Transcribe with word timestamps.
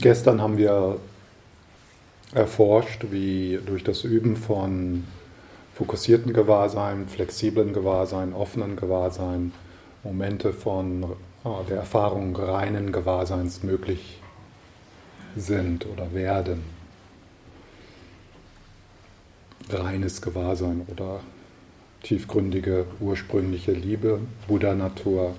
Gestern 0.00 0.40
haben 0.40 0.56
wir 0.56 0.98
erforscht, 2.32 3.06
wie 3.10 3.58
durch 3.66 3.84
das 3.84 4.04
Üben 4.04 4.36
von 4.36 5.04
fokussierten 5.74 6.32
Gewahrsein, 6.32 7.06
flexiblen 7.06 7.74
Gewahrsein, 7.74 8.32
offenen 8.32 8.76
Gewahrsein 8.76 9.52
Momente 10.02 10.54
von 10.54 11.04
oh, 11.44 11.60
der 11.68 11.78
Erfahrung 11.78 12.34
reinen 12.34 12.92
Gewahrseins 12.92 13.62
möglich 13.62 14.22
sind 15.36 15.84
oder 15.86 16.14
werden. 16.14 16.64
Reines 19.68 20.22
Gewahrsein 20.22 20.86
oder 20.88 21.20
tiefgründige 22.02 22.86
ursprüngliche 23.00 23.72
Liebe, 23.72 24.20
Buddha-Natur. 24.48 25.34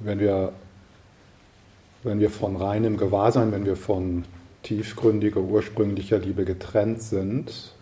Wenn 0.00 0.20
wir, 0.20 0.52
wenn 2.02 2.20
wir 2.20 2.30
von 2.30 2.56
reinem 2.56 2.96
Gewahrsein, 2.96 3.52
wenn 3.52 3.66
wir 3.66 3.76
von 3.76 4.24
tiefgründiger 4.62 5.40
ursprünglicher 5.40 6.18
Liebe 6.18 6.44
getrennt 6.44 7.02
sind, 7.02 7.72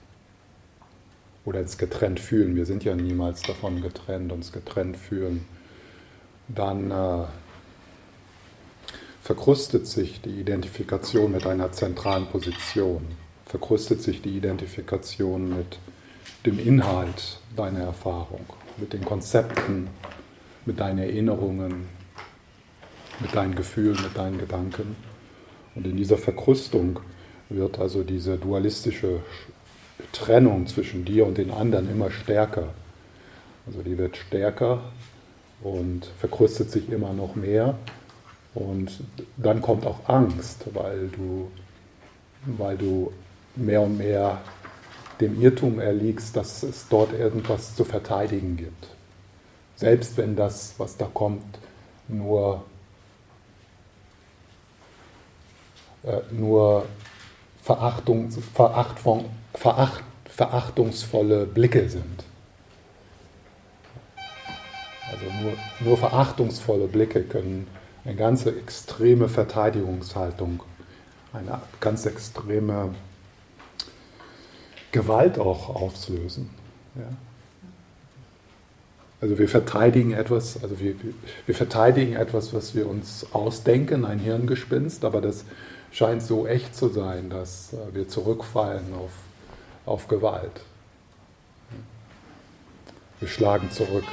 oder 1.46 1.60
uns 1.60 1.78
getrennt 1.78 2.20
fühlen, 2.20 2.56
wir 2.56 2.66
sind 2.66 2.84
ja 2.84 2.94
niemals 2.94 3.42
davon 3.42 3.80
getrennt, 3.80 4.32
uns 4.32 4.52
getrennt 4.52 4.96
fühlen, 4.96 5.46
dann 6.48 6.90
äh, 6.90 7.24
verkrustet 9.22 9.86
sich 9.86 10.20
die 10.20 10.40
Identifikation 10.40 11.32
mit 11.32 11.46
einer 11.46 11.72
zentralen 11.72 12.26
Position, 12.26 13.02
verkrustet 13.46 14.02
sich 14.02 14.22
die 14.22 14.36
Identifikation 14.36 15.48
mit 15.56 15.78
dem 16.44 16.58
Inhalt 16.58 17.40
deiner 17.56 17.80
Erfahrung, 17.80 18.44
mit 18.76 18.92
den 18.92 19.04
Konzepten, 19.04 19.88
mit 20.64 20.80
deinen 20.80 20.98
Erinnerungen, 20.98 21.88
mit 23.20 23.34
deinen 23.34 23.54
Gefühlen, 23.54 24.00
mit 24.02 24.16
deinen 24.16 24.38
Gedanken. 24.38 24.96
Und 25.74 25.86
in 25.86 25.96
dieser 25.96 26.18
Verkrustung 26.18 27.00
wird 27.48 27.78
also 27.78 28.02
diese 28.02 28.36
dualistische 28.36 29.20
Trennung 30.12 30.66
zwischen 30.66 31.04
dir 31.04 31.26
und 31.26 31.38
den 31.38 31.50
anderen 31.50 31.90
immer 31.90 32.10
stärker. 32.10 32.68
Also 33.66 33.82
die 33.82 33.98
wird 33.98 34.16
stärker 34.16 34.82
und 35.62 36.06
verkrustet 36.18 36.70
sich 36.70 36.90
immer 36.90 37.12
noch 37.12 37.34
mehr 37.34 37.76
und 38.56 39.04
dann 39.36 39.60
kommt 39.60 39.84
auch 39.84 40.08
Angst, 40.08 40.64
weil 40.72 41.08
du, 41.08 41.50
weil 42.46 42.78
du 42.78 43.12
mehr 43.54 43.82
und 43.82 43.98
mehr 43.98 44.40
dem 45.20 45.40
Irrtum 45.40 45.78
erliegst, 45.78 46.34
dass 46.36 46.62
es 46.62 46.88
dort 46.88 47.12
irgendwas 47.12 47.76
zu 47.76 47.84
verteidigen 47.84 48.56
gibt. 48.56 48.88
Selbst 49.76 50.16
wenn 50.16 50.36
das, 50.36 50.74
was 50.78 50.96
da 50.96 51.04
kommt, 51.12 51.58
nur, 52.08 52.64
äh, 55.95 55.95
nur 56.30 56.86
Verachtung, 57.62 58.30
Verachtung, 58.30 59.26
Veracht, 59.54 60.04
verachtungsvolle 60.24 61.46
Blicke 61.46 61.88
sind. 61.88 62.24
Also 65.10 65.24
nur, 65.42 65.52
nur 65.80 65.96
verachtungsvolle 65.96 66.88
Blicke 66.88 67.22
können 67.22 67.66
eine 68.04 68.14
ganz 68.14 68.46
extreme 68.46 69.28
Verteidigungshaltung, 69.28 70.62
eine 71.32 71.60
ganz 71.80 72.06
extreme 72.06 72.94
Gewalt 74.92 75.38
auch 75.38 75.74
auslösen. 75.74 76.50
Ja. 76.94 77.08
Also 79.20 79.38
wir 79.38 79.48
verteidigen 79.48 80.12
etwas, 80.12 80.62
also 80.62 80.78
wir, 80.78 80.94
wir 81.46 81.54
verteidigen 81.54 82.14
etwas, 82.14 82.52
was 82.52 82.74
wir 82.74 82.86
uns 82.86 83.26
ausdenken, 83.32 84.04
ein 84.04 84.18
Hirngespinst, 84.18 85.04
aber 85.04 85.20
das 85.20 85.44
scheint 85.90 86.22
so 86.22 86.46
echt 86.46 86.74
zu 86.74 86.88
sein, 86.88 87.30
dass 87.30 87.72
äh, 87.72 87.94
wir 87.94 88.08
zurückfallen 88.08 88.94
auf, 88.94 89.12
auf 89.84 90.08
Gewalt. 90.08 90.60
Wir 93.20 93.28
schlagen 93.28 93.70
zurück. 93.70 94.04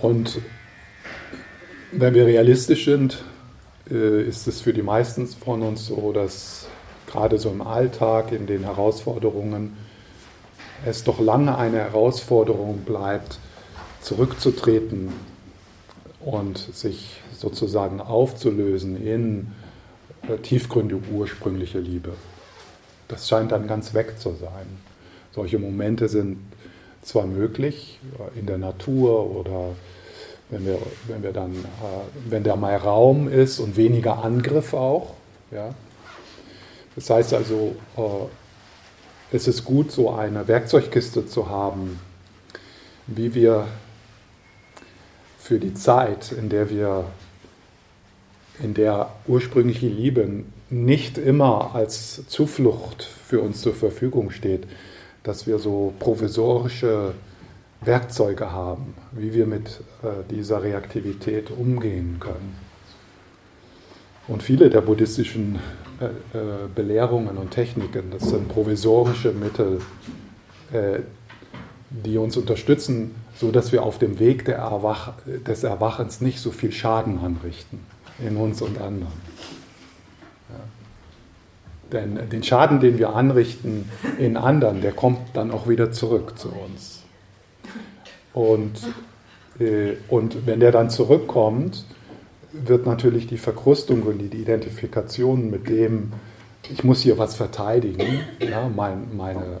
Und 0.00 0.40
wenn 1.92 2.14
wir 2.14 2.26
realistisch 2.26 2.84
sind, 2.84 3.22
äh, 3.90 4.22
ist 4.22 4.46
es 4.46 4.60
für 4.60 4.72
die 4.72 4.82
meisten 4.82 5.26
von 5.26 5.62
uns 5.62 5.86
so, 5.86 6.12
dass 6.12 6.66
gerade 7.06 7.38
so 7.38 7.50
im 7.50 7.62
Alltag, 7.62 8.32
in 8.32 8.46
den 8.46 8.64
Herausforderungen, 8.64 9.76
es 10.84 11.04
doch 11.04 11.18
lange 11.18 11.56
eine 11.56 11.78
Herausforderung 11.78 12.82
bleibt, 12.82 13.38
zurückzutreten 14.00 15.12
und 16.20 16.58
sich 16.58 17.20
sozusagen 17.38 18.00
aufzulösen 18.00 19.02
in 19.02 19.52
äh, 20.28 20.36
tiefgründige 20.38 21.00
ursprüngliche 21.10 21.78
Liebe. 21.78 22.12
Das 23.06 23.28
scheint 23.28 23.52
dann 23.52 23.66
ganz 23.66 23.94
weg 23.94 24.18
zu 24.18 24.34
sein. 24.34 24.66
Solche 25.32 25.58
Momente 25.58 26.08
sind 26.08 26.38
zwar 27.02 27.26
möglich 27.26 28.00
in 28.34 28.46
der 28.46 28.58
Natur 28.58 29.34
oder 29.34 29.70
wenn 30.50 30.66
wir, 30.66 30.78
wenn 31.06 31.22
wir 31.22 31.32
dann, 31.32 31.52
äh, 31.52 32.28
wenn 32.28 32.42
da 32.42 32.56
mal 32.56 32.76
Raum 32.76 33.28
ist 33.28 33.60
und 33.60 33.76
weniger 33.76 34.24
Angriff 34.24 34.74
auch. 34.74 35.14
Ja. 35.50 35.74
Das 36.96 37.08
heißt 37.08 37.34
also, 37.34 37.76
äh, 37.96 38.00
es 39.30 39.46
ist 39.46 39.64
gut, 39.64 39.92
so 39.92 40.10
eine 40.10 40.48
Werkzeugkiste 40.48 41.26
zu 41.26 41.48
haben, 41.48 42.00
wie 43.06 43.34
wir 43.34 43.68
für 45.38 45.58
die 45.58 45.74
Zeit, 45.74 46.32
in 46.32 46.48
der 46.48 46.68
wir, 46.70 47.04
in 48.62 48.74
der 48.74 49.10
ursprüngliche 49.26 49.88
Liebe 49.88 50.44
nicht 50.70 51.18
immer 51.18 51.74
als 51.74 52.26
Zuflucht 52.28 53.02
für 53.02 53.40
uns 53.40 53.60
zur 53.60 53.74
Verfügung 53.74 54.30
steht, 54.30 54.66
dass 55.22 55.46
wir 55.46 55.58
so 55.58 55.92
provisorische 55.98 57.14
Werkzeuge 57.80 58.50
haben, 58.50 58.94
wie 59.12 59.32
wir 59.32 59.46
mit 59.46 59.80
äh, 60.02 60.08
dieser 60.30 60.62
Reaktivität 60.62 61.50
umgehen 61.50 62.16
können. 62.18 62.56
Und 64.26 64.42
viele 64.42 64.68
der 64.68 64.80
buddhistischen 64.80 65.58
äh, 66.00 66.06
äh, 66.06 66.68
Belehrungen 66.74 67.38
und 67.38 67.50
Techniken, 67.50 68.10
das 68.10 68.28
sind 68.28 68.48
provisorische 68.48 69.32
Mittel, 69.32 69.80
die 71.88 72.18
uns 72.18 72.36
unterstützen, 72.36 73.14
sodass 73.34 73.72
wir 73.72 73.82
auf 73.82 73.98
dem 73.98 74.18
Weg 74.18 74.46
Erwach 74.46 75.14
des 75.24 75.64
Erwachens 75.64 76.20
nicht 76.20 76.40
so 76.40 76.50
viel 76.50 76.72
Schaden 76.72 77.20
anrichten 77.20 77.80
in 78.18 78.36
uns 78.36 78.62
und 78.62 78.80
anderen. 78.80 79.28
Denn 81.92 82.28
den 82.28 82.42
Schaden, 82.42 82.80
den 82.80 82.98
wir 82.98 83.14
anrichten 83.14 83.88
in 84.18 84.36
anderen, 84.36 84.82
der 84.82 84.92
kommt 84.92 85.20
dann 85.34 85.50
auch 85.50 85.68
wieder 85.68 85.90
zurück 85.90 86.38
zu 86.38 86.48
uns. 86.50 87.02
Und, 88.34 88.78
äh, 89.58 89.94
und 90.08 90.46
wenn 90.46 90.60
der 90.60 90.70
dann 90.70 90.90
zurückkommt, 90.90 91.84
wird 92.52 92.86
natürlich 92.86 93.26
die 93.26 93.38
Verkrustung 93.38 94.02
und 94.02 94.18
die 94.18 94.36
Identifikation 94.36 95.50
mit 95.50 95.68
dem, 95.68 96.12
ich 96.70 96.84
muss 96.84 97.02
hier 97.02 97.16
was 97.16 97.36
verteidigen, 97.36 98.20
ja, 98.38 98.68
mein, 98.68 99.16
meine, 99.16 99.58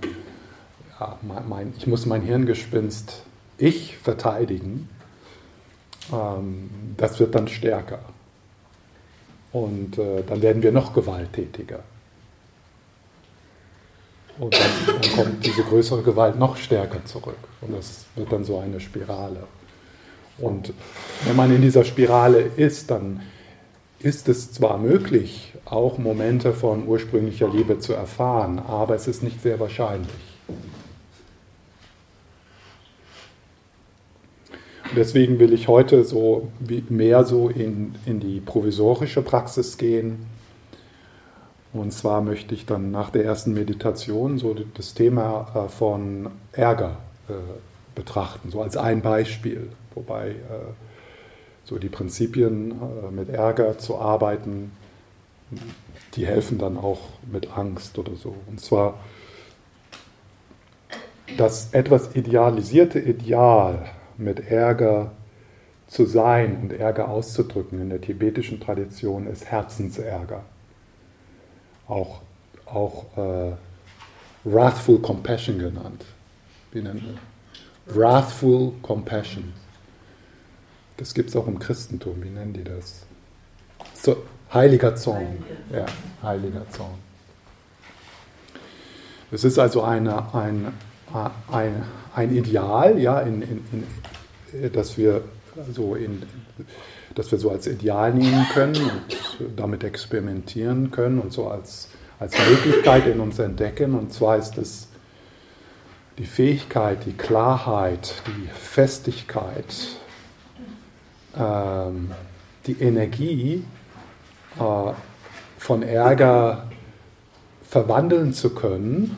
ja, 1.00 1.18
mein, 1.48 1.72
ich 1.78 1.86
muss 1.86 2.04
mein 2.04 2.22
Hirngespinst, 2.22 3.22
ich 3.56 3.96
verteidigen, 3.96 4.88
ähm, 6.12 6.70
das 6.96 7.18
wird 7.20 7.34
dann 7.34 7.48
stärker. 7.48 8.00
Und 9.52 9.98
äh, 9.98 10.22
dann 10.26 10.42
werden 10.42 10.62
wir 10.62 10.72
noch 10.72 10.92
gewalttätiger. 10.92 11.80
Und 14.38 14.54
dann, 14.54 15.00
dann 15.00 15.12
kommt 15.12 15.46
diese 15.46 15.62
größere 15.62 16.02
Gewalt 16.02 16.38
noch 16.38 16.56
stärker 16.56 17.04
zurück. 17.04 17.38
Und 17.60 17.76
das 17.76 18.04
wird 18.14 18.30
dann 18.30 18.44
so 18.44 18.58
eine 18.58 18.80
Spirale. 18.80 19.44
Und 20.38 20.72
wenn 21.24 21.34
man 21.34 21.54
in 21.54 21.62
dieser 21.62 21.84
Spirale 21.84 22.40
ist, 22.40 22.90
dann 22.90 23.22
ist 24.00 24.28
es 24.28 24.52
zwar 24.52 24.78
möglich, 24.78 25.54
auch 25.64 25.98
Momente 25.98 26.52
von 26.52 26.86
ursprünglicher 26.86 27.48
Liebe 27.48 27.80
zu 27.80 27.94
erfahren, 27.94 28.60
aber 28.60 28.94
es 28.94 29.08
ist 29.08 29.24
nicht 29.24 29.42
sehr 29.42 29.58
wahrscheinlich. 29.58 30.27
Deswegen 34.96 35.38
will 35.38 35.52
ich 35.52 35.68
heute 35.68 36.04
so 36.04 36.48
mehr 36.88 37.24
so 37.24 37.48
in, 37.48 37.94
in 38.06 38.20
die 38.20 38.40
provisorische 38.40 39.22
Praxis 39.22 39.78
gehen 39.78 40.26
und 41.72 41.92
zwar 41.92 42.22
möchte 42.22 42.54
ich 42.54 42.66
dann 42.66 42.90
nach 42.90 43.10
der 43.10 43.24
ersten 43.24 43.52
Meditation 43.52 44.38
so 44.38 44.54
das 44.74 44.94
Thema 44.94 45.48
äh, 45.54 45.68
von 45.68 46.30
Ärger 46.52 46.96
äh, 47.28 47.34
betrachten, 47.94 48.50
so 48.50 48.62
als 48.62 48.76
ein 48.76 49.02
Beispiel, 49.02 49.68
wobei 49.94 50.30
äh, 50.30 50.34
so 51.64 51.78
die 51.78 51.90
Prinzipien 51.90 52.74
mit 53.10 53.28
Ärger 53.28 53.76
zu 53.76 53.98
arbeiten, 53.98 54.72
die 56.14 56.26
helfen 56.26 56.56
dann 56.56 56.78
auch 56.78 57.00
mit 57.30 57.58
Angst 57.58 57.98
oder 57.98 58.16
so. 58.16 58.34
Und 58.46 58.58
zwar 58.58 58.98
das 61.36 61.74
etwas 61.74 62.16
idealisierte 62.16 62.98
Ideal 62.98 63.90
mit 64.18 64.50
Ärger 64.50 65.12
zu 65.86 66.04
sein 66.04 66.58
und 66.62 66.72
Ärger 66.72 67.08
auszudrücken 67.08 67.80
in 67.80 67.88
der 67.88 68.00
tibetischen 68.00 68.60
Tradition 68.60 69.26
ist 69.26 69.46
Herzensärger. 69.46 70.44
Auch, 71.86 72.20
auch 72.66 73.06
äh, 73.16 73.52
Wrathful 74.44 75.00
Compassion 75.00 75.58
genannt. 75.58 76.04
Wie 76.72 76.82
nennt 76.82 77.02
man? 77.04 77.18
Wrathful 77.86 78.72
Compassion. 78.82 79.54
Das 80.98 81.14
gibt 81.14 81.30
es 81.30 81.36
auch 81.36 81.46
im 81.46 81.58
Christentum. 81.58 82.22
Wie 82.22 82.28
nennen 82.28 82.52
die 82.52 82.64
das? 82.64 83.06
So, 83.94 84.16
heiliger 84.52 84.94
Zorn. 84.96 85.42
Ja, 85.72 85.86
heiliger 86.22 86.68
Zorn. 86.70 86.98
Es 89.30 89.44
ist 89.44 89.58
also 89.58 89.82
eine, 89.82 90.34
ein, 90.34 90.72
ein, 91.50 91.84
ein 92.18 92.34
Ideal, 92.34 92.98
ja, 92.98 93.20
in, 93.20 93.42
in, 93.42 93.86
in, 94.52 94.72
das 94.72 94.98
wir 94.98 95.22
so 95.72 95.94
in, 95.94 96.24
dass 97.14 97.30
wir 97.30 97.38
so 97.38 97.50
als 97.50 97.68
Ideal 97.68 98.12
nehmen 98.12 98.44
können 98.52 98.74
und 99.38 99.58
damit 99.58 99.84
experimentieren 99.84 100.90
können 100.90 101.20
und 101.20 101.32
so 101.32 101.46
als, 101.48 101.90
als 102.18 102.34
Möglichkeit 102.36 103.06
in 103.06 103.20
uns 103.20 103.38
entdecken. 103.38 103.94
Und 103.94 104.12
zwar 104.12 104.36
ist 104.36 104.58
es 104.58 104.88
die 106.18 106.26
Fähigkeit, 106.26 107.06
die 107.06 107.12
Klarheit, 107.12 108.14
die 108.26 108.48
Festigkeit, 108.48 109.76
ähm, 111.38 112.10
die 112.66 112.80
Energie 112.80 113.64
äh, 114.58 114.92
von 115.58 115.82
Ärger 115.84 116.66
verwandeln 117.62 118.32
zu 118.32 118.50
können, 118.50 119.16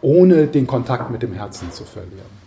ohne 0.00 0.46
den 0.46 0.66
Kontakt 0.66 1.10
mit 1.10 1.22
dem 1.22 1.32
Herzen 1.32 1.72
zu 1.72 1.84
verlieren. 1.84 2.38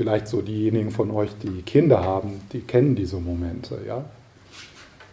vielleicht 0.00 0.28
so 0.28 0.40
diejenigen 0.40 0.92
von 0.92 1.10
euch, 1.10 1.28
die 1.42 1.60
Kinder 1.60 2.02
haben, 2.02 2.40
die 2.54 2.62
kennen 2.62 2.96
diese 2.96 3.16
Momente, 3.16 3.80
ja? 3.86 4.02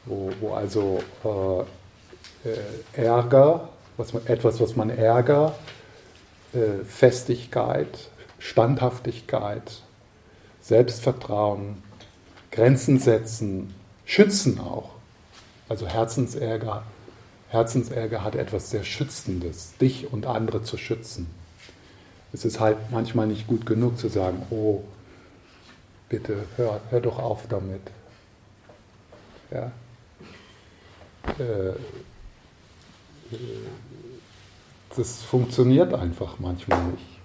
wo, 0.05 0.31
wo 0.39 0.53
also 0.53 0.99
äh, 1.25 2.49
äh, 2.49 3.05
Ärger, 3.05 3.67
was 3.97 4.13
man, 4.13 4.25
etwas, 4.27 4.61
was 4.61 4.77
man 4.77 4.89
Ärger, 4.89 5.55
äh, 6.53 6.85
Festigkeit, 6.85 8.07
Standhaftigkeit, 8.39 9.81
Selbstvertrauen, 10.61 11.83
Grenzen 12.57 12.97
setzen, 12.97 13.71
schützen 14.03 14.59
auch. 14.59 14.89
Also 15.69 15.87
Herzensärger, 15.87 16.83
Herzensärger 17.49 18.23
hat 18.23 18.33
etwas 18.33 18.71
sehr 18.71 18.83
Schützendes, 18.83 19.77
dich 19.79 20.11
und 20.11 20.25
andere 20.25 20.63
zu 20.63 20.75
schützen. 20.75 21.27
Es 22.33 22.45
ist 22.45 22.59
halt 22.59 22.77
manchmal 22.89 23.27
nicht 23.27 23.45
gut 23.45 23.67
genug 23.67 23.99
zu 23.99 24.07
sagen, 24.07 24.41
oh, 24.49 24.83
bitte 26.09 26.45
hör, 26.55 26.81
hör 26.89 26.99
doch 26.99 27.19
auf 27.19 27.47
damit. 27.47 27.81
Ja? 29.51 29.71
Äh, 31.37 31.73
das 34.95 35.21
funktioniert 35.21 35.93
einfach 35.93 36.39
manchmal 36.39 36.83
nicht. 36.85 37.16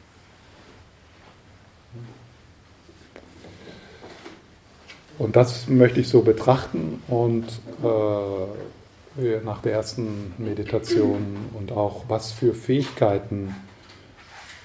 Und 5.19 5.37
das 5.37 5.69
möchte 5.69 6.01
ich 6.01 6.09
so 6.09 6.23
betrachten 6.23 7.03
und 7.09 7.45
äh, 7.83 9.41
nach 9.45 9.61
der 9.61 9.73
ersten 9.73 10.35
Meditation 10.39 11.37
und 11.55 11.73
auch 11.73 12.05
was 12.09 12.33
für 12.33 12.55
Fähigkeiten 12.55 13.55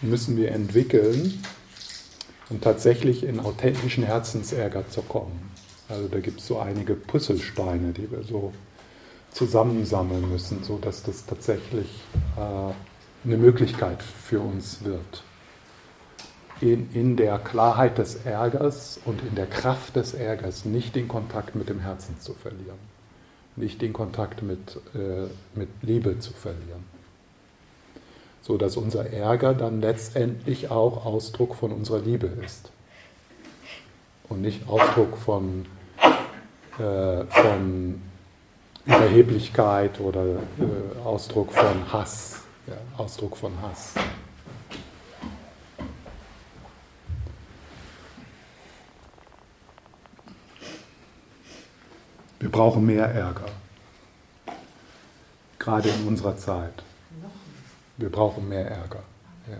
müssen 0.01 0.38
wir 0.38 0.51
entwickeln, 0.51 1.44
um 2.49 2.61
tatsächlich 2.61 3.23
in 3.23 3.39
authentischen 3.39 4.03
Herzensärger 4.03 4.88
zu 4.89 5.01
kommen. 5.01 5.51
Also 5.89 6.07
da 6.07 6.19
gibt 6.19 6.39
es 6.39 6.47
so 6.47 6.59
einige 6.59 6.95
Puzzlesteine, 6.95 7.91
die 7.91 8.09
wir 8.09 8.23
so 8.23 8.53
zusammensammeln 9.31 10.29
müssen, 10.31 10.63
sodass 10.63 11.03
das 11.03 11.25
tatsächlich 11.25 11.88
äh, 12.38 13.27
eine 13.27 13.38
Möglichkeit 13.38 14.01
für 14.01 14.39
uns 14.39 14.83
wird. 14.83 15.23
In, 16.59 16.89
in 16.94 17.18
der 17.18 17.38
Klarheit 17.38 17.98
des 17.98 18.25
Ärgers 18.25 19.00
und 19.06 19.21
in 19.21 19.36
der 19.36 19.45
Kraft 19.45 19.95
des 19.95 20.13
Ärgers 20.13 20.65
nicht 20.65 20.95
den 20.95 21.07
Kontakt 21.07 21.56
mit 21.56 21.69
dem 21.69 21.80
Herzen 21.80 22.19
zu 22.19 22.33
verlieren, 22.33 22.80
nicht 23.56 23.81
den 23.81 23.94
Kontakt 23.94 24.42
mit, 24.42 24.77
äh, 24.95 25.27
mit 25.54 25.69
Liebe 25.81 26.18
zu 26.19 26.33
verlieren 26.33 26.98
so 28.48 28.57
dass 28.57 28.77
unser 28.77 29.12
Ärger 29.12 29.54
dann 29.54 29.81
letztendlich 29.81 30.71
auch 30.71 31.06
Ausdruck 31.06 31.54
von 31.54 31.74
unserer 31.74 32.00
Liebe 32.00 32.27
ist 32.27 32.71
und 34.30 34.42
nicht 34.42 34.69
Ausdruck 34.69 35.18
von, 35.18 35.65
äh, 36.80 37.25
von 37.25 38.01
Überheblichkeit 38.86 40.00
oder 40.00 40.24
äh, 40.25 41.00
Ausdruck 41.03 41.51
von 41.51 41.92
Hass. 41.92 42.44
Ja, 42.68 42.75
Ausdruck 42.98 43.36
von 43.36 43.51
Hass. 43.62 43.95
Wir 52.39 52.50
brauchen 52.51 52.86
mehr 52.86 53.06
Ärger, 53.06 53.50
gerade 55.57 55.89
in 55.89 56.07
unserer 56.07 56.38
Zeit. 56.38 56.84
Wir 57.98 58.12
brauchen 58.12 58.48
mehr 58.48 58.69
Ärger. 58.69 59.01
Ja. 59.50 59.57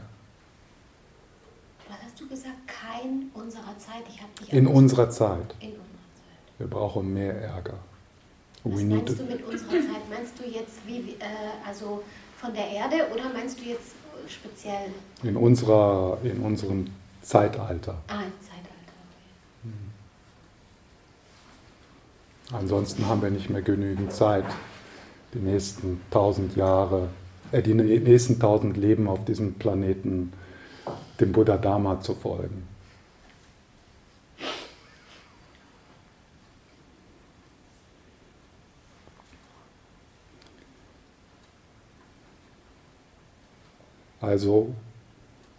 Was 1.90 1.98
hast 2.04 2.20
du 2.20 2.28
gesagt? 2.28 2.56
Kein 2.68 3.32
unserer 3.34 3.76
Zeit? 3.80 4.04
Ich 4.08 4.22
dich 4.40 4.54
In 4.54 4.68
unserer 4.68 5.10
Zeit. 5.10 5.56
In 5.60 5.70
unserer 5.70 5.80
Zeit. 5.80 6.60
Wir 6.60 6.68
brauchen 6.68 7.14
mehr 7.14 7.42
Ärger. 7.42 7.80
Was 8.64 8.80
We 8.80 8.86
meinst 8.86 9.20
du 9.20 9.24
mit 9.24 9.44
unserer 9.44 9.70
Zeit? 9.72 10.10
Meinst 10.10 10.40
du 10.40 10.44
jetzt 10.44 10.86
wie, 10.86 11.14
äh, 11.20 11.26
also 11.66 12.04
von 12.38 12.54
der 12.54 12.70
Erde 12.70 13.08
oder 13.12 13.30
meinst 13.34 13.60
du 13.60 13.64
jetzt 13.64 13.94
speziell? 14.28 14.92
In, 15.24 15.36
unserer, 15.36 16.20
in 16.24 16.40
unserem 16.42 16.92
Zeitalter. 17.22 17.96
Ah, 18.08 18.24
Zeitalter. 18.40 18.94
Okay. 19.02 19.64
Hm. 19.64 19.92
Ansonsten 22.52 23.08
haben 23.08 23.22
wir 23.22 23.30
nicht 23.30 23.50
mehr 23.50 23.62
genügend 23.62 24.14
Zeit, 24.14 24.46
die 25.34 25.40
nächsten 25.40 26.02
tausend 26.10 26.56
Jahre 26.56 27.10
äh, 27.52 27.62
die 27.62 27.74
nächsten 27.74 28.40
tausend 28.40 28.78
Leben 28.78 29.08
auf 29.08 29.24
diesem 29.26 29.54
Planeten 29.56 30.34
dem 31.20 31.32
Buddha 31.32 31.58
Dharma 31.58 32.00
zu 32.02 32.16
folgen. 32.16 32.68
Also 44.20 44.74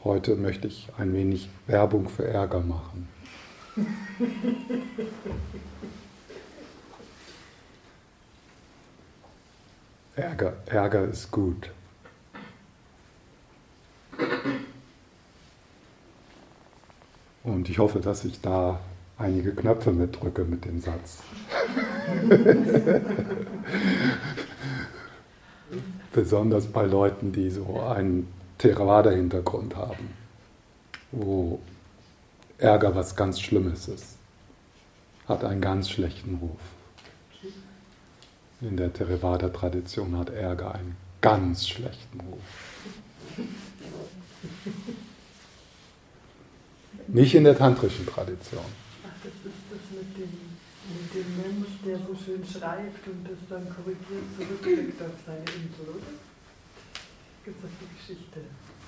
heute 0.05 0.37
möchte 0.37 0.67
ich 0.67 0.89
ein 0.99 1.15
wenig 1.15 1.49
Werbung 1.67 2.09
für 2.09 2.27
Ärger 2.27 2.61
machen. 2.61 3.09
Ärger, 10.19 10.55
Ärger 10.67 11.05
ist 11.05 11.31
gut. 11.31 11.71
Und 17.45 17.69
ich 17.69 17.79
hoffe, 17.79 18.01
dass 18.01 18.25
ich 18.25 18.41
da 18.41 18.81
einige 19.17 19.55
Knöpfe 19.55 19.93
mitdrücke 19.93 20.45
mit 20.45 20.65
dem 20.65 20.81
Satz. 20.81 21.23
Besonders 26.13 26.67
bei 26.67 26.85
Leuten, 26.85 27.31
die 27.31 27.51
so 27.51 27.81
einen 27.81 28.27
Theravada-Hintergrund 28.59 29.77
haben, 29.77 30.11
wo 31.13 31.61
Ärger 32.59 32.97
was 32.97 33.15
ganz 33.15 33.41
Schlimmes 33.41 33.87
ist, 33.87 34.17
hat 35.29 35.45
einen 35.45 35.61
ganz 35.61 35.89
schlechten 35.91 36.39
Ruf. 36.43 36.59
In 38.61 38.77
der 38.77 38.93
Theravada-Tradition 38.93 40.19
hat 40.19 40.31
Ärger 40.31 40.75
einen 40.75 40.97
ganz 41.21 41.69
schlechten 41.69 42.21
Ruf. 42.21 42.41
Nicht 47.07 47.35
in 47.37 47.45
der 47.45 47.57
tantrischen 47.57 48.05
Tradition. 48.05 48.65
Ach, 49.05 49.11
das 49.23 49.33
ist 49.33 49.63
das 49.71 49.81
mit 49.93 50.17
dem, 50.17 50.33
mit 50.91 51.15
dem 51.15 51.37
Mensch, 51.37 51.69
der 51.87 51.99
so 51.99 52.17
schön 52.17 52.45
schreibt 52.45 53.07
und 53.07 53.25
das 53.25 53.39
dann 53.49 53.65
korrigiert 53.71 54.27
zurückkriegt 54.37 55.01
auf 55.03 55.15
seine 55.25 55.39
Insel, 55.39 55.95
oder? 55.95 56.13
Gibt 57.45 57.65
es 57.65 57.71
die 57.81 57.97
Geschichte, 57.97 58.41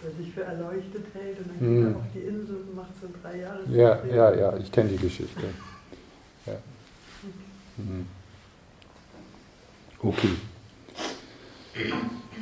der 0.03 0.11
sich 0.13 0.35
für 0.35 0.43
erleuchtet 0.43 1.07
hält 1.15 1.39
und 1.39 1.49
dann 1.49 1.59
geht 1.61 1.69
hm. 1.69 1.87
er 1.87 1.97
auf 1.97 2.13
die 2.13 2.19
Insel 2.19 2.57
und 2.57 2.75
macht 2.75 2.93
so 3.01 3.09
drei 3.23 3.39
Jahre. 3.39 3.63
Ja, 3.71 4.05
ja, 4.05 4.35
ja, 4.35 4.57
ich 4.59 4.71
kenne 4.73 4.91
die 4.91 4.99
Geschichte. 4.99 5.47
Mhm. 7.77 8.07
Okay. 8.07 8.20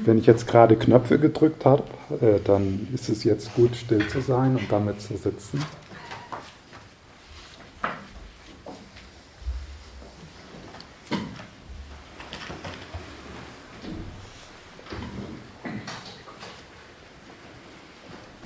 Wenn 0.04 0.18
ich 0.18 0.26
jetzt 0.26 0.46
gerade 0.46 0.76
Knöpfe 0.76 1.18
gedrückt 1.18 1.64
habe, 1.64 1.82
äh, 2.20 2.38
dann 2.44 2.88
ist 2.94 3.08
es 3.08 3.24
jetzt 3.24 3.54
gut, 3.54 3.74
still 3.74 4.06
zu 4.08 4.20
sein 4.20 4.56
und 4.56 4.70
damit 4.70 5.00
zu 5.00 5.16
sitzen. 5.16 5.64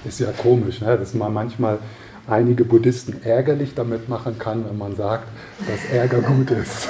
Ist 0.04 0.20
ja 0.20 0.32
komisch, 0.32 0.80
ne? 0.80 0.98
dass 0.98 1.14
man 1.14 1.32
manchmal 1.32 1.78
einige 2.26 2.64
Buddhisten 2.64 3.22
ärgerlich 3.22 3.74
damit 3.74 4.08
machen 4.08 4.38
kann, 4.38 4.64
wenn 4.64 4.76
man 4.76 4.96
sagt, 4.96 5.28
dass 5.66 5.84
Ärger 5.90 6.20
gut 6.22 6.50
ist. 6.50 6.88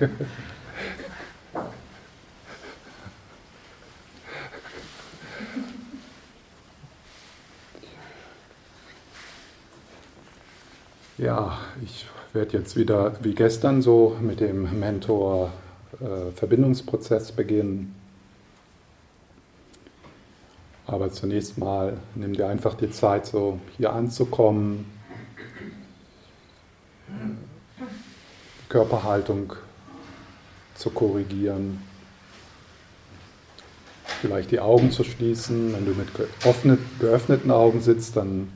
Ja, 11.20 11.58
ich 11.84 12.06
werde 12.32 12.56
jetzt 12.56 12.76
wieder 12.76 13.12
wie 13.22 13.34
gestern 13.34 13.82
so 13.82 14.16
mit 14.22 14.40
dem 14.40 14.80
Mentor 14.80 15.52
äh, 16.00 16.30
beginnen. 17.32 17.94
Aber 20.86 21.12
zunächst 21.12 21.58
mal 21.58 21.98
nimm 22.14 22.32
dir 22.32 22.48
einfach 22.48 22.72
die 22.72 22.90
Zeit, 22.90 23.26
so 23.26 23.60
hier 23.76 23.92
anzukommen, 23.92 24.86
Körperhaltung 28.70 29.52
zu 30.74 30.88
korrigieren, 30.88 31.82
vielleicht 34.22 34.52
die 34.52 34.60
Augen 34.60 34.90
zu 34.90 35.04
schließen. 35.04 35.74
Wenn 35.74 35.84
du 35.84 35.92
mit 35.92 36.08
geöffneten 36.98 37.50
Augen 37.50 37.82
sitzt, 37.82 38.16
dann 38.16 38.48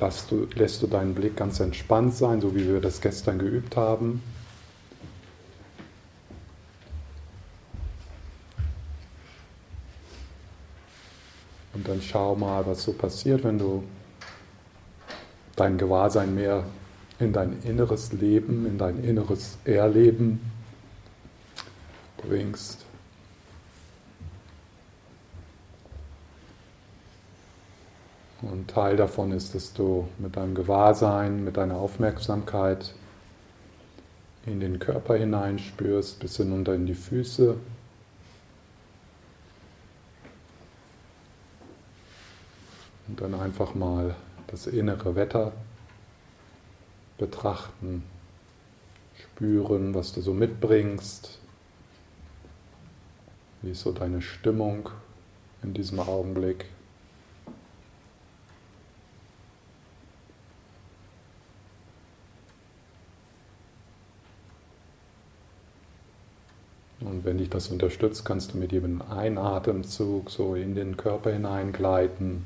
lässt, 0.00 0.30
du, 0.30 0.46
lässt 0.54 0.82
du 0.82 0.86
deinen 0.86 1.14
Blick 1.14 1.36
ganz 1.36 1.60
entspannt 1.60 2.14
sein, 2.14 2.40
so 2.40 2.54
wie 2.54 2.66
wir 2.66 2.80
das 2.80 3.00
gestern 3.00 3.38
geübt 3.38 3.76
haben. 3.76 4.22
Und 11.74 11.88
dann 11.88 12.02
schau 12.02 12.36
mal, 12.36 12.66
was 12.66 12.84
so 12.84 12.92
passiert, 12.92 13.44
wenn 13.44 13.58
du 13.58 13.82
dein 15.56 15.78
Gewahrsein 15.78 16.34
mehr 16.34 16.64
in 17.18 17.32
dein 17.32 17.62
inneres 17.62 18.12
Leben, 18.12 18.66
in 18.66 18.78
dein 18.78 19.02
inneres 19.02 19.58
Erleben 19.64 20.40
bringst. 22.18 22.84
Und 28.42 28.68
Teil 28.68 28.96
davon 28.96 29.30
ist, 29.30 29.54
dass 29.54 29.72
du 29.72 30.08
mit 30.18 30.36
deinem 30.36 30.54
Gewahrsein, 30.54 31.44
mit 31.44 31.56
deiner 31.56 31.76
Aufmerksamkeit 31.76 32.92
in 34.44 34.58
den 34.58 34.80
Körper 34.80 35.14
hineinspürst, 35.14 36.18
bis 36.18 36.36
hinunter 36.38 36.74
in 36.74 36.86
die 36.86 36.94
Füße. 36.94 37.56
Und 43.06 43.20
dann 43.20 43.34
einfach 43.34 43.74
mal 43.74 44.16
das 44.48 44.66
innere 44.66 45.14
Wetter 45.14 45.52
betrachten, 47.18 48.02
spüren, 49.14 49.94
was 49.94 50.12
du 50.12 50.20
so 50.20 50.34
mitbringst. 50.34 51.38
Wie 53.60 53.70
ist 53.70 53.82
so 53.82 53.92
deine 53.92 54.20
Stimmung 54.20 54.88
in 55.62 55.74
diesem 55.74 56.00
Augenblick? 56.00 56.66
Und 67.04 67.24
wenn 67.24 67.38
dich 67.38 67.50
das 67.50 67.68
unterstützt, 67.68 68.24
kannst 68.24 68.54
du 68.54 68.58
mit 68.58 68.72
jedem 68.72 69.02
Einatemzug 69.02 70.30
so 70.30 70.54
in 70.54 70.74
den 70.74 70.96
Körper 70.96 71.32
hineingleiten, 71.32 72.44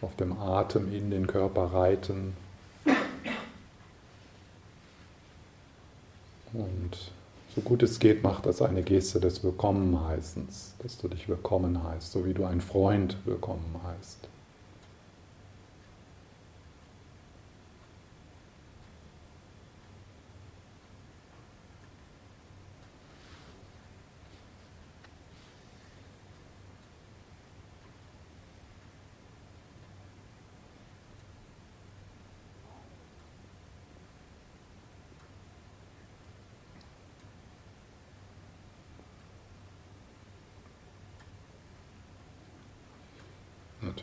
auf 0.00 0.16
dem 0.16 0.38
Atem 0.38 0.92
in 0.92 1.10
den 1.10 1.26
Körper 1.26 1.64
reiten. 1.72 2.34
Und 6.52 7.12
so 7.54 7.60
gut 7.60 7.82
es 7.82 7.98
geht, 7.98 8.22
mach 8.22 8.40
das 8.40 8.62
eine 8.62 8.82
Geste 8.82 9.20
des 9.20 9.44
Willkommenheißens, 9.44 10.74
dass 10.78 10.96
du 10.98 11.08
dich 11.08 11.28
willkommen 11.28 11.82
heißt, 11.82 12.12
so 12.12 12.24
wie 12.24 12.32
du 12.32 12.44
einen 12.44 12.60
Freund 12.60 13.18
willkommen 13.24 13.80
heißt. 13.84 14.28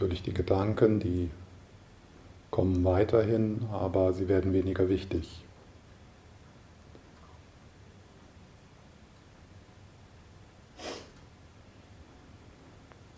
Natürlich 0.04 0.24
die 0.24 0.34
Gedanken, 0.34 1.00
die 1.00 1.30
kommen 2.52 2.84
weiterhin, 2.84 3.62
aber 3.72 4.12
sie 4.12 4.28
werden 4.28 4.52
weniger 4.52 4.90
wichtig. 4.90 5.46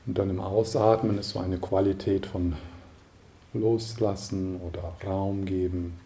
Und 0.06 0.16
dann 0.16 0.30
im 0.30 0.40
Ausatmen 0.40 1.18
ist 1.18 1.32
so 1.32 1.40
eine 1.40 1.58
Qualität 1.58 2.28
von 2.28 2.56
Loslassen 3.56 4.62
oder 4.62 4.94
Raum 5.04 5.46
geben. 5.46 6.00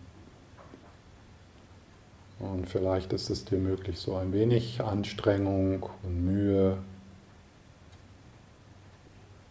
Und 2.40 2.70
vielleicht 2.70 3.12
ist 3.12 3.30
es 3.30 3.44
dir 3.44 3.58
möglich, 3.58 4.00
so 4.00 4.16
ein 4.16 4.32
wenig 4.32 4.80
Anstrengung 4.80 5.90
und 6.04 6.24
Mühe 6.24 6.78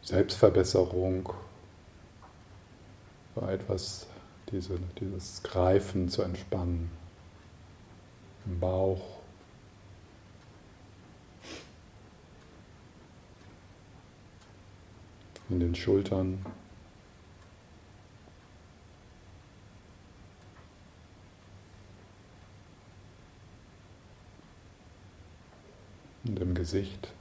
Selbstverbesserung, 0.08 1.34
war 3.34 3.52
etwas, 3.52 4.06
diese, 4.50 4.78
dieses 4.98 5.42
Greifen 5.42 6.08
zu 6.08 6.22
entspannen 6.22 6.90
im 8.46 8.58
Bauch. 8.58 9.02
In 15.50 15.60
den 15.60 15.74
Schultern. 15.74 16.42
Und 26.24 26.40
im 26.40 26.54
Gesicht. 26.54 27.12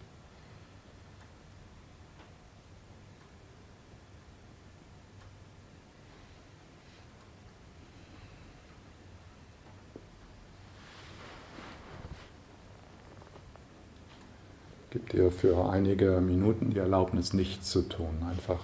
Dir 15.18 15.32
für 15.32 15.68
einige 15.68 16.22
Minuten 16.22 16.70
die 16.70 16.78
Erlaubnis, 16.78 17.34
nichts 17.34 17.72
zu 17.72 17.82
tun. 17.82 18.24
Einfach 18.30 18.60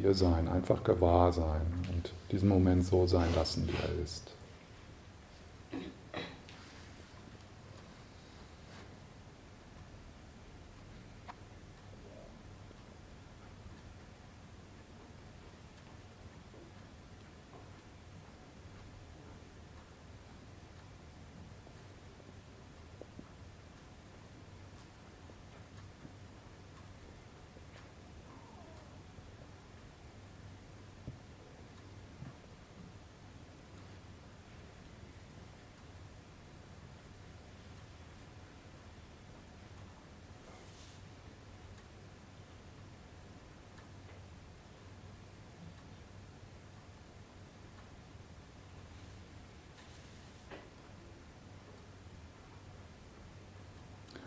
hier 0.00 0.14
sein, 0.14 0.46
einfach 0.46 0.84
gewahr 0.84 1.32
sein 1.32 1.62
und 1.92 2.12
diesen 2.30 2.48
Moment 2.48 2.86
so 2.86 3.08
sein 3.08 3.26
lassen, 3.34 3.66
wie 3.66 3.72
er 3.82 4.04
ist. 4.04 4.30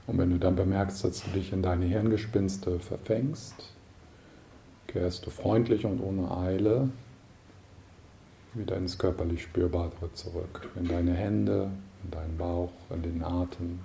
Und 0.07 0.17
wenn 0.17 0.29
du 0.29 0.39
dann 0.39 0.55
bemerkst, 0.55 1.03
dass 1.03 1.23
du 1.23 1.31
dich 1.31 1.51
in 1.51 1.61
deine 1.61 1.85
Hirngespinste 1.85 2.79
verfängst, 2.79 3.73
kehrst 4.87 5.25
du 5.25 5.29
freundlich 5.29 5.85
und 5.85 5.99
ohne 5.99 6.31
Eile 6.31 6.89
wieder 8.53 8.77
ins 8.77 8.97
körperlich 8.97 9.43
Spürbare 9.43 10.11
zurück, 10.13 10.69
in 10.75 10.87
deine 10.87 11.13
Hände, 11.13 11.69
in 12.03 12.11
deinen 12.11 12.37
Bauch, 12.37 12.71
in 12.89 13.03
den 13.03 13.23
Atem. 13.23 13.79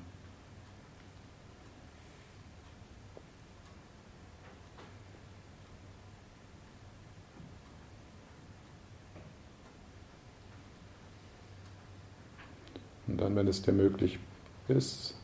Und 13.08 13.20
dann, 13.20 13.34
wenn 13.34 13.48
es 13.48 13.60
dir 13.60 13.72
möglich 13.72 14.20
ist, 14.68 15.16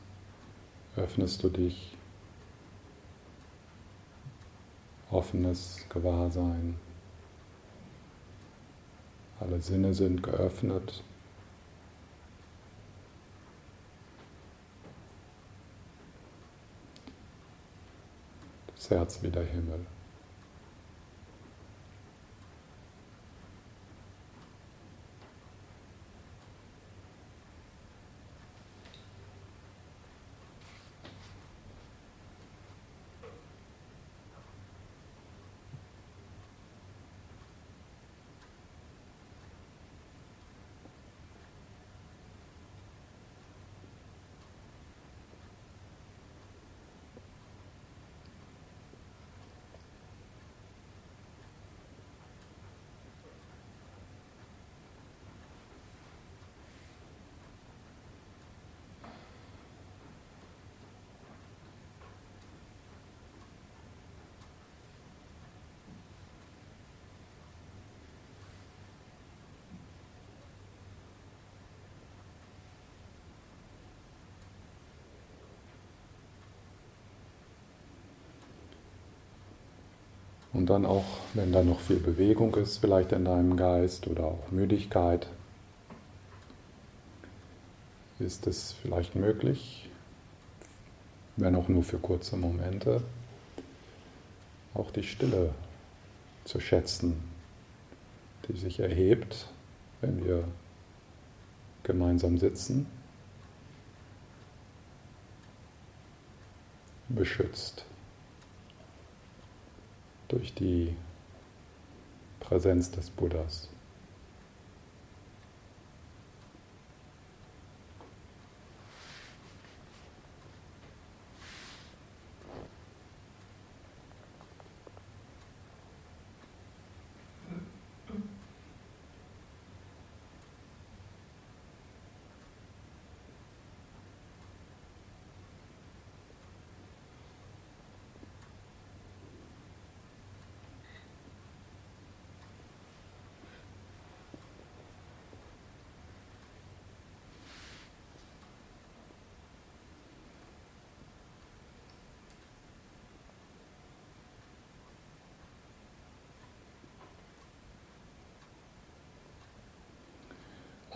öffnest 0.99 1.43
du 1.43 1.49
dich, 1.49 1.97
offenes 5.11 5.87
Gewahrsein. 5.89 6.79
Alle 9.41 9.61
Sinne 9.61 9.95
sind 9.95 10.23
geöffnet. 10.23 11.03
Das 18.75 18.91
Herz 18.91 19.23
wie 19.23 19.31
der 19.31 19.45
Himmel. 19.45 19.87
Und 80.53 80.71
dann 80.71 80.87
auch, 80.87 81.05
wenn 81.35 81.53
da 81.53 81.63
noch 81.63 81.81
viel 81.81 81.99
Bewegung 81.99 82.55
ist, 82.55 82.79
vielleicht 82.79 83.13
in 83.13 83.25
deinem 83.25 83.57
Geist 83.57 84.07
oder 84.07 84.25
auch 84.25 84.51
Müdigkeit, 84.51 85.29
ist 88.19 88.47
es 88.47 88.73
vielleicht 88.73 89.15
möglich, 89.15 89.91
wenn 91.37 91.55
auch 91.55 91.69
nur 91.69 91.85
für 91.85 91.99
kurze 91.99 92.37
Momente, 92.37 93.03
auch 94.75 94.91
die 94.91 95.03
Stille 95.03 95.55
zu 96.45 96.61
schätzen, 96.61 97.23
die 98.49 98.57
sich 98.57 98.81
erhebt, 98.81 99.47
wenn 100.01 100.25
wir 100.25 100.45
gemeinsam 101.83 102.39
sitzen, 102.39 102.87
beschützt 107.09 107.88
durch 110.29 110.55
die 110.55 110.95
Präsenz 112.41 112.91
des 112.91 113.11
Buddhas. 113.11 113.69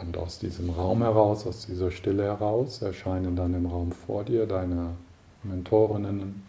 Und 0.02 0.16
aus 0.16 0.40
diesem 0.40 0.70
Raum 0.70 1.02
heraus, 1.02 1.46
aus 1.46 1.66
dieser 1.66 1.92
Stille 1.92 2.24
heraus, 2.24 2.82
erscheinen 2.82 3.36
dann 3.36 3.54
im 3.54 3.66
Raum 3.66 3.92
vor 3.92 4.24
dir 4.24 4.46
deine 4.46 4.96
Mentorinnen, 5.44 6.42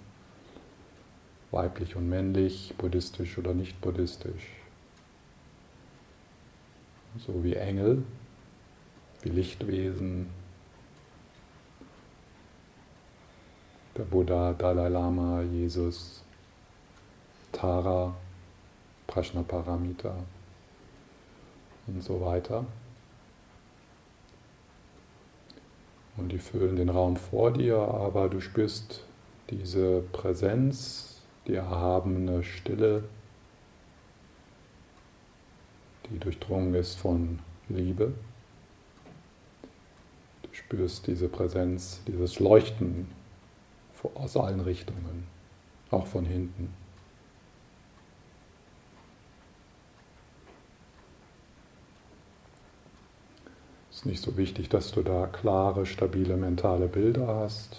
weiblich 1.51 1.95
und 1.95 2.09
männlich, 2.09 2.73
buddhistisch 2.79 3.37
oder 3.37 3.53
nicht 3.53 3.79
buddhistisch. 3.79 4.49
So 7.19 7.43
wie 7.43 7.53
Engel, 7.53 8.03
wie 9.21 9.29
Lichtwesen, 9.29 10.29
der 13.95 14.03
Buddha, 14.03 14.53
Dalai 14.53 14.89
Lama, 14.89 15.43
Jesus, 15.43 16.23
Tara, 17.51 18.15
Prajnaparamita 19.05 20.15
und 21.85 22.03
so 22.03 22.19
weiter. 22.19 22.65
Und 26.15 26.31
die 26.31 26.37
füllen 26.37 26.75
den 26.75 26.89
Raum 26.89 27.17
vor 27.17 27.51
dir, 27.51 27.77
aber 27.77 28.29
du 28.29 28.39
spürst 28.39 29.03
diese 29.49 30.01
Präsenz, 30.11 31.21
die 31.47 31.55
erhabene 31.55 32.43
Stille, 32.43 33.03
die 36.09 36.19
durchdrungen 36.19 36.75
ist 36.75 36.95
von 36.95 37.39
Liebe. 37.69 38.13
Du 40.43 40.49
spürst 40.51 41.07
diese 41.07 41.27
Präsenz, 41.27 42.01
dieses 42.07 42.39
Leuchten 42.39 43.07
aus 44.15 44.35
allen 44.35 44.59
Richtungen, 44.59 45.27
auch 45.89 46.05
von 46.07 46.25
hinten. 46.25 46.82
Ist 54.03 54.05
nicht 54.05 54.23
so 54.23 54.35
wichtig, 54.35 54.67
dass 54.67 54.91
du 54.91 55.01
da 55.01 55.27
klare, 55.27 55.85
stabile 55.85 56.35
mentale 56.35 56.87
Bilder 56.87 57.25
hast. 57.25 57.77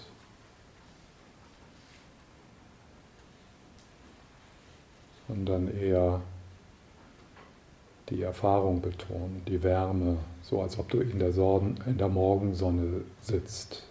Sondern 5.27 5.67
eher 5.67 6.21
die 8.09 8.23
Erfahrung 8.23 8.81
betonen, 8.81 9.43
die 9.47 9.61
Wärme, 9.61 10.17
so 10.41 10.61
als 10.61 10.79
ob 10.79 10.89
du 10.89 10.99
in 10.99 11.19
der, 11.19 11.31
Sorgen, 11.31 11.77
in 11.85 11.99
der 11.99 12.09
Morgensonne 12.09 13.01
sitzt, 13.21 13.83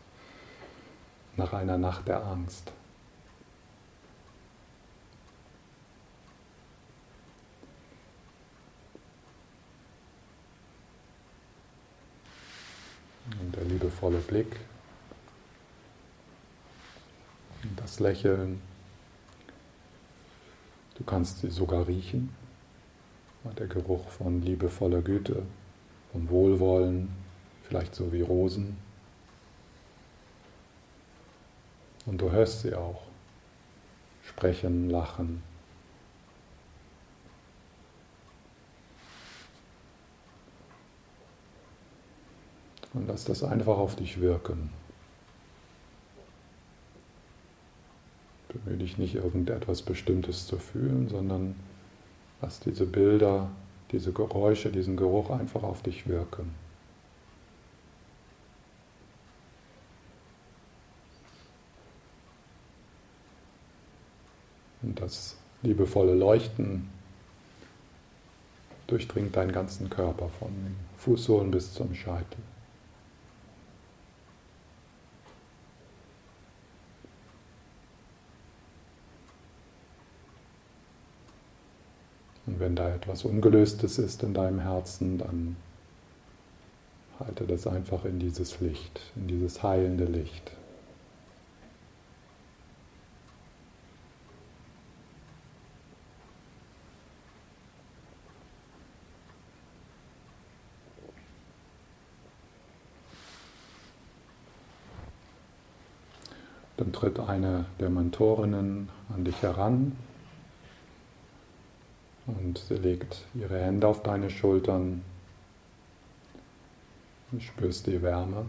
nach 1.37 1.53
einer 1.53 1.79
Nacht 1.79 2.09
der 2.09 2.25
Angst. 2.25 2.73
Und 13.40 13.55
der 13.57 13.64
liebevolle 13.64 14.18
Blick, 14.18 14.57
das 17.77 18.01
Lächeln. 18.01 18.61
Du 20.97 21.05
kannst 21.05 21.40
sie 21.40 21.51
sogar 21.51 21.87
riechen. 21.87 22.35
Der 23.59 23.66
Geruch 23.66 24.09
von 24.09 24.40
liebevoller 24.40 25.03
Güte, 25.03 25.42
von 26.12 26.31
Wohlwollen, 26.31 27.11
vielleicht 27.62 27.94
so 27.94 28.11
wie 28.11 28.23
Rosen. 28.23 28.79
Und 32.07 32.20
du 32.20 32.31
hörst 32.31 32.62
sie 32.62 32.75
auch. 32.75 33.03
Sprechen, 34.23 34.88
lachen. 34.88 35.42
Und 42.94 43.09
lass 43.09 43.24
das 43.24 43.42
einfach 43.42 43.76
auf 43.76 43.96
dich 43.96 44.20
wirken. 44.20 44.70
Bemühe 48.48 48.78
dich 48.78 48.98
nicht 48.98 49.16
irgendetwas 49.16 49.83
Bestimmtes 49.83 50.46
zu 50.46 50.59
fühlen, 50.59 51.09
sondern 51.09 51.57
lass 52.40 52.61
diese 52.61 52.87
Bilder, 52.87 53.50
diese 53.90 54.12
Geräusche, 54.12 54.70
diesen 54.70 54.96
Geruch 54.96 55.30
einfach 55.30 55.64
auf 55.64 55.83
dich 55.83 56.07
wirken. 56.07 56.54
Und 64.83 65.00
das 65.00 65.37
liebevolle 65.62 66.14
Leuchten 66.14 66.90
durchdringt 68.87 69.35
deinen 69.35 69.50
ganzen 69.50 69.90
Körper 69.90 70.28
von 70.28 70.76
Fußsohlen 70.98 71.50
bis 71.50 71.72
zum 71.72 71.94
Scheitel. 71.94 72.38
Und 82.55 82.61
wenn 82.61 82.77
da 82.77 82.88
etwas 82.88 83.25
Ungelöstes 83.25 83.99
ist 83.99 84.23
in 84.23 84.33
deinem 84.33 84.61
Herzen, 84.61 85.19
dann 85.19 85.57
halte 87.19 87.49
das 87.49 87.67
einfach 87.67 88.05
in 88.05 88.21
dieses 88.21 88.61
Licht, 88.61 89.01
in 89.17 89.27
dieses 89.27 89.64
heilende 89.64 90.05
Licht. 90.05 90.53
Dann 106.77 106.93
tritt 106.93 107.19
eine 107.19 107.64
der 107.81 107.90
Mentorinnen 107.90 108.90
an 109.12 109.25
dich 109.25 109.43
heran 109.43 109.97
und 112.26 112.58
sie 112.58 112.74
legt 112.74 113.24
ihre 113.34 113.60
Hände 113.60 113.87
auf 113.87 114.02
deine 114.02 114.30
Schultern 114.30 115.04
und 117.30 117.42
spürst 117.42 117.87
die 117.87 118.00
Wärme, 118.00 118.46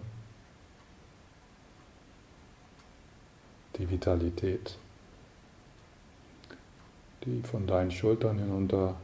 die 3.77 3.89
Vitalität, 3.89 4.77
die 7.25 7.41
von 7.41 7.67
deinen 7.67 7.91
Schultern 7.91 8.39
hinunter 8.39 8.95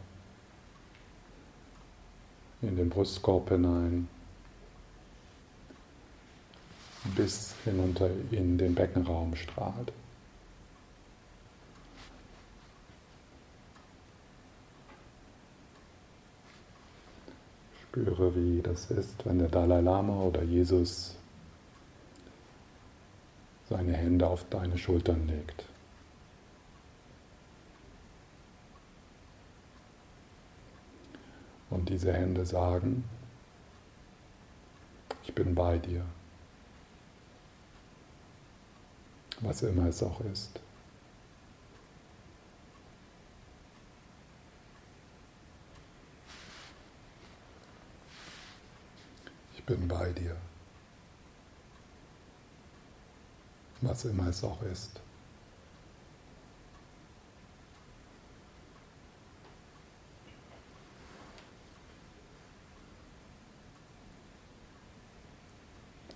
in 2.61 2.75
den 2.75 2.89
Brustkorb 2.89 3.49
hinein 3.49 4.07
bis 7.15 7.55
hinunter 7.63 8.09
in 8.29 8.57
den 8.57 8.75
Beckenraum 8.75 9.35
strahlt. 9.35 9.91
Spüre, 17.91 18.33
wie 18.35 18.61
das 18.61 18.89
ist, 18.89 19.25
wenn 19.25 19.39
der 19.39 19.49
Dalai 19.49 19.81
Lama 19.81 20.13
oder 20.21 20.43
Jesus 20.43 21.17
seine 23.67 23.91
Hände 23.91 24.25
auf 24.27 24.45
deine 24.49 24.77
Schultern 24.77 25.27
legt. 25.27 25.65
Und 31.69 31.89
diese 31.89 32.13
Hände 32.13 32.45
sagen, 32.45 33.03
ich 35.23 35.35
bin 35.35 35.53
bei 35.53 35.77
dir. 35.77 36.05
Was 39.41 39.63
immer 39.63 39.87
es 39.87 40.01
auch 40.01 40.21
ist. 40.31 40.61
Ich 49.60 49.60
bin 49.77 49.87
bei 49.87 50.11
dir. 50.11 50.35
Was 53.79 54.03
immer 54.03 54.27
es 54.27 54.43
auch 54.43 54.61
ist. 54.63 54.99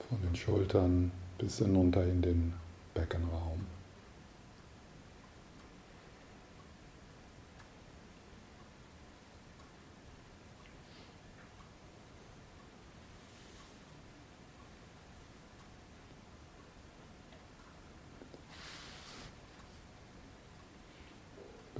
Von 0.10 0.22
den 0.22 0.36
Schultern 0.36 1.12
bis 1.38 1.60
hinunter 1.60 2.04
in 2.04 2.22
den 2.22 2.54
Beckenraum. 2.94 3.66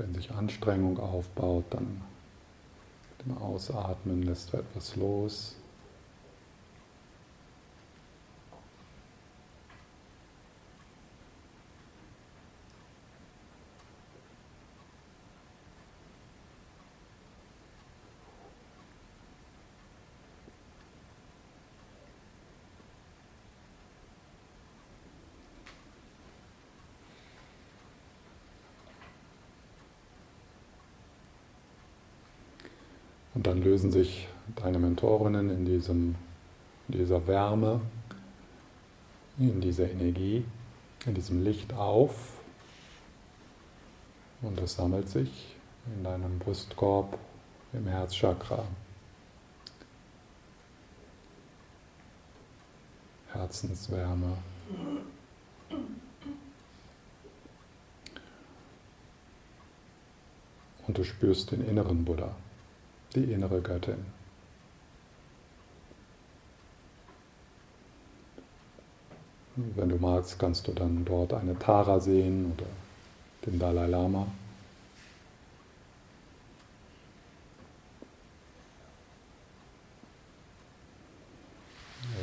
Wenn 0.06 0.14
sich 0.14 0.32
Anstrengung 0.32 1.00
aufbaut, 1.00 1.66
dann 1.72 2.02
mit 3.18 3.26
dem 3.26 3.38
Ausatmen 3.40 4.22
lässt 4.22 4.54
du 4.54 4.58
etwas 4.58 4.96
los. 4.96 5.56
Lösen 33.66 33.92
sich 33.92 34.28
deine 34.56 34.78
Mentorinnen 34.78 35.50
in, 35.50 35.66
diesem, 35.66 36.16
dieser 36.88 37.26
Wärme, 37.26 37.82
in 39.40 39.60
dieser 39.60 39.90
Energie, 39.90 40.46
in 41.06 41.16
diesem 41.16 41.44
Licht 41.44 41.74
auf. 41.74 42.40
Und 44.44 44.60
das 44.62 44.76
sammelt 44.76 45.10
sich 45.10 45.56
in 45.88 46.04
deinem 46.04 46.38
Brustkorb, 46.38 47.18
im 47.74 47.88
Herzchakra. 47.88 48.64
Herzenswärme. 53.34 54.38
Und 60.88 60.98
du 60.98 61.04
spürst 61.04 61.52
den 61.52 61.68
inneren 61.68 62.06
Buddha 62.06 62.36
die 63.16 63.32
innere 63.32 63.62
Göttin. 63.62 64.06
Wenn 69.56 69.88
du 69.90 69.96
magst, 69.96 70.38
kannst 70.38 70.68
du 70.68 70.74
dann 70.74 71.06
dort 71.06 71.34
eine 71.34 71.58
Tara 71.58 72.00
sehen 72.00 72.52
oder 72.54 72.68
den 73.46 73.58
Dalai 73.58 73.88
Lama. 73.88 74.28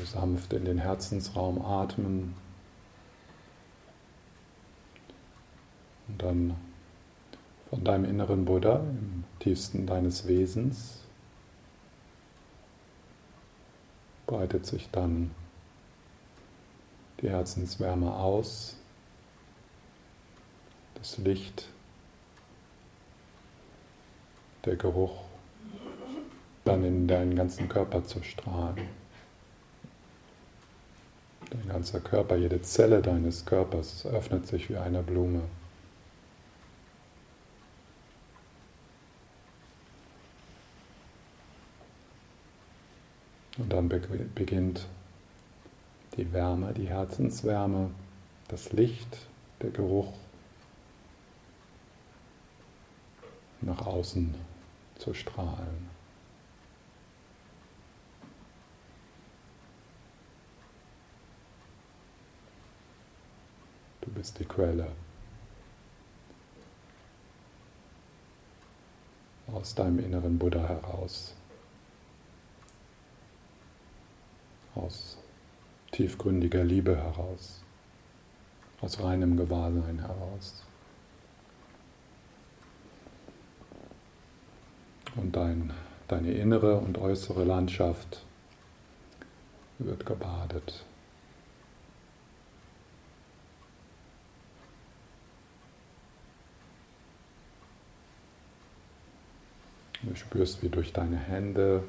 Sanft 0.05 0.52
in 0.52 0.66
den 0.66 0.78
Herzensraum 0.78 1.64
atmen 1.64 2.35
und 6.09 6.22
dann 6.22 6.57
von 7.72 7.85
deinem 7.85 8.04
inneren 8.04 8.44
Buddha 8.44 8.80
im 8.80 9.24
tiefsten 9.38 9.87
deines 9.87 10.28
Wesens 10.28 11.00
breitet 14.26 14.66
sich 14.66 14.90
dann 14.90 15.30
die 17.22 17.30
Herzenswärme 17.30 18.14
aus, 18.14 18.76
das 20.96 21.16
Licht, 21.16 21.66
der 24.66 24.76
Geruch 24.76 25.22
dann 26.66 26.85
in 26.85 27.08
deinen 27.08 27.35
ganzen 27.35 27.70
Körper 27.70 28.04
zu 28.04 28.22
strahlen. 28.22 28.87
Dein 31.48 31.68
ganzer 31.68 32.00
Körper, 32.00 32.37
jede 32.37 32.61
Zelle 32.61 33.00
deines 33.00 33.46
Körpers 33.46 34.04
öffnet 34.04 34.46
sich 34.46 34.68
wie 34.68 34.76
eine 34.76 35.02
Blume. 35.02 35.40
Und 43.62 43.72
dann 43.72 43.88
beginnt 43.88 44.88
die 46.16 46.33
Wärme, 46.33 46.72
die 46.72 46.88
Herzenswärme, 46.88 47.92
das 48.48 48.72
Licht, 48.72 49.29
der 49.61 49.70
Geruch 49.70 50.12
nach 53.61 53.87
außen 53.87 54.35
zu 54.98 55.14
strahlen. 55.14 55.88
Du 64.01 64.11
bist 64.11 64.40
die 64.40 64.44
Quelle. 64.44 64.88
Aus 69.53 69.72
deinem 69.77 70.01
inneren 70.01 70.37
Buddha 70.37 70.66
heraus. 70.66 71.37
Aus 74.74 75.18
tiefgründiger 75.92 76.64
Liebe 76.64 76.96
heraus. 76.96 77.62
Aus 78.80 79.00
reinem 79.00 79.37
Gewahrsein 79.37 80.00
heraus. 80.00 80.64
Und 85.14 85.37
dein, 85.37 85.72
deine 86.08 86.32
innere 86.32 86.78
und 86.78 86.98
äußere 86.98 87.44
Landschaft 87.44 88.24
wird 89.78 90.06
gebadet. 90.06 90.85
Du 100.02 100.16
spürst, 100.16 100.62
wie 100.62 100.68
durch 100.68 100.92
deine 100.92 101.16
Hände, 101.16 101.85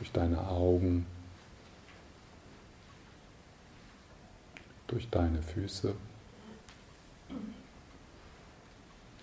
durch 0.00 0.12
deine 0.12 0.48
Augen, 0.48 1.04
durch 4.86 5.10
deine 5.10 5.42
Füße, 5.42 5.94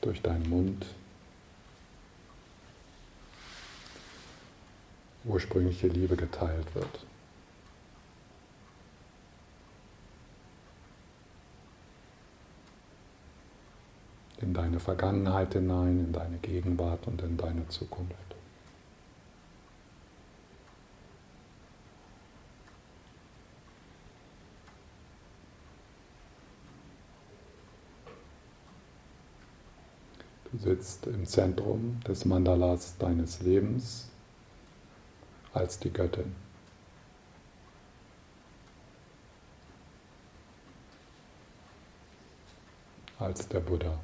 durch 0.01 0.21
deinen 0.21 0.47
Mund 0.47 0.85
ursprüngliche 5.25 5.87
Liebe 5.87 6.15
geteilt 6.15 6.75
wird. 6.75 7.05
In 14.41 14.53
deine 14.53 14.79
Vergangenheit 14.79 15.53
hinein, 15.53 15.99
in 15.99 16.13
deine 16.13 16.37
Gegenwart 16.37 17.07
und 17.07 17.19
in 17.23 17.35
deine 17.35 17.67
Zukunft. 17.67 18.27
Du 30.46 30.46
sitzt 30.57 31.07
im 31.07 31.25
Zentrum 31.25 31.99
des 32.07 32.25
Mandalas 32.25 32.97
deines 32.97 33.41
Lebens 33.41 34.09
als 35.53 35.79
die 35.79 35.91
Göttin. 35.91 36.35
Als 43.19 43.47
der 43.47 43.61
Buddha. 43.61 43.97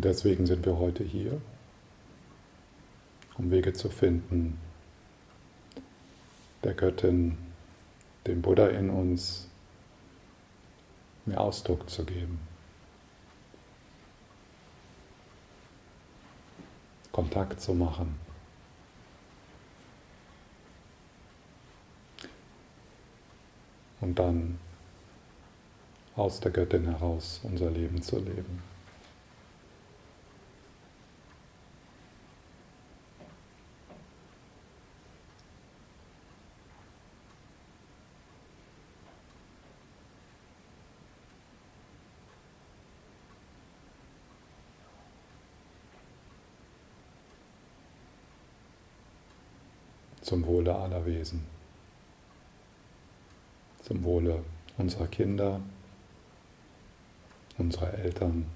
Und 0.00 0.06
deswegen 0.06 0.46
sind 0.46 0.64
wir 0.64 0.78
heute 0.78 1.04
hier, 1.04 1.42
um 3.36 3.50
Wege 3.50 3.74
zu 3.74 3.90
finden, 3.90 4.58
der 6.64 6.72
Göttin, 6.72 7.36
dem 8.26 8.40
Buddha 8.40 8.68
in 8.68 8.88
uns, 8.88 9.46
mehr 11.26 11.38
Ausdruck 11.38 11.90
zu 11.90 12.06
geben. 12.06 12.40
Kontakt 17.12 17.60
zu 17.60 17.74
machen. 17.74 18.18
Und 24.00 24.18
dann 24.18 24.58
aus 26.16 26.40
der 26.40 26.52
Göttin 26.52 26.86
heraus 26.86 27.40
unser 27.42 27.70
Leben 27.70 28.00
zu 28.00 28.18
leben. 28.18 28.62
Zum 50.30 50.46
Wohle 50.46 50.72
aller 50.72 51.04
Wesen, 51.06 51.44
zum 53.82 54.04
Wohle 54.04 54.44
unserer 54.78 55.08
Kinder, 55.08 55.60
unserer 57.58 57.92
Eltern, 57.94 58.46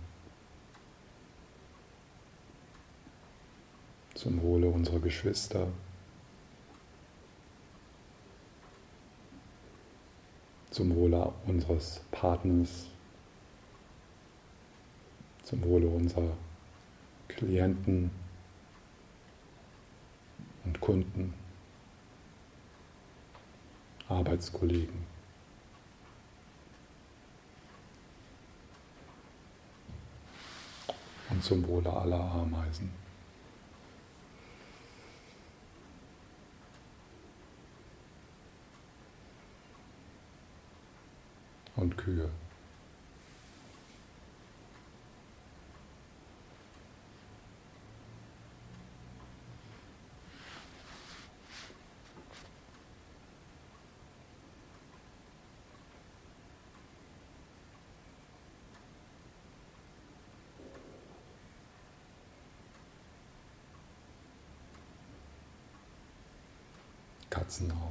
zum 4.15 4.41
Wohle 4.41 4.69
unserer 4.69 5.01
Geschwister, 5.01 5.67
zum 10.71 10.95
Wohle 10.95 11.33
unseres 11.45 12.03
Partners, 12.13 12.87
zum 15.43 15.61
Wohle 15.65 15.89
unserer 15.89 16.37
Klienten 17.27 18.13
und 20.65 20.81
Kunden. 20.81 21.44
Arbeitskollegen. 24.15 25.15
Und 31.31 31.43
zum 31.43 31.67
Wohle 31.67 31.93
aller 31.93 32.21
Ameisen. 32.21 32.93
Und 41.77 41.99
Kühe. 41.99 42.31
Katzenau. 67.35 67.91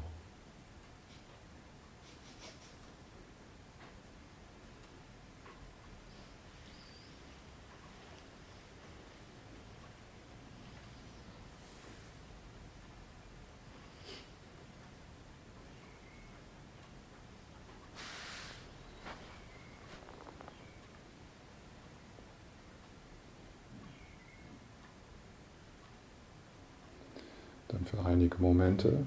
für 27.94 28.06
einige 28.06 28.38
Momente 28.38 29.06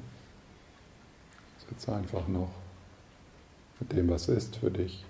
sitze 1.68 1.94
einfach 1.94 2.26
noch 2.28 2.50
mit 3.80 3.92
dem, 3.92 4.08
was 4.08 4.28
ist 4.28 4.56
für 4.56 4.70
dich. 4.70 5.04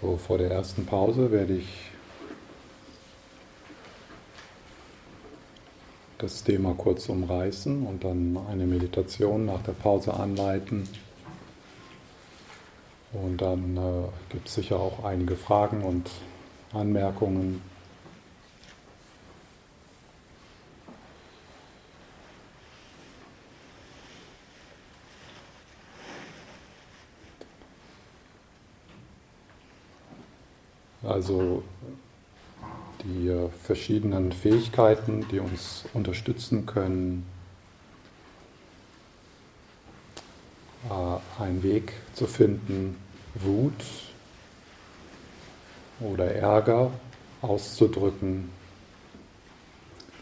So, 0.00 0.16
vor 0.16 0.38
der 0.38 0.52
ersten 0.52 0.86
Pause 0.86 1.32
werde 1.32 1.54
ich 1.54 1.90
das 6.18 6.44
Thema 6.44 6.74
kurz 6.74 7.08
umreißen 7.08 7.84
und 7.84 8.04
dann 8.04 8.38
eine 8.48 8.64
Meditation 8.64 9.46
nach 9.46 9.62
der 9.62 9.72
Pause 9.72 10.14
anleiten. 10.14 10.88
Und 13.12 13.38
dann 13.40 13.76
äh, 13.76 14.08
gibt 14.28 14.46
es 14.46 14.54
sicher 14.54 14.78
auch 14.78 15.04
einige 15.04 15.34
Fragen 15.34 15.82
und 15.82 16.10
Anmerkungen. 16.72 17.62
Also 31.18 31.64
die 33.02 33.26
äh, 33.26 33.48
verschiedenen 33.64 34.30
Fähigkeiten, 34.30 35.26
die 35.32 35.40
uns 35.40 35.84
unterstützen 35.92 36.64
können, 36.64 37.26
äh, 40.88 41.42
einen 41.42 41.64
Weg 41.64 41.92
zu 42.14 42.28
finden, 42.28 42.94
Wut 43.34 43.72
oder 45.98 46.32
Ärger 46.36 46.92
auszudrücken, 47.42 48.50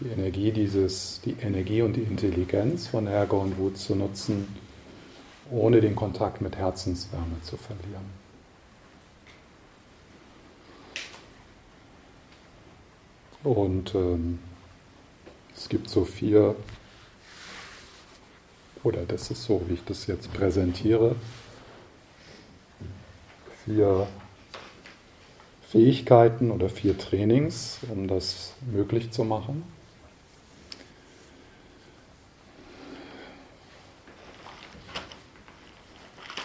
die 0.00 0.08
Energie 0.08 0.50
dieses, 0.50 1.20
die 1.20 1.36
Energie 1.42 1.82
und 1.82 1.92
die 1.92 2.04
Intelligenz 2.04 2.86
von 2.86 3.06
Ärger 3.06 3.36
und 3.36 3.58
Wut 3.58 3.76
zu 3.76 3.94
nutzen, 3.94 4.48
ohne 5.50 5.82
den 5.82 5.94
Kontakt 5.94 6.40
mit 6.40 6.56
Herzenswärme 6.56 7.42
zu 7.42 7.58
verlieren. 7.58 8.25
Und 13.46 13.94
ähm, 13.94 14.40
es 15.54 15.68
gibt 15.68 15.88
so 15.88 16.04
vier, 16.04 16.56
oder 18.82 19.04
das 19.06 19.30
ist 19.30 19.44
so, 19.44 19.62
wie 19.68 19.74
ich 19.74 19.84
das 19.84 20.08
jetzt 20.08 20.32
präsentiere, 20.32 21.14
vier 23.64 24.08
Fähigkeiten 25.68 26.50
oder 26.50 26.68
vier 26.68 26.98
Trainings, 26.98 27.78
um 27.88 28.08
das 28.08 28.54
möglich 28.72 29.12
zu 29.12 29.22
machen. 29.22 29.62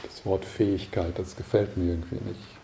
Das 0.03 0.23
Wort 0.23 0.45
Fähigkeit, 0.45 1.17
das 1.17 1.35
gefällt 1.35 1.77
mir 1.77 1.93
irgendwie 1.93 2.23
nicht. 2.23 2.61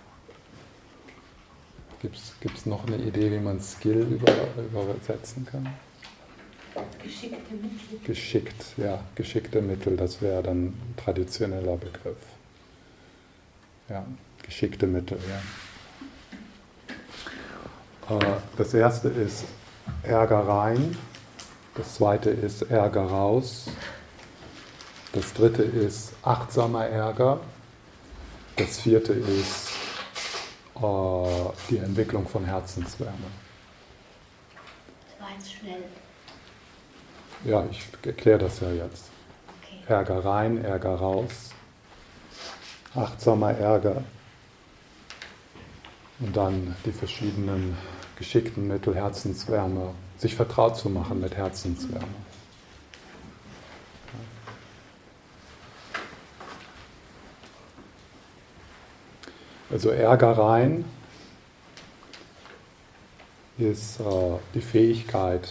Gibt 2.02 2.58
es 2.58 2.66
noch 2.66 2.86
eine 2.86 2.98
Idee, 2.98 3.32
wie 3.32 3.40
man 3.40 3.60
Skill 3.60 4.02
über, 4.02 4.34
übersetzen 4.58 5.46
kann? 5.46 5.68
Geschickte 7.02 7.56
Mittel. 7.56 8.00
Geschickt, 8.04 8.66
ja, 8.78 9.04
geschickte 9.16 9.62
Mittel, 9.62 9.98
das 9.98 10.22
wäre 10.22 10.44
dann 10.44 10.68
ein 10.68 10.94
traditioneller 10.96 11.76
Begriff. 11.76 12.18
Ja, 13.90 14.06
geschickte 14.44 14.86
Mittel, 14.86 15.18
ja. 15.28 15.42
Äh, 18.16 18.36
das 18.58 18.76
erste 18.76 19.10
ist 19.10 19.46
Ärger 20.04 20.48
rein, 20.48 20.96
das 21.74 21.96
zweite 21.96 22.30
ist 22.30 22.62
Ärger 22.64 23.06
raus, 23.06 23.72
das 25.14 25.34
dritte 25.34 25.64
ist 25.64 26.14
achtsamer 26.22 26.86
Ärger, 26.86 27.40
das 28.56 28.82
vierte 28.82 29.14
ist 29.14 29.77
die 31.70 31.78
Entwicklung 31.78 32.28
von 32.28 32.46
Herzenswärme. 32.46 33.18
Das 35.10 35.28
war 35.28 35.36
jetzt 35.38 35.52
schnell. 35.54 35.84
Ja, 37.46 37.66
ich 37.70 37.84
erkläre 38.04 38.40
das 38.40 38.60
ja 38.60 38.72
jetzt. 38.72 39.06
Okay. 39.62 39.80
Ärger 39.88 40.26
rein, 40.26 40.64
Ärger 40.64 40.96
raus, 40.96 41.52
achtsamer 42.96 43.52
Ärger 43.52 44.04
und 46.20 46.36
dann 46.36 46.76
die 46.86 46.92
verschiedenen 46.92 47.78
geschickten 48.18 48.68
Mittel 48.68 48.96
Herzenswärme, 48.96 49.94
sich 50.18 50.36
vertraut 50.36 50.78
zu 50.78 50.90
machen 50.90 51.22
mit 51.22 51.36
Herzenswärme. 51.36 52.27
Also 59.70 59.90
Ärgereien 59.90 60.86
ist 63.58 64.00
äh, 64.00 64.04
die 64.54 64.62
Fähigkeit, 64.62 65.50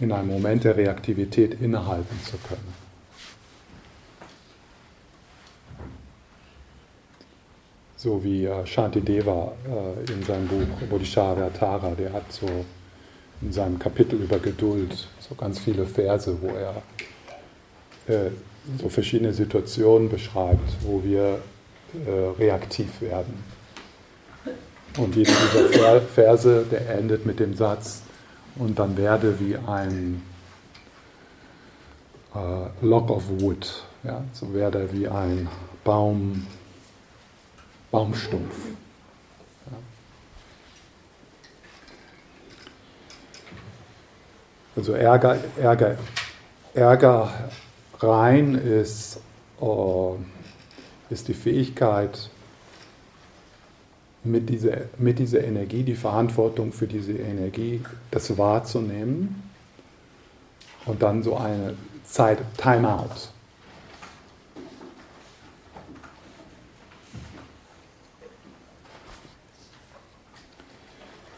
in 0.00 0.12
einem 0.12 0.28
Moment 0.28 0.64
der 0.64 0.76
Reaktivität 0.76 1.60
innehalten 1.60 2.18
zu 2.24 2.36
können. 2.48 2.72
So 7.96 8.22
wie 8.22 8.44
äh, 8.44 8.64
Shantideva 8.64 9.52
äh, 9.66 10.12
in 10.12 10.22
seinem 10.22 10.46
Buch 10.46 10.86
Bodhisattva 10.88 11.50
Tara, 11.50 11.90
der 11.96 12.12
hat 12.12 12.30
so 12.30 12.46
in 13.40 13.52
seinem 13.52 13.78
Kapitel 13.78 14.20
über 14.20 14.38
Geduld 14.38 15.08
so 15.18 15.34
ganz 15.34 15.58
viele 15.58 15.84
Verse, 15.84 16.36
wo 16.40 16.48
er 16.48 16.82
äh, 18.06 18.30
so 18.76 18.88
verschiedene 18.88 19.32
Situationen 19.32 20.08
beschreibt, 20.08 20.76
wo 20.82 21.02
wir 21.02 21.40
äh, 22.06 22.10
reaktiv 22.38 23.00
werden. 23.00 23.42
Und 24.98 25.16
jeder 25.16 25.32
dieser 25.52 26.00
Verse, 26.00 26.66
der 26.70 26.90
endet 26.90 27.24
mit 27.24 27.40
dem 27.40 27.54
Satz, 27.54 28.02
und 28.56 28.78
dann 28.78 28.96
werde 28.96 29.38
wie 29.38 29.56
ein 29.56 30.22
äh, 32.34 32.84
Lock 32.84 33.10
of 33.10 33.22
Wood, 33.28 33.84
ja, 34.02 34.24
so 34.32 34.52
werde 34.52 34.92
wie 34.92 35.06
ein 35.06 35.48
Baum, 35.84 36.46
Baumstumpf. 37.90 38.54
Also 44.76 44.92
Ärger, 44.92 45.38
Ärger, 45.56 45.96
Ärger 46.74 47.32
rein 48.00 48.54
ist, 48.54 49.20
äh, 49.60 51.12
ist 51.12 51.28
die 51.28 51.34
Fähigkeit, 51.34 52.30
mit 54.24 54.48
dieser, 54.48 54.78
mit 54.98 55.18
dieser 55.18 55.44
Energie, 55.44 55.82
die 55.82 55.94
Verantwortung 55.94 56.72
für 56.72 56.86
diese 56.86 57.12
Energie, 57.12 57.82
das 58.10 58.36
wahrzunehmen 58.36 59.50
und 60.84 61.02
dann 61.02 61.22
so 61.22 61.36
eine 61.36 61.76
Zeit, 62.04 62.38
Timeout. 62.56 63.30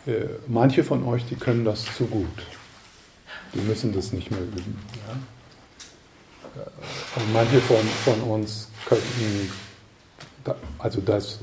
Äh, 0.07 0.27
manche 0.49 0.83
von 0.83 1.05
euch, 1.05 1.27
die 1.27 1.37
können 1.37 1.65
das 1.65 1.85
zu 1.97 2.07
gut. 2.07 2.27
Die 3.55 3.61
müssen 3.61 3.93
das 3.93 4.13
nicht 4.13 4.31
mehr 4.31 4.41
üben. 4.41 4.79
Ja? 5.07 5.40
Und 7.17 7.33
manche 7.33 7.61
von, 7.61 7.77
von 8.05 8.21
uns 8.23 8.69
könnten, 8.87 9.53
also 10.79 11.01
das, 11.01 11.39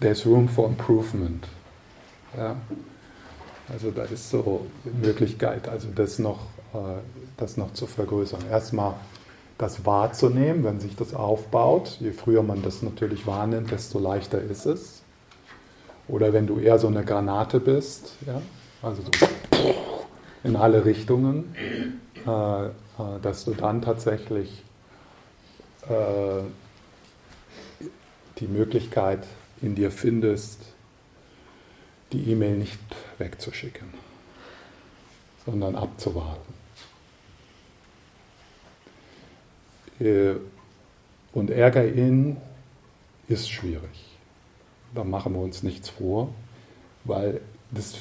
there's 0.00 0.26
room 0.26 0.48
for 0.48 0.66
improvement. 0.68 1.46
Ja? 2.36 2.56
Also 3.70 3.90
da 3.90 4.04
ist 4.04 4.30
so 4.30 4.66
Möglichkeit, 4.84 5.68
also 5.68 5.88
das 5.94 6.18
noch, 6.18 6.40
äh, 6.72 7.00
das 7.36 7.56
noch 7.56 7.72
zu 7.74 7.86
vergrößern. 7.86 8.40
Erstmal 8.50 8.94
das 9.58 9.84
wahrzunehmen, 9.84 10.64
wenn 10.64 10.80
sich 10.80 10.96
das 10.96 11.14
aufbaut. 11.14 11.98
Je 12.00 12.12
früher 12.12 12.42
man 12.42 12.62
das 12.62 12.82
natürlich 12.82 13.26
wahrnimmt, 13.26 13.70
desto 13.70 13.98
leichter 13.98 14.40
ist 14.40 14.66
es. 14.66 15.02
Oder 16.06 16.32
wenn 16.32 16.46
du 16.46 16.58
eher 16.58 16.78
so 16.78 16.86
eine 16.86 17.04
Granate 17.04 17.60
bist, 17.60 18.16
ja? 18.26 18.40
also 18.80 19.02
so 19.02 19.10
in 20.44 20.56
alle 20.56 20.84
Richtungen, 20.84 21.54
dass 22.24 23.44
du 23.44 23.54
dann 23.54 23.82
tatsächlich 23.82 24.62
äh, 25.88 26.42
die 28.38 28.46
Möglichkeit 28.46 29.26
in 29.60 29.74
dir 29.74 29.90
findest, 29.90 30.60
die 32.12 32.30
E-Mail 32.30 32.56
nicht 32.56 32.78
wegzuschicken, 33.18 33.88
sondern 35.44 35.74
abzuwarten. 35.74 36.54
Äh, 40.00 40.34
und 41.32 41.50
Ärger 41.50 41.84
in 41.84 42.36
ist 43.28 43.50
schwierig. 43.50 44.16
Da 44.94 45.04
machen 45.04 45.34
wir 45.34 45.40
uns 45.40 45.62
nichts 45.62 45.90
vor, 45.90 46.32
weil 47.04 47.40
das, 47.70 47.98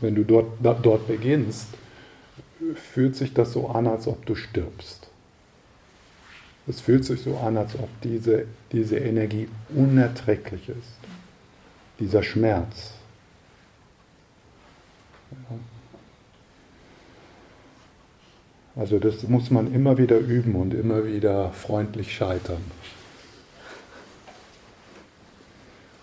wenn 0.00 0.14
du 0.14 0.24
dort, 0.24 0.46
dort 0.60 1.06
beginnst, 1.06 1.68
fühlt 2.74 3.16
sich 3.16 3.34
das 3.34 3.52
so 3.52 3.68
an, 3.68 3.86
als 3.86 4.06
ob 4.06 4.24
du 4.26 4.34
stirbst. 4.34 5.08
Es 6.66 6.80
fühlt 6.80 7.04
sich 7.04 7.20
so 7.20 7.36
an, 7.38 7.56
als 7.56 7.74
ob 7.74 7.88
diese, 8.02 8.46
diese 8.72 8.96
Energie 8.96 9.48
unerträglich 9.74 10.68
ist. 10.68 10.98
Dieser 12.00 12.22
Schmerz. 12.22 12.92
Also 18.76 18.98
das 18.98 19.22
muss 19.24 19.50
man 19.50 19.72
immer 19.72 19.98
wieder 19.98 20.18
üben 20.18 20.56
und 20.56 20.74
immer 20.74 21.04
wieder 21.04 21.50
freundlich 21.52 22.14
scheitern. 22.14 22.62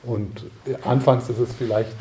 Und 0.04 0.46
anfangs 0.84 1.30
ist 1.30 1.40
es 1.40 1.54
vielleicht 1.54 1.96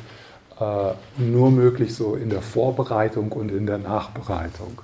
nur 1.17 1.51
möglich 1.51 1.95
so 1.95 2.15
in 2.17 2.29
der 2.29 2.43
Vorbereitung 2.43 3.33
und 3.33 3.51
in 3.51 3.67
der 3.67 3.79
Nachbereitung. 3.79 4.83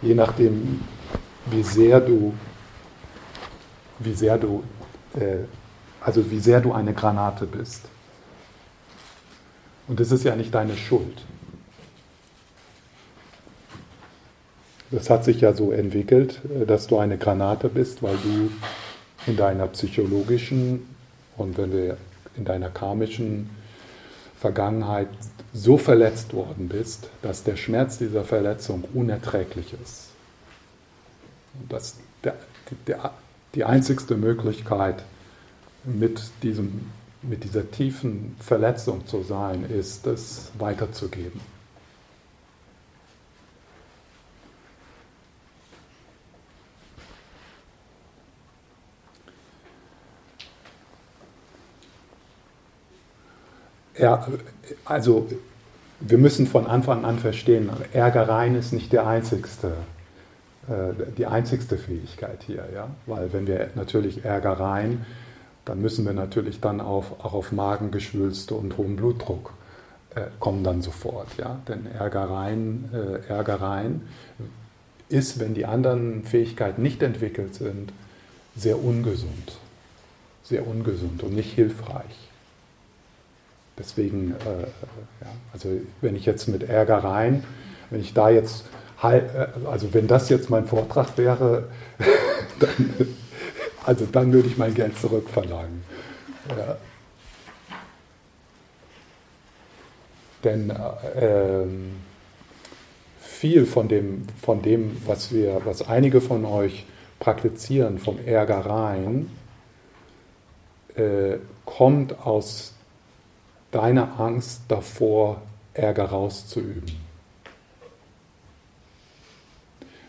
Je 0.00 0.14
nachdem, 0.14 0.80
wie 1.46 1.62
sehr 1.62 2.00
du, 2.00 2.32
wie 3.98 4.14
sehr 4.14 4.38
du, 4.38 4.64
äh, 5.14 5.44
also 6.00 6.30
wie 6.30 6.40
sehr 6.40 6.60
du 6.60 6.72
eine 6.72 6.94
Granate 6.94 7.46
bist. 7.46 7.82
Und 9.88 10.00
das 10.00 10.10
ist 10.10 10.24
ja 10.24 10.34
nicht 10.34 10.54
deine 10.54 10.76
Schuld. 10.76 11.22
Das 14.90 15.10
hat 15.10 15.24
sich 15.24 15.40
ja 15.40 15.52
so 15.52 15.70
entwickelt, 15.70 16.40
äh, 16.44 16.64
dass 16.64 16.86
du 16.86 16.98
eine 16.98 17.18
Granate 17.18 17.68
bist, 17.68 18.02
weil 18.02 18.16
du 18.16 18.50
in 19.26 19.36
deiner 19.36 19.66
psychologischen 19.68 20.88
und 21.36 21.58
wenn 21.58 21.72
wir 21.72 21.96
in 22.36 22.44
deiner 22.44 22.70
karmischen 22.70 23.50
Vergangenheit 24.38 25.08
so 25.52 25.76
verletzt 25.76 26.34
worden 26.34 26.68
bist, 26.68 27.08
dass 27.22 27.44
der 27.44 27.56
Schmerz 27.56 27.98
dieser 27.98 28.24
Verletzung 28.24 28.84
unerträglich 28.94 29.74
ist. 29.82 30.08
Und 31.60 31.72
das, 31.72 31.96
der, 32.24 32.34
der, 32.86 33.12
die 33.54 33.64
einzigste 33.64 34.16
Möglichkeit, 34.16 35.04
mit, 35.84 36.22
diesem, 36.42 36.90
mit 37.22 37.44
dieser 37.44 37.70
tiefen 37.70 38.36
Verletzung 38.40 39.06
zu 39.06 39.22
sein, 39.22 39.68
ist 39.68 40.06
es 40.06 40.50
weiterzugeben. 40.58 41.40
Ja, 53.98 54.26
also 54.84 55.28
wir 56.00 56.18
müssen 56.18 56.46
von 56.46 56.66
Anfang 56.66 57.04
an 57.04 57.18
verstehen, 57.18 57.70
Ärgereien 57.92 58.54
ist 58.54 58.72
nicht 58.72 58.92
der 58.92 59.06
einzigste, 59.06 59.74
äh, 60.68 61.12
die 61.16 61.26
einzigste 61.26 61.76
Fähigkeit 61.78 62.42
hier, 62.46 62.64
ja? 62.74 62.88
weil 63.06 63.32
wenn 63.32 63.46
wir 63.46 63.70
natürlich 63.74 64.24
Ärgereien, 64.24 65.04
dann 65.64 65.80
müssen 65.80 66.04
wir 66.04 66.12
natürlich 66.12 66.60
dann 66.60 66.80
auf, 66.80 67.24
auch 67.24 67.34
auf 67.34 67.52
Magengeschwülste 67.52 68.54
und 68.54 68.76
hohen 68.78 68.96
Blutdruck 68.96 69.52
äh, 70.14 70.22
kommen 70.40 70.64
dann 70.64 70.82
sofort, 70.82 71.28
ja, 71.38 71.60
denn 71.68 71.86
Ärgereien, 71.86 72.90
äh, 72.92 73.32
Ärgereien 73.32 74.02
ist, 75.08 75.38
wenn 75.38 75.54
die 75.54 75.66
anderen 75.66 76.24
Fähigkeiten 76.24 76.82
nicht 76.82 77.02
entwickelt 77.02 77.54
sind, 77.54 77.92
sehr 78.56 78.82
ungesund, 78.82 79.58
sehr 80.42 80.66
ungesund 80.66 81.22
und 81.22 81.34
nicht 81.34 81.52
hilfreich. 81.52 82.31
Deswegen, 83.82 84.30
äh, 84.32 84.62
ja, 85.24 85.30
also 85.52 85.68
wenn 86.00 86.14
ich 86.14 86.24
jetzt 86.24 86.46
mit 86.46 86.62
Ärgereien, 86.62 87.42
wenn 87.90 88.00
ich 88.00 88.14
da 88.14 88.30
jetzt, 88.30 88.64
äh, 89.02 89.22
also 89.68 89.92
wenn 89.92 90.06
das 90.06 90.28
jetzt 90.28 90.50
mein 90.50 90.66
Vortrag 90.66 91.18
wäre, 91.18 91.64
dann, 92.60 93.08
also 93.84 94.06
dann 94.06 94.32
würde 94.32 94.46
ich 94.46 94.56
mein 94.56 94.72
Geld 94.74 94.96
zurückverlangen. 94.98 95.82
Ja. 96.48 96.76
Denn 100.44 100.70
äh, 100.70 101.66
viel 103.20 103.66
von 103.66 103.88
dem, 103.88 104.26
von 104.40 104.62
dem, 104.62 104.96
was 105.06 105.32
wir, 105.32 105.60
was 105.64 105.88
einige 105.88 106.20
von 106.20 106.44
euch 106.44 106.86
praktizieren, 107.18 107.98
vom 107.98 108.18
Ärgereien, 108.24 109.28
äh, 110.94 111.38
kommt 111.64 112.24
aus 112.24 112.74
deine 113.72 114.18
Angst 114.18 114.62
davor, 114.68 115.42
Ärger 115.74 116.04
rauszuüben. 116.04 116.92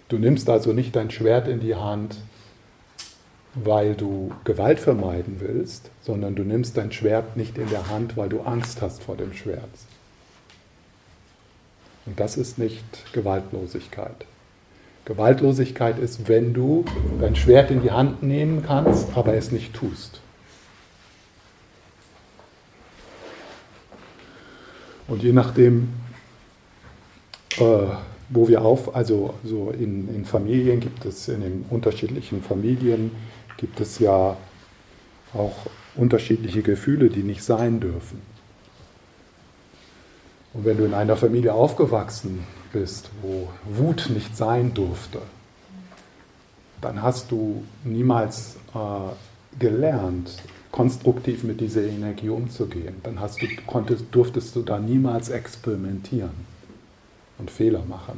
Du 0.09 0.19
nimmst 0.19 0.47
also 0.49 0.73
nicht 0.73 0.95
dein 0.95 1.09
Schwert 1.09 1.47
in 1.47 1.59
die 1.59 1.75
Hand, 1.75 2.17
weil 3.55 3.95
du 3.95 4.31
Gewalt 4.43 4.79
vermeiden 4.79 5.37
willst, 5.39 5.89
sondern 6.01 6.35
du 6.35 6.43
nimmst 6.43 6.77
dein 6.77 6.91
Schwert 6.91 7.37
nicht 7.37 7.57
in 7.57 7.69
der 7.69 7.89
Hand, 7.89 8.17
weil 8.17 8.29
du 8.29 8.41
Angst 8.41 8.81
hast 8.81 9.01
vor 9.01 9.15
dem 9.15 9.33
Schwert. 9.33 9.63
Und 12.05 12.19
das 12.19 12.35
ist 12.35 12.57
nicht 12.57 13.13
Gewaltlosigkeit. 13.13 14.25
Gewaltlosigkeit 15.05 15.99
ist, 15.99 16.27
wenn 16.27 16.53
du 16.53 16.83
dein 17.19 17.35
Schwert 17.35 17.71
in 17.71 17.81
die 17.81 17.91
Hand 17.91 18.23
nehmen 18.23 18.63
kannst, 18.65 19.15
aber 19.15 19.33
es 19.35 19.51
nicht 19.51 19.73
tust. 19.73 20.22
Und 25.07 25.23
je 25.23 25.33
nachdem, 25.33 25.89
äh, 27.57 27.87
wo 28.29 28.47
wir 28.47 28.61
auf, 28.61 28.95
also 28.95 29.33
so 29.43 29.71
in, 29.71 30.13
in 30.13 30.25
Familien 30.25 30.79
gibt 30.79 31.05
es, 31.05 31.27
in 31.27 31.41
den 31.41 31.65
unterschiedlichen 31.69 32.41
Familien 32.41 33.11
gibt 33.57 33.79
es 33.79 33.99
ja 33.99 34.37
auch 35.33 35.55
unterschiedliche 35.95 36.61
Gefühle, 36.61 37.09
die 37.09 37.23
nicht 37.23 37.43
sein 37.43 37.79
dürfen. 37.79 38.21
Und 40.53 40.65
wenn 40.65 40.77
du 40.77 40.85
in 40.85 40.93
einer 40.93 41.15
Familie 41.15 41.53
aufgewachsen 41.53 42.43
bist, 42.71 43.09
wo 43.21 43.49
Wut 43.65 44.09
nicht 44.13 44.37
sein 44.37 44.73
durfte, 44.73 45.19
dann 46.81 47.01
hast 47.01 47.31
du 47.31 47.63
niemals 47.83 48.57
äh, 48.75 49.59
gelernt, 49.59 50.37
konstruktiv 50.73 51.43
mit 51.43 51.61
dieser 51.61 51.83
Energie 51.83 52.29
umzugehen. 52.29 52.95
Dann 53.03 53.19
hast 53.19 53.41
du, 53.41 53.47
konntest, 53.67 54.05
durftest 54.11 54.55
du 54.55 54.63
da 54.63 54.79
niemals 54.79 55.29
experimentieren 55.29 56.31
und 57.37 57.51
Fehler 57.51 57.85
machen. 57.87 58.17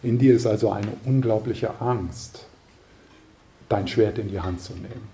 In 0.00 0.18
dir 0.18 0.34
ist 0.34 0.46
also 0.46 0.70
eine 0.70 0.92
unglaubliche 1.04 1.80
Angst, 1.80 2.46
dein 3.68 3.88
Schwert 3.88 4.18
in 4.18 4.28
die 4.28 4.40
Hand 4.40 4.60
zu 4.60 4.74
nehmen. 4.74 5.08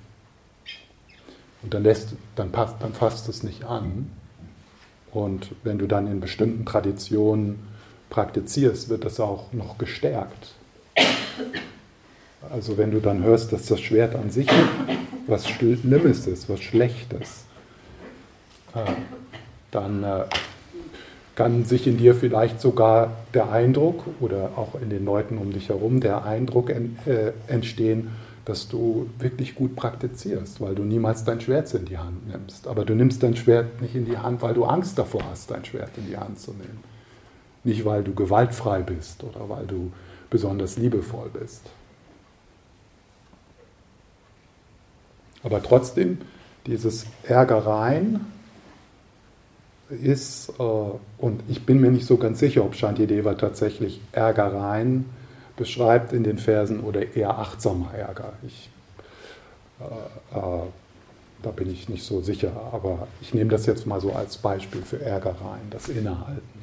Und 1.62 1.72
dann, 1.72 1.82
lässt, 1.82 2.10
dann, 2.36 2.52
passt, 2.52 2.76
dann 2.80 2.92
fasst 2.92 3.26
es 3.30 3.42
nicht 3.42 3.64
an. 3.64 4.10
Und 5.12 5.52
wenn 5.64 5.78
du 5.78 5.86
dann 5.86 6.06
in 6.08 6.20
bestimmten 6.20 6.66
Traditionen 6.66 7.58
praktizierst, 8.10 8.90
wird 8.90 9.06
das 9.06 9.18
auch 9.18 9.50
noch 9.54 9.78
gestärkt. 9.78 10.54
Also 12.50 12.76
wenn 12.76 12.90
du 12.90 13.00
dann 13.00 13.22
hörst, 13.22 13.50
dass 13.50 13.64
das 13.64 13.80
Schwert 13.80 14.14
an 14.14 14.30
sich 14.30 14.48
was 15.30 15.48
Schlimmes 15.48 16.26
ist, 16.26 16.48
was 16.48 16.60
Schlechtes, 16.60 17.44
äh, 18.74 18.84
dann 19.70 20.02
äh, 20.02 20.24
kann 21.36 21.64
sich 21.64 21.86
in 21.86 21.96
dir 21.96 22.14
vielleicht 22.14 22.60
sogar 22.60 23.12
der 23.32 23.50
Eindruck 23.50 24.04
oder 24.20 24.50
auch 24.56 24.74
in 24.80 24.90
den 24.90 25.04
Leuten 25.04 25.38
um 25.38 25.52
dich 25.52 25.68
herum 25.68 26.00
der 26.00 26.24
Eindruck 26.24 26.70
äh, 26.70 27.32
entstehen, 27.46 28.10
dass 28.44 28.68
du 28.68 29.08
wirklich 29.18 29.54
gut 29.54 29.76
praktizierst, 29.76 30.60
weil 30.60 30.74
du 30.74 30.82
niemals 30.82 31.24
dein 31.24 31.40
Schwert 31.40 31.72
in 31.74 31.84
die 31.84 31.98
Hand 31.98 32.26
nimmst. 32.28 32.66
Aber 32.66 32.84
du 32.84 32.94
nimmst 32.94 33.22
dein 33.22 33.36
Schwert 33.36 33.80
nicht 33.80 33.94
in 33.94 34.06
die 34.06 34.18
Hand, 34.18 34.42
weil 34.42 34.54
du 34.54 34.64
Angst 34.64 34.98
davor 34.98 35.22
hast, 35.30 35.50
dein 35.50 35.64
Schwert 35.64 35.90
in 35.96 36.06
die 36.08 36.16
Hand 36.16 36.40
zu 36.40 36.50
nehmen. 36.50 36.82
Nicht, 37.62 37.84
weil 37.84 38.02
du 38.02 38.14
gewaltfrei 38.14 38.80
bist 38.80 39.22
oder 39.22 39.48
weil 39.48 39.66
du 39.66 39.92
besonders 40.30 40.78
liebevoll 40.78 41.30
bist. 41.32 41.62
Aber 45.42 45.62
trotzdem, 45.62 46.18
dieses 46.66 47.06
Ärgereien 47.22 48.26
ist, 49.90 50.50
äh, 50.58 50.62
und 50.62 51.42
ich 51.48 51.66
bin 51.66 51.80
mir 51.80 51.90
nicht 51.90 52.06
so 52.06 52.16
ganz 52.16 52.38
sicher, 52.38 52.64
ob 52.64 52.74
Shantideva 52.74 53.34
tatsächlich 53.34 54.00
Ärgereien 54.12 55.06
beschreibt 55.56 56.12
in 56.12 56.24
den 56.24 56.38
Versen 56.38 56.80
oder 56.80 57.14
eher 57.16 57.38
achtsamer 57.38 57.92
Ärger. 57.94 58.32
Ich, 58.46 58.70
äh, 59.80 60.38
äh, 60.38 60.62
da 61.42 61.50
bin 61.50 61.70
ich 61.70 61.88
nicht 61.88 62.04
so 62.04 62.20
sicher, 62.20 62.52
aber 62.72 63.08
ich 63.20 63.34
nehme 63.34 63.50
das 63.50 63.66
jetzt 63.66 63.86
mal 63.86 64.00
so 64.00 64.12
als 64.12 64.36
Beispiel 64.36 64.82
für 64.82 65.02
Ärgereien, 65.02 65.70
das 65.70 65.88
Innehalten. 65.88 66.60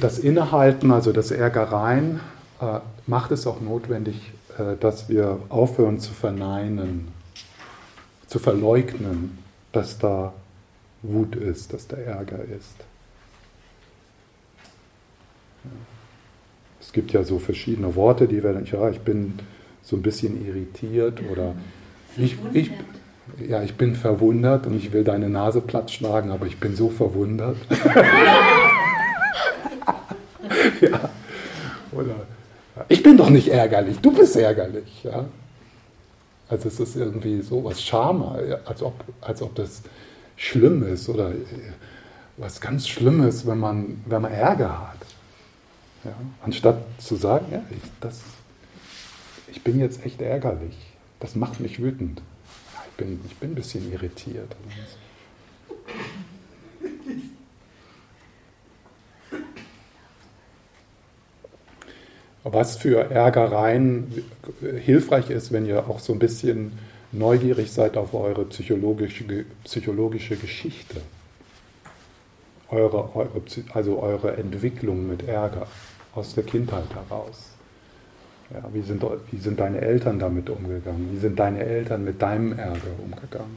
Das 0.00 0.18
Innehalten, 0.18 0.90
also 0.90 1.12
das 1.12 1.30
Ärgereien, 1.30 2.20
äh, 2.60 2.80
macht 3.06 3.32
es 3.32 3.46
auch 3.46 3.60
notwendig, 3.60 4.32
äh, 4.58 4.76
dass 4.78 5.08
wir 5.08 5.40
aufhören 5.48 5.98
zu 5.98 6.12
verneinen, 6.12 7.08
zu 8.26 8.38
verleugnen, 8.38 9.38
dass 9.72 9.98
da 9.98 10.32
Wut 11.02 11.36
ist, 11.36 11.72
dass 11.72 11.86
da 11.86 11.96
Ärger 11.96 12.40
ist. 12.44 12.76
Es 16.80 16.92
gibt 16.92 17.12
ja 17.12 17.24
so 17.24 17.38
verschiedene 17.38 17.94
Worte, 17.94 18.28
die 18.28 18.42
werden, 18.42 18.66
ja, 18.70 18.88
ich 18.90 19.00
bin 19.00 19.38
so 19.82 19.96
ein 19.96 20.02
bisschen 20.02 20.46
irritiert 20.46 21.20
oder 21.30 21.54
ich, 22.16 22.36
ich, 22.52 22.70
ja, 23.46 23.62
ich 23.62 23.74
bin 23.74 23.94
verwundert 23.94 24.66
und 24.66 24.76
ich 24.76 24.92
will 24.92 25.04
deine 25.04 25.28
Nase 25.28 25.60
platt 25.60 25.90
schlagen, 25.90 26.30
aber 26.30 26.46
ich 26.46 26.58
bin 26.58 26.76
so 26.76 26.88
verwundert. 26.88 27.56
ja. 30.90 31.10
Oder 31.92 32.14
ich 32.88 33.02
bin 33.02 33.16
doch 33.16 33.30
nicht 33.30 33.48
ärgerlich, 33.48 33.98
du 34.00 34.12
bist 34.12 34.36
ärgerlich. 34.36 35.04
Ja? 35.04 35.26
Also 36.48 36.68
es 36.68 36.80
ist 36.80 36.96
irgendwie 36.96 37.40
so 37.40 37.64
was 37.64 37.82
Scham, 37.82 38.22
als 38.64 38.82
ob, 38.82 38.94
als 39.20 39.42
ob 39.42 39.54
das 39.54 39.82
schlimm 40.36 40.82
ist 40.82 41.08
oder 41.08 41.32
was 42.36 42.60
ganz 42.60 42.88
Schlimmes, 42.88 43.46
wenn 43.46 43.58
man, 43.58 44.02
wenn 44.06 44.22
man 44.22 44.32
Ärger 44.32 44.90
hat. 44.90 45.06
Ja? 46.04 46.12
Anstatt 46.42 46.78
zu 46.98 47.16
sagen, 47.16 47.46
ja, 47.52 47.62
ich, 47.70 47.90
das, 48.00 48.20
ich 49.50 49.62
bin 49.62 49.78
jetzt 49.78 50.04
echt 50.04 50.20
ärgerlich, 50.20 50.76
das 51.20 51.36
macht 51.36 51.60
mich 51.60 51.80
wütend. 51.80 52.22
Ich 52.90 52.96
bin, 52.96 53.20
ich 53.26 53.36
bin 53.36 53.52
ein 53.52 53.54
bisschen 53.54 53.92
irritiert. 53.92 54.54
Was 62.44 62.76
für 62.76 63.10
Ärgereien 63.10 64.22
hilfreich 64.82 65.30
ist, 65.30 65.50
wenn 65.50 65.64
ihr 65.64 65.88
auch 65.88 65.98
so 65.98 66.12
ein 66.12 66.18
bisschen 66.18 66.72
neugierig 67.10 67.72
seid 67.72 67.96
auf 67.96 68.12
eure 68.12 68.44
psychologische, 68.44 69.24
psychologische 69.64 70.36
Geschichte, 70.36 71.00
eure, 72.68 73.16
eure, 73.16 73.42
also 73.72 74.00
eure 74.00 74.36
Entwicklung 74.36 75.08
mit 75.08 75.26
Ärger 75.26 75.66
aus 76.14 76.34
der 76.34 76.44
Kindheit 76.44 76.94
heraus. 76.94 77.50
Ja, 78.52 78.62
wie, 78.74 78.82
sind, 78.82 79.02
wie 79.30 79.38
sind 79.38 79.58
deine 79.58 79.80
Eltern 79.80 80.18
damit 80.18 80.50
umgegangen? 80.50 81.08
Wie 81.12 81.18
sind 81.18 81.38
deine 81.38 81.64
Eltern 81.64 82.04
mit 82.04 82.20
deinem 82.20 82.58
Ärger 82.58 82.92
umgegangen? 83.02 83.56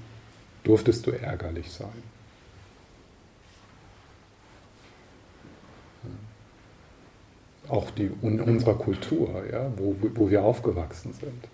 Durftest 0.63 1.05
du 1.07 1.11
ärgerlich 1.11 1.69
sein? 1.69 2.16
Auch 7.69 7.89
die, 7.91 8.11
in 8.21 8.39
unserer 8.41 8.75
Kultur, 8.75 9.43
ja, 9.51 9.71
wo, 9.75 9.95
wo 10.15 10.29
wir 10.29 10.43
aufgewachsen 10.43 11.13
sind. 11.13 11.47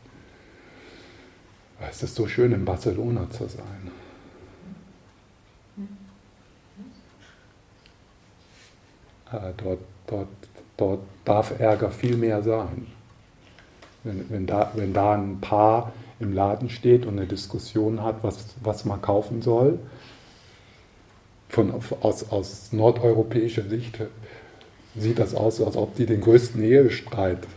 Es 1.89 2.03
ist 2.03 2.15
so 2.15 2.27
schön, 2.27 2.53
in 2.53 2.65
Barcelona 2.65 3.29
zu 3.29 3.47
sein. 3.47 3.91
Äh, 9.31 9.53
dort, 9.57 9.79
dort, 10.07 10.27
dort 10.77 10.99
darf 11.25 11.59
Ärger 11.59 11.91
viel 11.91 12.15
mehr 12.15 12.41
sein. 12.43 12.87
Wenn, 14.03 14.29
wenn, 14.29 14.45
da, 14.45 14.71
wenn 14.75 14.93
da 14.93 15.13
ein 15.13 15.39
Paar 15.41 15.93
im 16.19 16.33
Laden 16.33 16.69
steht 16.69 17.05
und 17.05 17.17
eine 17.17 17.27
Diskussion 17.27 18.03
hat, 18.03 18.23
was, 18.23 18.55
was 18.61 18.85
man 18.85 19.01
kaufen 19.01 19.41
soll, 19.41 19.79
von, 21.49 21.73
aus, 22.01 22.31
aus 22.31 22.71
nordeuropäischer 22.73 23.63
Sicht 23.63 23.99
sieht 24.95 25.19
das 25.19 25.33
aus, 25.33 25.61
als 25.61 25.75
ob 25.75 25.95
die 25.95 26.05
den 26.05 26.21
größten 26.21 26.61
Ehestreit 26.61 27.47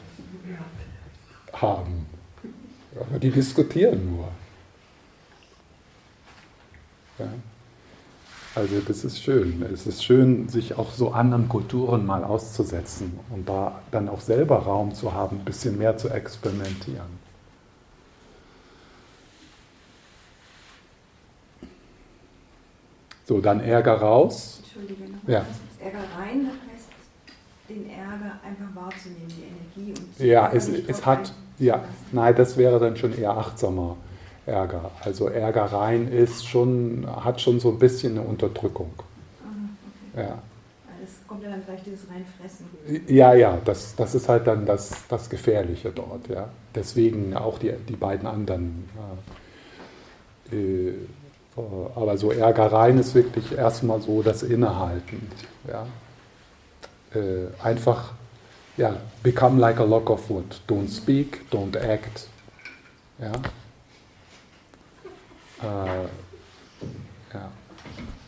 haben. 1.53 2.07
Aber 2.99 3.19
die 3.19 3.31
diskutieren 3.31 4.17
nur. 4.17 4.29
Ja. 7.19 7.29
Also 8.55 8.81
das 8.81 9.05
ist 9.05 9.23
schön. 9.23 9.63
Es 9.73 9.87
ist 9.87 10.03
schön, 10.03 10.49
sich 10.49 10.79
auch 10.79 10.93
so 10.93 11.11
anderen 11.11 11.49
Kulturen 11.49 12.07
mal 12.07 12.25
auszusetzen 12.25 13.19
und 13.31 13.49
da 13.49 13.83
dann 13.91 14.09
auch 14.09 14.21
selber 14.21 14.61
Raum 14.61 14.95
zu 14.95 15.13
haben, 15.13 15.41
ein 15.41 15.45
bisschen 15.45 15.77
mehr 15.77 15.99
zu 15.99 16.09
experimentieren. 16.09 17.27
So, 23.27 23.41
dann 23.41 23.61
Ärger 23.61 23.95
raus. 23.95 24.63
Entschuldige 24.63 25.11
noch. 25.11 25.29
Ja. 25.29 25.45
Ärger 25.83 25.99
rein 26.17 26.51
den 27.69 27.91
Ärger 27.91 28.39
einfach 28.45 28.75
wahrzunehmen, 28.75 29.29
die 29.29 29.83
Energie. 29.85 30.01
Und 30.01 30.27
ja, 30.27 30.51
es, 30.53 30.69
es 30.69 31.05
hat, 31.05 31.33
ja, 31.59 31.85
nein, 32.13 32.35
das 32.37 32.57
wäre 32.57 32.79
dann 32.79 32.97
schon 32.97 33.17
eher 33.17 33.37
achtsamer 33.37 33.97
Ärger. 34.47 34.91
Also 35.01 35.29
Ärger 35.29 35.65
rein 35.65 36.09
ist 36.09 36.47
schon, 36.47 37.07
hat 37.07 37.41
schon 37.41 37.61
so 37.61 37.71
ein 37.71 37.79
bisschen 37.79 38.19
eine 38.19 38.27
Unterdrückung. 38.27 38.93
okay. 40.13 40.29
Ja. 40.29 40.39
Das 41.01 41.27
kommt 41.27 41.43
ja 41.43 41.51
dann 41.51 41.63
vielleicht 41.63 41.87
dieses 41.87 42.07
Reinfressen. 42.09 42.67
Ja, 43.09 43.35
ja, 43.35 43.59
das, 43.65 43.95
das 43.97 44.15
ist 44.15 44.29
halt 44.29 44.47
dann 44.47 44.67
das, 44.67 45.07
das 45.09 45.29
Gefährliche 45.29 45.91
dort. 45.91 46.29
Ja. 46.29 46.49
Deswegen 46.75 47.37
auch 47.37 47.59
die, 47.59 47.73
die 47.89 47.97
beiden 47.97 48.27
anderen. 48.27 48.89
Ja. 50.53 50.57
Äh, 50.57 50.95
aber 51.95 52.19
so 52.19 52.31
Ärgereien 52.31 52.99
ist 52.99 53.15
wirklich 53.15 53.57
erstmal 53.57 54.03
so 54.03 54.23
das 54.23 54.43
Innehalten. 54.43 55.27
Ja 55.67 55.87
äh, 57.17 57.63
einfach, 57.63 58.13
ja, 58.77 58.97
become 59.23 59.61
like 59.61 59.79
a 59.81 59.85
log 59.85 60.11
of 60.11 60.29
wood. 60.29 60.61
Don't 60.69 60.89
speak, 60.89 61.51
don't 61.51 61.77
act. 61.77 62.29
Ja. 63.19 63.33
Äh, 65.63 66.05
ja. 67.35 67.51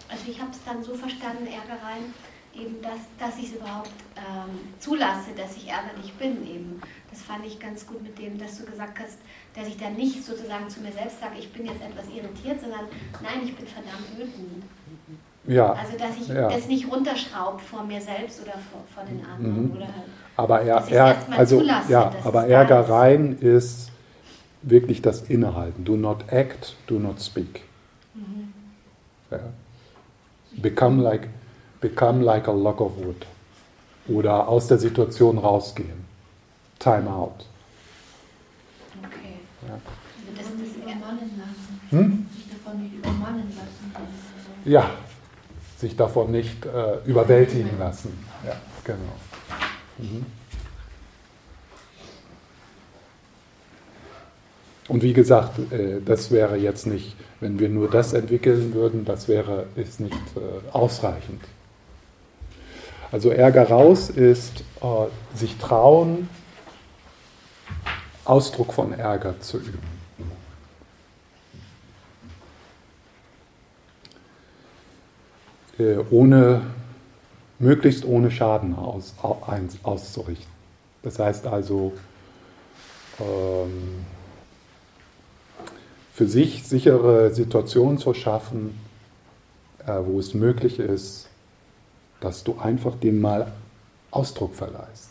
Also 0.09 0.25
ich 0.27 0.41
habe 0.41 0.51
es 0.51 0.65
dann 0.65 0.83
so 0.83 0.95
verstanden, 0.95 1.47
Ärgereien, 1.47 2.15
eben, 2.55 2.81
dass, 2.81 3.01
dass 3.19 3.39
ich 3.39 3.51
es 3.51 3.57
überhaupt 3.57 3.91
ähm, 4.17 4.59
zulasse, 4.79 5.33
dass 5.37 5.57
ich 5.57 5.69
ärgerlich 5.69 6.13
bin. 6.15 6.47
Eben. 6.47 6.81
Das 7.11 7.23
fand 7.23 7.45
ich 7.45 7.59
ganz 7.59 7.87
gut 7.87 8.03
mit 8.03 8.19
dem, 8.19 8.39
dass 8.39 8.59
du 8.59 8.65
gesagt 8.65 8.99
hast, 8.99 9.19
dass 9.55 9.69
ich 9.69 9.77
dann 9.77 9.95
nicht 9.95 10.25
sozusagen 10.25 10.69
zu 10.69 10.81
mir 10.81 10.93
selbst 10.93 11.21
sage, 11.21 11.39
ich 11.39 11.53
bin 11.53 11.67
jetzt 11.67 11.83
etwas 11.83 12.07
irritiert, 12.09 12.61
sondern 12.61 12.87
nein, 13.23 13.45
ich 13.45 13.55
bin 13.55 13.67
verdammt 13.67 14.17
wütend. 14.17 14.65
Ja. 15.49 15.73
Also, 15.73 15.97
dass 15.99 16.17
ich 16.21 16.29
ja. 16.29 16.49
das 16.49 16.67
nicht 16.67 16.91
runterschraube 16.91 17.59
vor 17.59 17.85
mir 17.85 18.01
selbst 18.01 18.41
oder 18.43 18.53
vor, 18.53 18.83
vor 18.95 19.05
den 19.05 19.25
anderen. 19.25 19.71
Mhm. 19.71 19.77
Oder 19.77 19.89
aber 20.37 20.61
er, 20.61 20.87
er 20.89 21.17
also, 21.37 21.59
zulasse, 21.59 21.91
ja, 21.91 22.13
aber 22.25 22.47
Ärgereien 22.47 23.39
ist. 23.41 23.89
ist. 23.89 23.93
wirklich 24.63 25.03
das 25.03 25.23
Innehalten. 25.23 25.85
Do 25.85 25.97
not 25.97 26.33
act, 26.33 26.77
do 26.87 26.99
not 26.99 27.21
speak. 27.21 27.63
Mhm. 28.15 28.53
Ja. 29.31 29.39
Become, 30.53 31.03
like, 31.03 31.29
become 31.81 32.23
like 32.23 32.49
a 32.49 32.53
log 32.53 32.81
of 32.81 32.97
wood. 32.99 33.27
oder 34.09 34.49
aus 34.49 34.67
der 34.67 34.79
Situation 34.79 35.39
rausgehen. 35.39 36.07
Time 36.79 37.11
out. 37.11 37.45
Okay. 39.05 39.39
Ja. 39.67 39.75
Also 39.75 40.37
das, 40.37 40.47
das 40.47 40.77
übermannen 40.77 41.31
lassen. 41.39 41.81
Hm? 41.91 42.27
Sich 42.35 42.47
davon 42.51 42.83
nicht 42.83 42.95
übermannen 42.95 43.49
lassen. 43.49 43.93
Ja, 44.65 44.91
sich 45.79 45.97
davon 45.97 46.33
nicht 46.33 46.67
äh, 46.67 46.99
überwältigen 47.05 47.79
lassen. 47.79 48.13
Ja, 48.45 48.57
genau. 48.85 48.99
Mhm. 49.99 50.27
Und 54.89 55.03
wie 55.03 55.13
gesagt, 55.13 55.59
äh, 55.73 56.01
das 56.05 56.33
wäre 56.33 56.57
jetzt 56.57 56.87
nicht, 56.87 57.15
wenn 57.41 57.61
wir 57.61 57.69
nur 57.69 57.89
das 57.89 58.13
entwickeln 58.13 58.75
würden, 58.75 59.05
das 59.05 59.29
wäre, 59.29 59.67
ist 59.77 60.01
nicht 60.01 60.15
äh, 60.15 60.71
ausreichend. 60.73 61.43
Also 63.13 63.31
Ärger 63.31 63.69
raus 63.69 64.11
ist 64.11 64.65
äh, 64.83 65.37
sich 65.37 65.57
trauen, 65.59 66.29
Ausdruck 68.25 68.75
von 68.75 68.93
Ärger 68.93 69.41
zu 69.41 69.59
üben. 69.59 69.98
Ohne, 76.11 76.63
möglichst 77.59 78.05
ohne 78.05 78.31
Schaden 78.31 78.75
aus, 78.75 79.15
auszurichten. 79.83 80.53
Das 81.03 81.19
heißt 81.19 81.47
also, 81.47 81.93
ähm, 83.21 84.05
für 86.13 86.27
sich 86.27 86.65
sichere 86.65 87.33
Situationen 87.33 87.99
zu 87.99 88.13
schaffen, 88.13 88.79
äh, 89.87 90.01
wo 90.05 90.19
es 90.19 90.35
möglich 90.35 90.81
ist, 90.81 91.29
dass 92.21 92.43
du 92.43 92.59
einfach 92.59 92.97
dem 92.97 93.21
mal 93.21 93.53
Ausdruck 94.11 94.55
verleihst. 94.55 95.11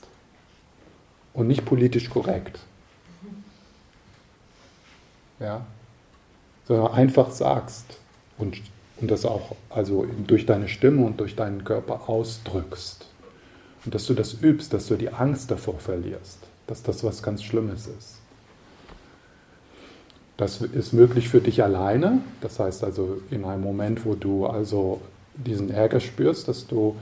Und 1.34 1.48
nicht 1.48 1.66
politisch 1.66 2.10
korrekt. 2.10 2.60
Ja? 5.40 5.66
Sondern 6.68 6.92
einfach 6.92 7.32
sagst 7.32 7.86
und, 8.38 8.58
und 9.00 9.12
das 9.12 9.26
auch 9.26 9.56
also 9.70 10.06
durch 10.26 10.46
deine 10.46 10.68
Stimme 10.68 11.06
und 11.06 11.20
durch 11.20 11.36
deinen 11.36 11.64
Körper 11.64 12.10
ausdrückst. 12.10 13.06
Und 13.86 13.96
dass 13.96 14.06
du 14.06 14.14
das 14.14 14.34
übst, 14.42 14.74
dass 14.74 14.88
du 14.88 14.96
die 14.96 15.10
Angst 15.10 15.52
davor 15.52 15.80
verlierst, 15.80 16.40
dass 16.66 16.84
das 16.84 17.04
was 17.04 17.22
ganz 17.24 17.44
Schlimmes 17.44 17.88
ist. 17.88 18.18
Das 20.36 20.62
ist 20.62 20.94
möglich 20.94 21.30
für 21.30 21.42
dich 21.42 21.64
alleine. 21.64 22.22
Das 22.42 22.60
heißt 22.60 22.84
also 22.84 23.22
in 23.32 23.44
einem 23.46 23.64
Moment, 23.64 24.06
wo 24.06 24.14
du 24.14 24.46
also 24.46 25.02
diesen 25.36 25.70
Ärger 25.70 26.00
spürst, 26.00 26.48
dass 26.48 26.68
du 26.68 26.96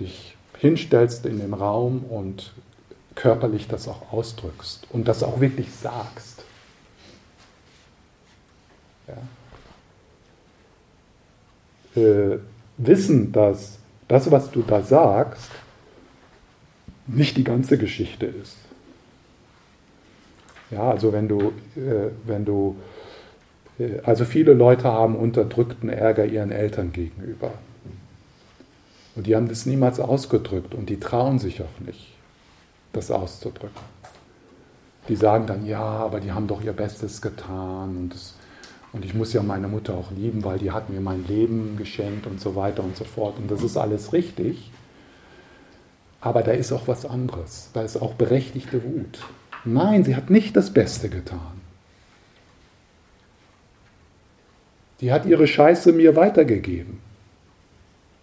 dich 0.00 0.36
hinstellst 0.58 1.26
in 1.26 1.38
den 1.38 1.54
Raum 1.54 2.04
und 2.04 2.52
körperlich 3.14 3.68
das 3.68 3.88
auch 3.88 4.12
ausdrückst 4.12 4.86
und 4.90 5.08
das 5.08 5.22
auch 5.22 5.40
wirklich 5.40 5.72
sagst. 5.72 6.44
Ja. 9.08 9.16
Äh, 11.94 12.38
wissen, 12.78 13.32
dass 13.32 13.78
das, 14.08 14.30
was 14.30 14.50
du 14.50 14.62
da 14.62 14.82
sagst, 14.82 15.50
nicht 17.06 17.36
die 17.36 17.44
ganze 17.44 17.78
Geschichte 17.78 18.26
ist. 18.26 18.56
Ja, 20.70 20.90
also 20.90 21.12
wenn 21.12 21.28
du, 21.28 21.52
äh, 21.76 22.10
wenn 22.24 22.44
du, 22.44 22.76
äh, 23.78 24.00
also 24.04 24.24
viele 24.24 24.54
Leute 24.54 24.84
haben 24.84 25.16
unterdrückten 25.16 25.88
Ärger 25.90 26.24
ihren 26.24 26.50
Eltern 26.50 26.92
gegenüber. 26.92 27.52
Und 29.14 29.26
die 29.26 29.36
haben 29.36 29.48
das 29.48 29.66
niemals 29.66 30.00
ausgedrückt 30.00 30.74
und 30.74 30.88
die 30.88 30.98
trauen 30.98 31.38
sich 31.38 31.60
auch 31.60 31.80
nicht, 31.84 32.14
das 32.94 33.10
auszudrücken. 33.10 33.92
Die 35.08 35.16
sagen 35.16 35.46
dann, 35.46 35.66
ja, 35.66 35.82
aber 35.82 36.20
die 36.20 36.32
haben 36.32 36.46
doch 36.46 36.62
ihr 36.62 36.72
Bestes 36.72 37.20
getan 37.20 37.96
und, 37.96 38.14
das, 38.14 38.34
und 38.92 39.04
ich 39.04 39.14
muss 39.14 39.32
ja 39.32 39.42
meine 39.42 39.68
Mutter 39.68 39.94
auch 39.94 40.10
lieben, 40.10 40.44
weil 40.44 40.58
die 40.58 40.70
hat 40.70 40.90
mir 40.90 41.00
mein 41.00 41.26
Leben 41.26 41.76
geschenkt 41.78 42.26
und 42.26 42.40
so 42.40 42.54
weiter 42.54 42.84
und 42.84 42.96
so 42.96 43.04
fort. 43.04 43.38
Und 43.38 43.50
das 43.50 43.62
ist 43.62 43.76
alles 43.76 44.12
richtig. 44.12 44.70
Aber 46.20 46.42
da 46.42 46.52
ist 46.52 46.72
auch 46.72 46.86
was 46.88 47.06
anderes. 47.06 47.70
Da 47.72 47.82
ist 47.82 47.96
auch 48.00 48.14
berechtigte 48.14 48.84
Wut. 48.84 49.20
Nein, 49.64 50.04
sie 50.04 50.14
hat 50.14 50.28
nicht 50.28 50.56
das 50.56 50.72
Beste 50.72 51.08
getan. 51.08 51.60
Die 55.00 55.10
hat 55.10 55.24
ihre 55.26 55.46
Scheiße 55.46 55.92
mir 55.92 56.14
weitergegeben. 56.14 56.98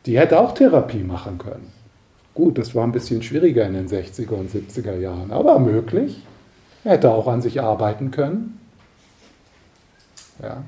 Die 0.05 0.17
hätte 0.20 0.39
auch 0.39 0.53
Therapie 0.53 1.03
machen 1.03 1.39
können. 1.39 1.74
Gut, 2.36 2.57
das 2.57 2.74
war 2.76 2.86
ein 2.86 2.93
bisschen 2.93 3.22
schwieriger 3.22 3.65
in 3.65 3.74
den 3.74 3.89
60er 3.89 4.32
und 4.32 4.49
70er 4.49 4.97
Jahren, 4.97 5.32
aber 5.32 5.59
möglich. 5.59 6.22
Hätte 6.84 7.11
auch 7.11 7.28
an 7.28 7.41
sich 7.41 7.59
arbeiten 7.61 8.11
können. 8.11 8.59
Ja. 10.41 10.63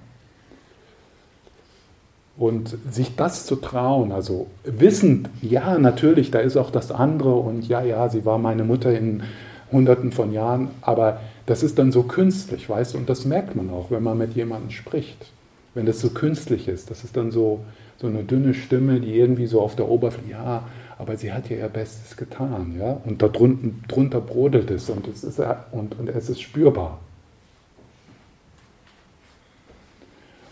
Und 2.37 2.75
sich 2.89 3.15
das 3.15 3.45
zu 3.45 3.55
trauen, 3.57 4.11
also 4.11 4.47
wissend, 4.63 5.29
ja, 5.41 5.77
natürlich, 5.77 6.31
da 6.31 6.39
ist 6.39 6.57
auch 6.57 6.71
das 6.71 6.91
andere 6.91 7.35
und 7.35 7.67
ja, 7.67 7.81
ja, 7.81 8.09
sie 8.09 8.25
war 8.25 8.37
meine 8.37 8.63
Mutter 8.63 8.97
in 8.97 9.23
Hunderten 9.71 10.11
von 10.11 10.31
Jahren, 10.31 10.69
aber 10.81 11.19
das 11.45 11.63
ist 11.63 11.77
dann 11.77 11.91
so 11.91 12.03
künstlich, 12.03 12.69
weißt 12.69 12.93
du, 12.93 12.97
und 12.97 13.09
das 13.09 13.25
merkt 13.25 13.55
man 13.55 13.69
auch, 13.69 13.91
wenn 13.91 14.03
man 14.03 14.17
mit 14.17 14.33
jemandem 14.33 14.71
spricht. 14.71 15.31
Wenn 15.73 15.85
das 15.85 15.99
so 15.99 16.09
künstlich 16.09 16.67
ist, 16.67 16.89
das 16.89 17.03
ist 17.03 17.15
dann 17.15 17.31
so, 17.31 17.61
so 17.97 18.07
eine 18.07 18.23
dünne 18.23 18.53
Stimme, 18.53 18.99
die 18.99 19.17
irgendwie 19.17 19.45
so 19.45 19.61
auf 19.61 19.75
der 19.75 19.87
Oberfläche, 19.87 20.31
ja, 20.31 20.63
aber 20.97 21.17
sie 21.17 21.31
hat 21.31 21.49
ja 21.49 21.57
ihr 21.57 21.67
Bestes 21.67 22.17
getan, 22.17 22.75
ja, 22.79 22.97
und 23.05 23.21
da 23.21 23.27
drunten, 23.27 23.83
drunter 23.87 24.21
brodelt 24.21 24.71
es 24.71 24.89
und 24.89 25.07
es 25.07 25.23
ist, 25.23 25.41
und, 25.71 25.99
und 25.99 26.09
es 26.09 26.29
ist 26.29 26.41
spürbar. 26.41 26.99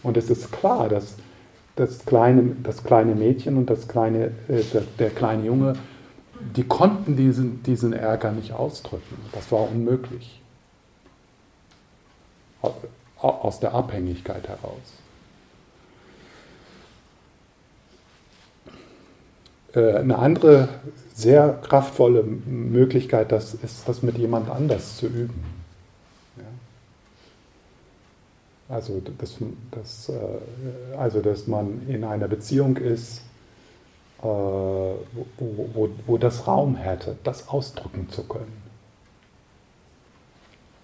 Und 0.04 0.18
es 0.18 0.30
ist 0.30 0.52
klar, 0.52 0.89
dass 0.89 1.16
das 1.76 2.06
kleine, 2.06 2.56
das 2.64 2.84
kleine 2.84 3.16
Mädchen 3.16 3.58
und 3.58 3.70
das 3.70 3.88
kleine, 3.88 4.32
äh, 4.47 4.64
der, 4.74 4.84
der 4.97 5.10
kleine 5.10 5.45
Junge 5.45 5.76
die 6.39 6.64
konnten 6.64 7.16
diesen, 7.16 7.64
diesen 7.64 7.93
Ärger 7.93 8.32
nicht 8.32 8.54
ausdrücken. 8.54 9.18
Das 9.32 9.52
war 9.52 9.70
unmöglich. 9.70 10.41
Aus 13.18 13.60
der 13.60 13.74
Abhängigkeit 13.74 14.47
heraus. 14.47 14.78
Äh, 19.74 19.97
eine 19.97 20.18
andere 20.18 20.70
sehr 21.14 21.60
kraftvolle 21.62 22.24
Möglichkeit 22.24 23.32
das 23.32 23.54
ist, 23.54 23.88
das 23.88 24.02
mit 24.02 24.18
jemand 24.18 24.50
anders 24.50 24.97
zu 24.97 25.08
üben. 25.08 25.43
Ja. 26.38 26.43
Also, 28.70 29.01
dass, 29.17 29.36
dass, 29.72 30.09
äh, 30.09 30.95
also, 30.95 31.22
dass 31.22 31.47
man 31.47 31.88
in 31.88 32.03
einer 32.03 32.28
Beziehung 32.28 32.78
ist, 32.78 33.22
äh, 34.22 34.24
wo, 34.24 34.95
wo, 35.38 35.89
wo 36.05 36.17
das 36.20 36.45
Raum 36.45 36.76
hätte, 36.76 37.17
das 37.24 37.49
ausdrücken 37.49 38.09
zu 38.11 38.24
können. 38.24 38.61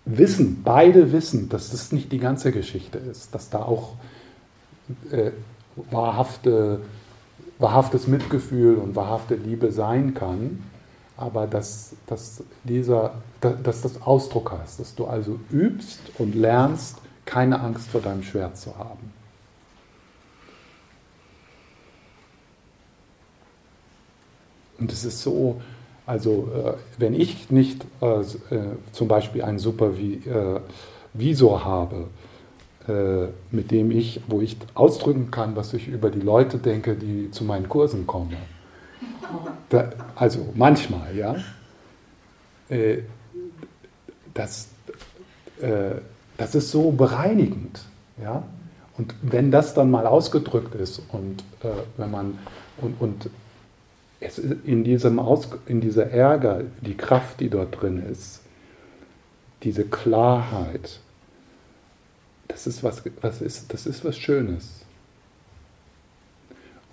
Wissen, 0.05 0.63
beide 0.63 1.11
wissen, 1.11 1.47
dass 1.49 1.69
das 1.69 1.91
nicht 1.91 2.11
die 2.11 2.17
ganze 2.17 2.51
Geschichte 2.51 2.97
ist, 2.97 3.35
dass 3.35 3.51
da 3.51 3.59
auch 3.59 3.93
äh, 5.11 5.31
wahrhafte, 5.91 6.81
wahrhaftes 7.59 8.07
Mitgefühl 8.07 8.77
und 8.77 8.95
wahrhafte 8.95 9.35
Liebe 9.35 9.71
sein 9.71 10.15
kann, 10.15 10.63
aber 11.17 11.45
dass, 11.45 11.95
dass, 12.07 12.43
dieser, 12.63 13.15
dass 13.41 13.81
das 13.81 14.01
Ausdruck 14.01 14.51
hast, 14.51 14.79
dass 14.79 14.95
du 14.95 15.05
also 15.05 15.39
übst 15.51 15.99
und 16.17 16.35
lernst, 16.35 16.97
keine 17.25 17.59
Angst 17.59 17.89
vor 17.89 18.01
deinem 18.01 18.23
Schwert 18.23 18.57
zu 18.57 18.77
haben. 18.77 19.13
Und 24.77 24.91
es 24.91 25.05
ist 25.05 25.21
so, 25.21 25.61
also 26.05 26.51
äh, 26.53 26.73
wenn 26.97 27.13
ich 27.13 27.49
nicht 27.49 27.85
äh, 28.01 28.19
äh 28.19 28.23
zum 28.91 29.07
Beispiel 29.07 29.41
einen 29.43 29.59
Supervisor 29.59 30.63
habe, 31.63 32.07
äh, 32.87 33.27
mit 33.51 33.71
dem 33.71 33.89
ich, 33.89 34.21
wo 34.27 34.41
ich 34.41 34.57
ausdrücken 34.75 35.31
kann, 35.31 35.55
was 35.55 35.73
ich 35.73 35.87
über 35.87 36.11
die 36.11 36.19
Leute 36.19 36.59
denke, 36.59 36.95
die 36.95 37.31
zu 37.31 37.43
meinen 37.43 37.67
Kursen 37.67 38.05
kommen. 38.05 38.35
Da, 39.69 39.89
also 40.15 40.49
manchmal, 40.53 41.15
ja. 41.15 41.35
Äh, 42.69 42.99
das, 44.33 44.67
äh, 45.61 45.95
das 46.37 46.55
ist 46.55 46.71
so 46.71 46.91
bereinigend, 46.91 47.81
ja. 48.21 48.43
Und 48.97 49.13
wenn 49.21 49.51
das 49.51 49.73
dann 49.73 49.91
mal 49.91 50.07
ausgedrückt 50.07 50.73
ist 50.75 51.01
und 51.11 51.43
wenn 51.97 52.11
man 52.11 52.37
und, 52.77 52.99
und 53.01 53.29
es 54.19 54.39
in 54.39 54.83
diesem 54.83 55.19
Aus, 55.19 55.49
in 55.65 55.81
dieser 55.81 56.09
Ärger, 56.09 56.61
die 56.81 56.95
Kraft, 56.95 57.39
die 57.39 57.49
dort 57.49 57.81
drin 57.81 58.03
ist, 58.09 58.41
diese 59.63 59.83
Klarheit, 59.85 60.99
das 62.47 62.67
ist 62.67 62.83
was, 62.83 63.03
was 63.21 63.41
ist, 63.41 63.73
das 63.73 63.85
ist 63.85 64.05
was 64.05 64.17
Schönes. 64.17 64.81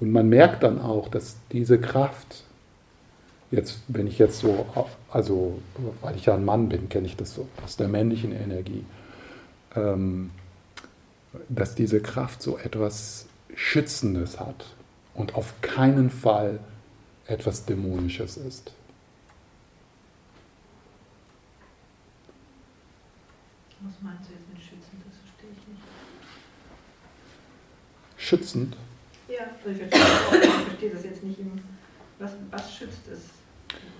Und 0.00 0.10
man 0.10 0.28
merkt 0.28 0.62
dann 0.62 0.80
auch, 0.80 1.08
dass 1.08 1.36
diese 1.52 1.78
Kraft 1.78 2.44
jetzt, 3.50 3.80
wenn 3.86 4.06
ich 4.06 4.18
jetzt 4.18 4.40
so, 4.40 4.66
also 5.10 5.58
weil 6.00 6.16
ich 6.16 6.26
ja 6.26 6.34
ein 6.34 6.44
Mann 6.44 6.68
bin, 6.68 6.88
kenne 6.88 7.06
ich 7.06 7.16
das 7.16 7.34
so 7.34 7.46
aus 7.64 7.76
der 7.76 7.86
männlichen 7.88 8.32
Energie, 8.32 8.84
ähm, 9.74 10.30
dass 11.48 11.74
diese 11.74 12.00
Kraft 12.00 12.42
so 12.42 12.58
etwas 12.58 13.26
Schützendes 13.54 14.40
hat 14.40 14.66
und 15.14 15.34
auf 15.34 15.54
keinen 15.60 16.10
Fall 16.10 16.60
etwas 17.26 17.64
Dämonisches 17.64 18.36
ist. 18.36 18.72
Was 23.80 23.94
meinst 24.00 24.28
du 24.28 24.34
jetzt 24.34 24.48
mit 24.48 24.62
schützend? 24.62 25.02
Das 25.06 25.16
verstehe 25.18 25.50
ich 25.50 25.68
nicht. 25.68 25.82
Schützend? 28.16 28.76
Ja, 29.28 29.46
also 29.64 29.70
ich 29.70 29.88
verstehe, 29.88 30.40
ich 30.40 30.64
verstehe 30.66 30.90
das 30.90 31.04
jetzt 31.04 31.24
nicht. 31.24 31.38
Im, 31.40 31.60
was, 32.18 32.32
was 32.50 32.74
schützt 32.74 33.08
es? 33.10 33.20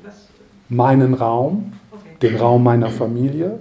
Was, 0.05 0.29
Meinen 0.69 1.15
Raum, 1.15 1.73
okay. 1.91 2.17
den 2.23 2.37
Raum 2.37 2.63
meiner 2.63 2.91
Familie. 2.91 3.59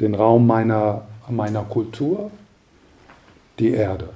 Den 0.00 0.14
Raum 0.14 0.46
meiner, 0.46 1.06
meiner 1.28 1.62
Kultur, 1.62 2.30
die 3.58 3.72
Erde. 3.72 4.08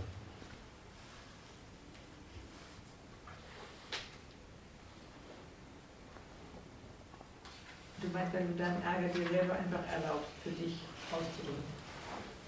Du 8.01 8.09
meinst, 8.13 8.33
wenn 8.33 8.49
du 8.49 8.63
deinen 8.63 8.83
Ärger 8.83 9.09
dir 9.09 9.29
selber 9.29 9.55
einfach 9.55 9.81
erlaubst, 9.93 10.31
für 10.43 10.51
dich 10.51 10.79
auszudrücken. 11.11 11.77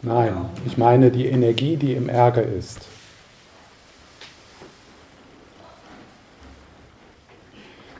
Nein, 0.02 0.50
ich 0.64 0.78
meine 0.78 1.10
die 1.10 1.26
Energie, 1.26 1.76
die 1.76 1.94
im 1.94 2.08
Ärger 2.08 2.42
ist. 2.42 2.86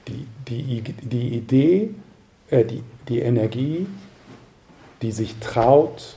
Die, 0.06 0.26
die, 0.48 0.82
die 0.82 1.36
Idee, 1.36 1.94
äh, 2.50 2.64
die, 2.64 2.82
die 3.08 3.18
Energie, 3.18 3.86
die 5.03 5.12
sich 5.12 5.36
traut, 5.40 6.16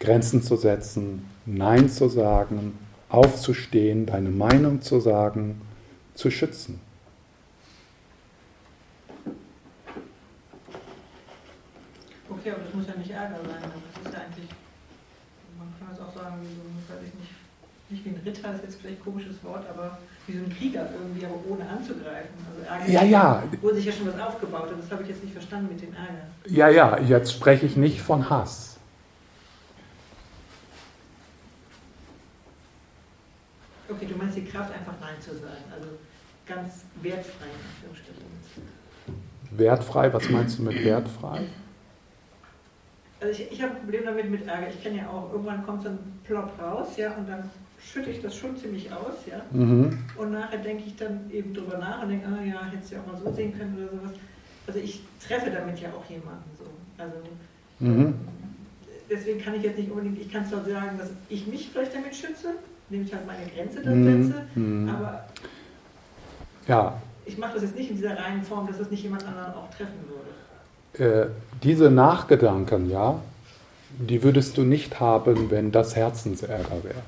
Grenzen 0.00 0.42
zu 0.42 0.56
setzen, 0.56 1.28
Nein 1.46 1.88
zu 1.88 2.08
sagen, 2.08 2.78
aufzustehen, 3.08 4.06
deine 4.06 4.30
Meinung 4.30 4.82
zu 4.82 5.00
sagen, 5.00 5.60
zu 6.14 6.30
schützen. 6.30 6.80
Okay, 12.28 12.50
aber 12.50 12.64
das 12.64 12.74
muss 12.74 12.86
ja 12.86 12.94
nicht 12.94 13.10
Ärger 13.10 13.36
sein. 13.36 13.62
Das 13.62 14.06
ist 14.06 14.14
ja 14.14 14.20
eigentlich, 14.20 14.48
man 15.58 15.68
kann 15.78 15.94
es 15.94 16.00
auch 16.00 16.14
sagen, 16.14 16.36
so, 16.42 16.94
weiß 16.94 17.02
ich 17.06 17.14
nicht, 17.14 17.32
nicht 17.90 18.04
wie 18.04 18.10
ein 18.10 18.20
Ritter, 18.24 18.54
ist 18.54 18.62
jetzt 18.64 18.80
vielleicht 18.80 19.00
ein 19.00 19.04
komisches 19.04 19.42
Wort, 19.42 19.64
aber 19.68 19.98
wie 20.26 20.36
so 20.36 20.44
ein 20.44 20.54
Krieger 20.54 20.88
irgendwie, 20.92 21.24
aber 21.24 21.36
ohne 21.48 21.66
anzugreifen. 21.68 22.30
Also 22.70 22.92
Ärger, 22.92 22.92
Ja, 22.92 23.02
ja. 23.02 23.42
Wo 23.62 23.72
sich 23.72 23.84
ja 23.84 23.92
schon 23.92 24.06
was 24.08 24.20
aufgebaut 24.20 24.70
hat, 24.70 24.78
das 24.78 24.90
habe 24.90 25.02
ich 25.02 25.08
jetzt 25.08 25.24
nicht 25.24 25.32
verstanden 25.32 25.68
mit 25.68 25.80
dem 25.80 25.94
Ärger. 25.94 26.26
Ja, 26.46 26.68
ja, 26.68 26.98
jetzt 27.00 27.32
spreche 27.32 27.66
ich 27.66 27.76
nicht 27.76 28.00
von 28.00 28.28
Hass. 28.28 28.76
Okay, 33.88 34.06
du 34.06 34.16
meinst 34.16 34.36
die 34.36 34.44
Kraft, 34.44 34.72
einfach 34.72 34.94
Nein 35.00 35.14
zu 35.20 35.30
sagen. 35.30 35.64
Also 35.74 35.88
ganz 36.46 36.84
wertfrei, 37.02 37.46
in 37.46 37.70
Anführungsstrichen. 37.70 38.28
Wertfrei, 39.52 40.12
was 40.12 40.28
meinst 40.28 40.58
du 40.58 40.62
mit 40.62 40.84
wertfrei? 40.84 41.46
Also 43.20 43.32
ich, 43.32 43.50
ich 43.50 43.62
habe 43.62 43.72
ein 43.72 43.80
Problem 43.80 44.04
damit 44.04 44.30
mit 44.30 44.46
Ärger. 44.46 44.68
Ich 44.68 44.82
kenne 44.82 44.98
ja 44.98 45.08
auch, 45.08 45.32
irgendwann 45.32 45.64
kommt 45.64 45.82
so 45.82 45.88
ein 45.88 46.20
Plop 46.22 46.52
raus, 46.60 46.88
ja, 46.96 47.14
und 47.14 47.28
dann 47.28 47.50
schütte 47.80 48.10
ich 48.10 48.20
das 48.20 48.34
schon 48.36 48.56
ziemlich 48.56 48.92
aus, 48.92 49.14
ja. 49.26 49.40
Mhm. 49.50 49.98
Und 50.16 50.32
nachher 50.32 50.58
denke 50.58 50.84
ich 50.86 50.96
dann 50.96 51.30
eben 51.30 51.54
drüber 51.54 51.78
nach 51.78 52.02
und 52.02 52.08
denke, 52.10 52.26
ah 52.26 52.42
ja, 52.44 52.64
hättest 52.70 52.90
du 52.90 52.96
ja 52.96 53.00
auch 53.02 53.12
mal 53.12 53.16
so 53.20 53.32
sehen 53.32 53.56
können 53.56 53.76
oder 53.76 53.90
sowas. 53.98 54.12
Also 54.66 54.80
ich 54.80 55.02
treffe 55.26 55.50
damit 55.50 55.78
ja 55.80 55.88
auch 55.90 56.08
jemanden 56.10 56.50
so. 56.58 56.64
Also 57.02 57.14
Mhm. 57.80 58.14
deswegen 59.08 59.40
kann 59.40 59.54
ich 59.54 59.62
jetzt 59.62 59.78
nicht 59.78 59.90
unbedingt, 59.90 60.18
ich 60.20 60.30
kann 60.32 60.44
zwar 60.46 60.64
sagen, 60.64 60.98
dass 60.98 61.10
ich 61.28 61.46
mich 61.46 61.70
vielleicht 61.72 61.94
damit 61.94 62.14
schütze, 62.14 62.54
indem 62.90 63.06
ich 63.06 63.12
halt 63.14 63.26
meine 63.26 63.46
Grenze 63.46 63.82
dann 63.82 64.02
Mhm. 64.18 64.24
setze, 64.24 64.42
Mhm. 64.56 64.88
aber 64.88 65.24
Ja, 66.66 67.00
ich 67.24 67.38
mache 67.38 67.54
das 67.54 67.62
jetzt 67.62 67.76
nicht 67.76 67.90
in 67.90 67.96
dieser 67.96 68.18
reinen 68.18 68.42
Form, 68.42 68.66
dass 68.66 68.78
das 68.78 68.90
nicht 68.90 69.02
jemand 69.02 69.24
anderen 69.26 69.54
auch 69.54 69.70
treffen 69.70 69.94
würde. 70.08 70.28
äh, 71.04 71.28
diese 71.62 71.90
Nachgedanken, 71.90 72.90
ja, 72.90 73.20
die 73.98 74.22
würdest 74.22 74.56
du 74.58 74.62
nicht 74.62 74.98
haben, 75.00 75.48
wenn 75.50 75.70
das 75.70 75.94
Herzensärger 75.94 76.82
wäre. 76.82 77.02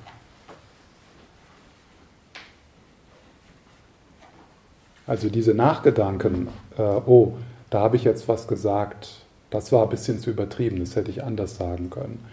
Also 5.10 5.28
diese 5.28 5.54
Nachgedanken, 5.54 6.46
äh, 6.78 6.82
oh, 6.82 7.32
da 7.68 7.80
habe 7.80 7.96
ich 7.96 8.04
jetzt 8.04 8.28
was 8.28 8.46
gesagt, 8.46 9.08
das 9.50 9.72
war 9.72 9.82
ein 9.82 9.88
bisschen 9.88 10.20
zu 10.20 10.30
übertrieben, 10.30 10.78
das 10.78 10.94
hätte 10.94 11.10
ich 11.10 11.24
anders 11.24 11.56
sagen 11.56 11.90
können. 11.90 12.24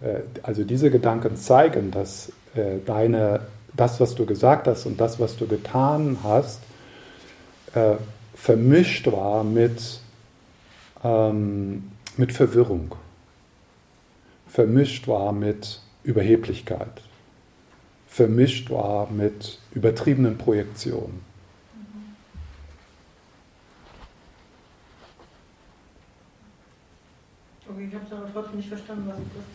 Äh, 0.00 0.20
also 0.42 0.64
diese 0.64 0.90
Gedanken 0.90 1.36
zeigen, 1.36 1.90
dass 1.90 2.32
äh, 2.54 2.78
deine, 2.86 3.40
das, 3.74 4.00
was 4.00 4.14
du 4.14 4.24
gesagt 4.24 4.66
hast 4.68 4.86
und 4.86 4.98
das, 5.02 5.20
was 5.20 5.36
du 5.36 5.46
getan 5.46 6.16
hast, 6.24 6.62
äh, 7.74 7.96
vermischt 8.34 9.12
war 9.12 9.44
mit, 9.44 10.00
ähm, 11.04 11.90
mit 12.16 12.32
Verwirrung, 12.32 12.94
vermischt 14.46 15.08
war 15.08 15.34
mit 15.34 15.82
Überheblichkeit, 16.04 17.02
vermischt 18.08 18.70
war 18.70 19.10
mit 19.10 19.58
übertriebenen 19.74 20.38
Projektionen. 20.38 21.33
Okay, 27.74 27.88
ich 27.88 27.94
habe 27.94 28.04
es 28.06 28.12
aber 28.12 28.28
trotzdem 28.32 28.56
nicht 28.56 28.68
verstanden, 28.68 29.04
was, 29.08 29.16
was, 29.16 29.46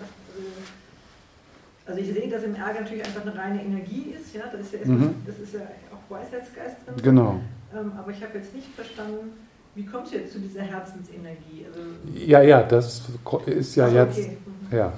was 0.00 0.42
äh, 0.42 1.90
also 1.90 2.00
ich 2.00 2.12
sehe, 2.12 2.28
dass 2.30 2.42
im 2.44 2.54
Ärger 2.54 2.80
natürlich 2.82 3.04
einfach 3.04 3.22
eine 3.22 3.34
reine 3.36 3.62
Energie 3.64 4.14
ist, 4.18 4.34
ja, 4.34 4.42
das 4.52 4.60
ist 4.60 4.72
ja, 4.72 4.78
erstmal, 4.80 4.98
Mhm. 4.98 5.14
das 5.26 5.38
ist 5.38 5.54
ja 5.54 5.60
auch 5.92 6.10
Weisheitsgeist 6.10 6.76
drin. 6.86 6.94
Genau. 7.02 7.40
Ähm, 7.74 7.92
aber 7.98 8.10
ich 8.12 8.22
habe 8.22 8.36
jetzt 8.38 8.54
nicht 8.54 8.68
verstanden, 8.74 9.32
wie 9.74 9.84
kommst 9.86 10.12
du 10.12 10.16
jetzt 10.18 10.32
zu 10.32 10.38
dieser 10.40 10.62
Herzensenergie? 10.62 11.66
Also, 11.66 11.80
Ja, 12.14 12.42
ja, 12.42 12.62
das 12.62 13.02
ist 13.46 13.76
ja 13.76 13.88
jetzt. 13.88 14.18
okay. 14.18 14.36
Mhm. 14.70 14.76
Ja. 14.76 14.92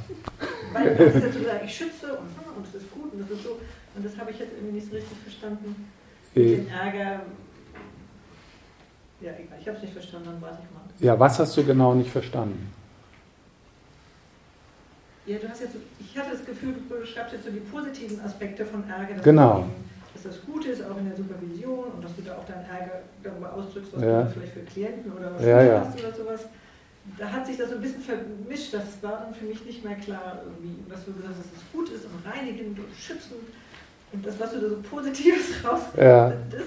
Weil 0.72 0.94
das 0.96 1.14
ist 1.16 1.22
ja 1.24 1.32
zu 1.32 1.44
sagen, 1.44 1.60
ich 1.64 1.74
schütze 1.76 2.06
und, 2.18 2.28
und 2.56 2.66
das 2.66 2.82
ist 2.82 2.90
gut 2.92 3.12
und 3.12 3.20
das 3.20 3.30
ist 3.30 3.42
so. 3.44 3.58
Und 3.96 4.04
das 4.06 4.16
habe 4.16 4.30
ich 4.30 4.38
jetzt 4.38 4.52
irgendwie 4.56 4.74
nicht 4.76 4.88
so 4.88 4.94
richtig 4.96 5.18
verstanden. 5.18 5.74
Mit 6.34 6.44
Äh, 6.44 6.56
dem 6.56 6.68
Ärger. 6.68 7.22
Ja, 9.20 9.32
egal, 9.32 9.58
ich 9.60 9.66
habe 9.66 9.76
es 9.76 9.82
nicht 9.82 9.92
verstanden, 9.92 10.28
dann 10.32 10.40
warte 10.42 10.58
ich 10.64 10.70
mal. 10.74 10.80
Ja, 11.06 11.18
was 11.18 11.38
hast 11.38 11.56
du 11.56 11.64
genau 11.64 11.94
nicht 11.94 12.10
verstanden? 12.10 12.72
Ja, 15.26 15.38
du 15.38 15.48
hast 15.48 15.60
jetzt, 15.60 15.76
ich 15.98 16.18
hatte 16.18 16.30
das 16.32 16.44
Gefühl, 16.44 16.74
du 16.88 16.98
beschreibst 17.00 17.34
jetzt 17.34 17.44
so 17.44 17.50
die 17.50 17.60
positiven 17.60 18.20
Aspekte 18.20 18.64
von 18.64 18.82
Ärger, 18.88 19.14
dass, 19.14 19.22
Genau. 19.22 19.66
dass 20.14 20.22
das 20.22 20.44
gut 20.44 20.64
ist, 20.64 20.82
auch 20.82 20.96
in 20.96 21.06
der 21.08 21.16
Supervision 21.16 21.84
und 21.92 22.02
dass 22.04 22.16
du 22.16 22.22
da 22.22 22.36
auch 22.36 22.44
deinen 22.46 22.64
Ärger 22.64 23.02
darüber 23.22 23.52
ausdrückst, 23.52 23.92
was 23.94 24.02
Ja. 24.02 24.22
du 24.22 24.30
vielleicht 24.30 24.52
für 24.54 24.60
Klienten 24.60 25.12
oder 25.12 25.34
was 25.34 25.44
Ja, 25.44 25.60
du 25.62 25.68
ja. 25.68 25.80
hast 25.86 25.98
oder 26.00 26.12
sowas. 26.12 26.40
Da 27.18 27.30
hat 27.30 27.46
sich 27.46 27.56
das 27.56 27.68
so 27.70 27.76
ein 27.76 27.80
bisschen 27.82 28.00
vermischt, 28.02 28.72
das 28.74 29.02
war 29.02 29.24
dann 29.24 29.34
für 29.34 29.44
mich 29.44 29.64
nicht 29.64 29.84
mehr 29.84 29.96
klar, 29.96 30.38
irgendwie, 30.44 30.76
was 30.88 31.04
du 31.04 31.12
gesagt 31.12 31.34
hast, 31.38 31.40
dass 31.52 31.62
es 31.62 31.72
gut 31.72 31.88
ist 31.90 32.04
und 32.06 32.30
reinigend 32.30 32.78
und 32.78 32.86
schützend 32.98 33.40
und 34.12 34.24
das, 34.26 34.38
was 34.40 34.52
du 34.52 34.60
da 34.60 34.68
so 34.70 34.76
Positives 34.82 35.52
raus, 35.64 35.80
Ja. 35.96 36.30
das 36.50 36.62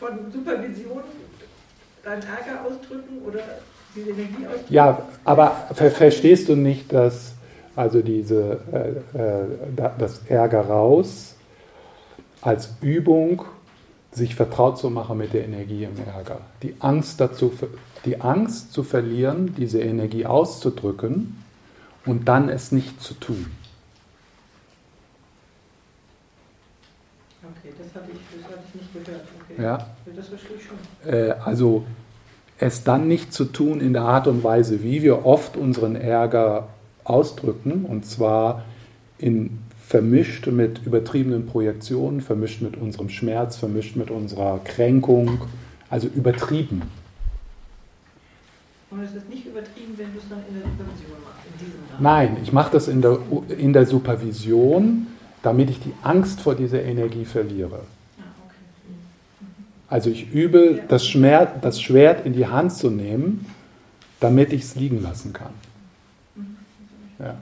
von 0.00 0.32
Supervision, 0.32 1.02
deinen 2.02 2.22
Ärger 2.22 2.64
ausdrücken 2.66 3.22
oder 3.24 3.40
diese 3.94 4.10
Energie 4.10 4.46
ausdrücken. 4.46 4.74
Ja, 4.74 5.06
aber 5.24 5.68
ver 5.74 5.90
verstehst 5.90 6.48
du 6.48 6.56
nicht, 6.56 6.92
dass 6.92 7.34
also 7.76 8.00
diese, 8.00 8.60
äh, 8.72 9.18
äh, 9.18 9.46
da- 9.76 9.94
das 9.96 10.22
Ärger 10.26 10.62
raus 10.62 11.34
als 12.40 12.70
Übung, 12.80 13.44
sich 14.12 14.34
vertraut 14.34 14.76
zu 14.78 14.90
machen 14.90 15.18
mit 15.18 15.32
der 15.34 15.44
Energie 15.44 15.84
im 15.84 15.96
Ärger. 16.04 16.40
Die 16.62 16.74
Angst 16.80 17.20
dazu, 17.20 17.52
die 18.04 18.20
Angst 18.20 18.72
zu 18.72 18.82
verlieren, 18.82 19.54
diese 19.54 19.80
Energie 19.80 20.26
auszudrücken 20.26 21.44
und 22.06 22.26
dann 22.26 22.48
es 22.48 22.72
nicht 22.72 23.00
zu 23.00 23.14
tun. 23.14 23.46
Okay, 27.42 27.72
das 27.78 27.94
hatte 27.94 28.10
ich, 28.12 28.42
das 28.42 28.50
hatte 28.50 28.62
ich 28.68 28.80
nicht 28.80 28.92
gehört. 29.04 29.22
Okay. 29.52 29.62
Ja? 29.62 29.86
Das 30.16 30.28
verstehe 30.28 30.56
ich 30.56 30.64
schon. 30.64 31.12
Äh, 31.12 31.34
also 31.44 31.84
es 32.58 32.84
dann 32.84 33.08
nicht 33.08 33.32
zu 33.32 33.46
tun 33.46 33.80
in 33.80 33.92
der 33.92 34.02
Art 34.02 34.26
und 34.26 34.44
Weise, 34.44 34.82
wie 34.82 35.02
wir 35.02 35.24
oft 35.24 35.56
unseren 35.56 35.96
Ärger 35.96 36.68
ausdrücken, 37.04 37.86
und 37.86 38.04
zwar 38.04 38.64
in 39.18 39.58
vermischt 39.90 40.46
mit 40.46 40.86
übertriebenen 40.86 41.46
Projektionen, 41.46 42.20
vermischt 42.20 42.62
mit 42.62 42.76
unserem 42.76 43.08
Schmerz, 43.08 43.56
vermischt 43.56 43.96
mit 43.96 44.10
unserer 44.10 44.60
Kränkung, 44.62 45.40
also 45.88 46.06
übertrieben. 46.06 46.82
Und 48.90 49.02
es 49.02 49.14
ist 49.14 49.28
nicht 49.28 49.46
übertrieben, 49.46 49.94
wenn 49.96 50.12
du 50.12 50.18
es 50.18 50.28
dann 50.28 50.38
in 50.48 50.54
der 50.54 50.62
Supervision 50.62 51.16
machst, 51.24 51.40
in 51.50 51.66
diesem 51.66 51.80
Rahmen. 51.90 52.02
Nein, 52.02 52.36
ich 52.42 52.52
mache 52.52 52.72
das 52.72 52.86
in 52.86 53.02
der, 53.02 53.18
in 53.58 53.72
der 53.72 53.86
Supervision, 53.86 55.08
damit 55.42 55.70
ich 55.70 55.80
die 55.80 55.92
Angst 56.02 56.40
vor 56.40 56.54
dieser 56.54 56.82
Energie 56.82 57.24
verliere. 57.24 57.80
Also 59.90 60.08
ich 60.08 60.32
übe 60.32 60.80
das, 60.86 61.04
Schmerz, 61.04 61.50
das 61.60 61.82
Schwert 61.82 62.24
in 62.24 62.32
die 62.32 62.46
Hand 62.46 62.72
zu 62.72 62.90
nehmen, 62.90 63.44
damit 64.20 64.52
ich 64.52 64.62
es 64.62 64.76
liegen 64.76 65.02
lassen 65.02 65.32
kann. 65.32 65.52
Ja. 67.18 67.34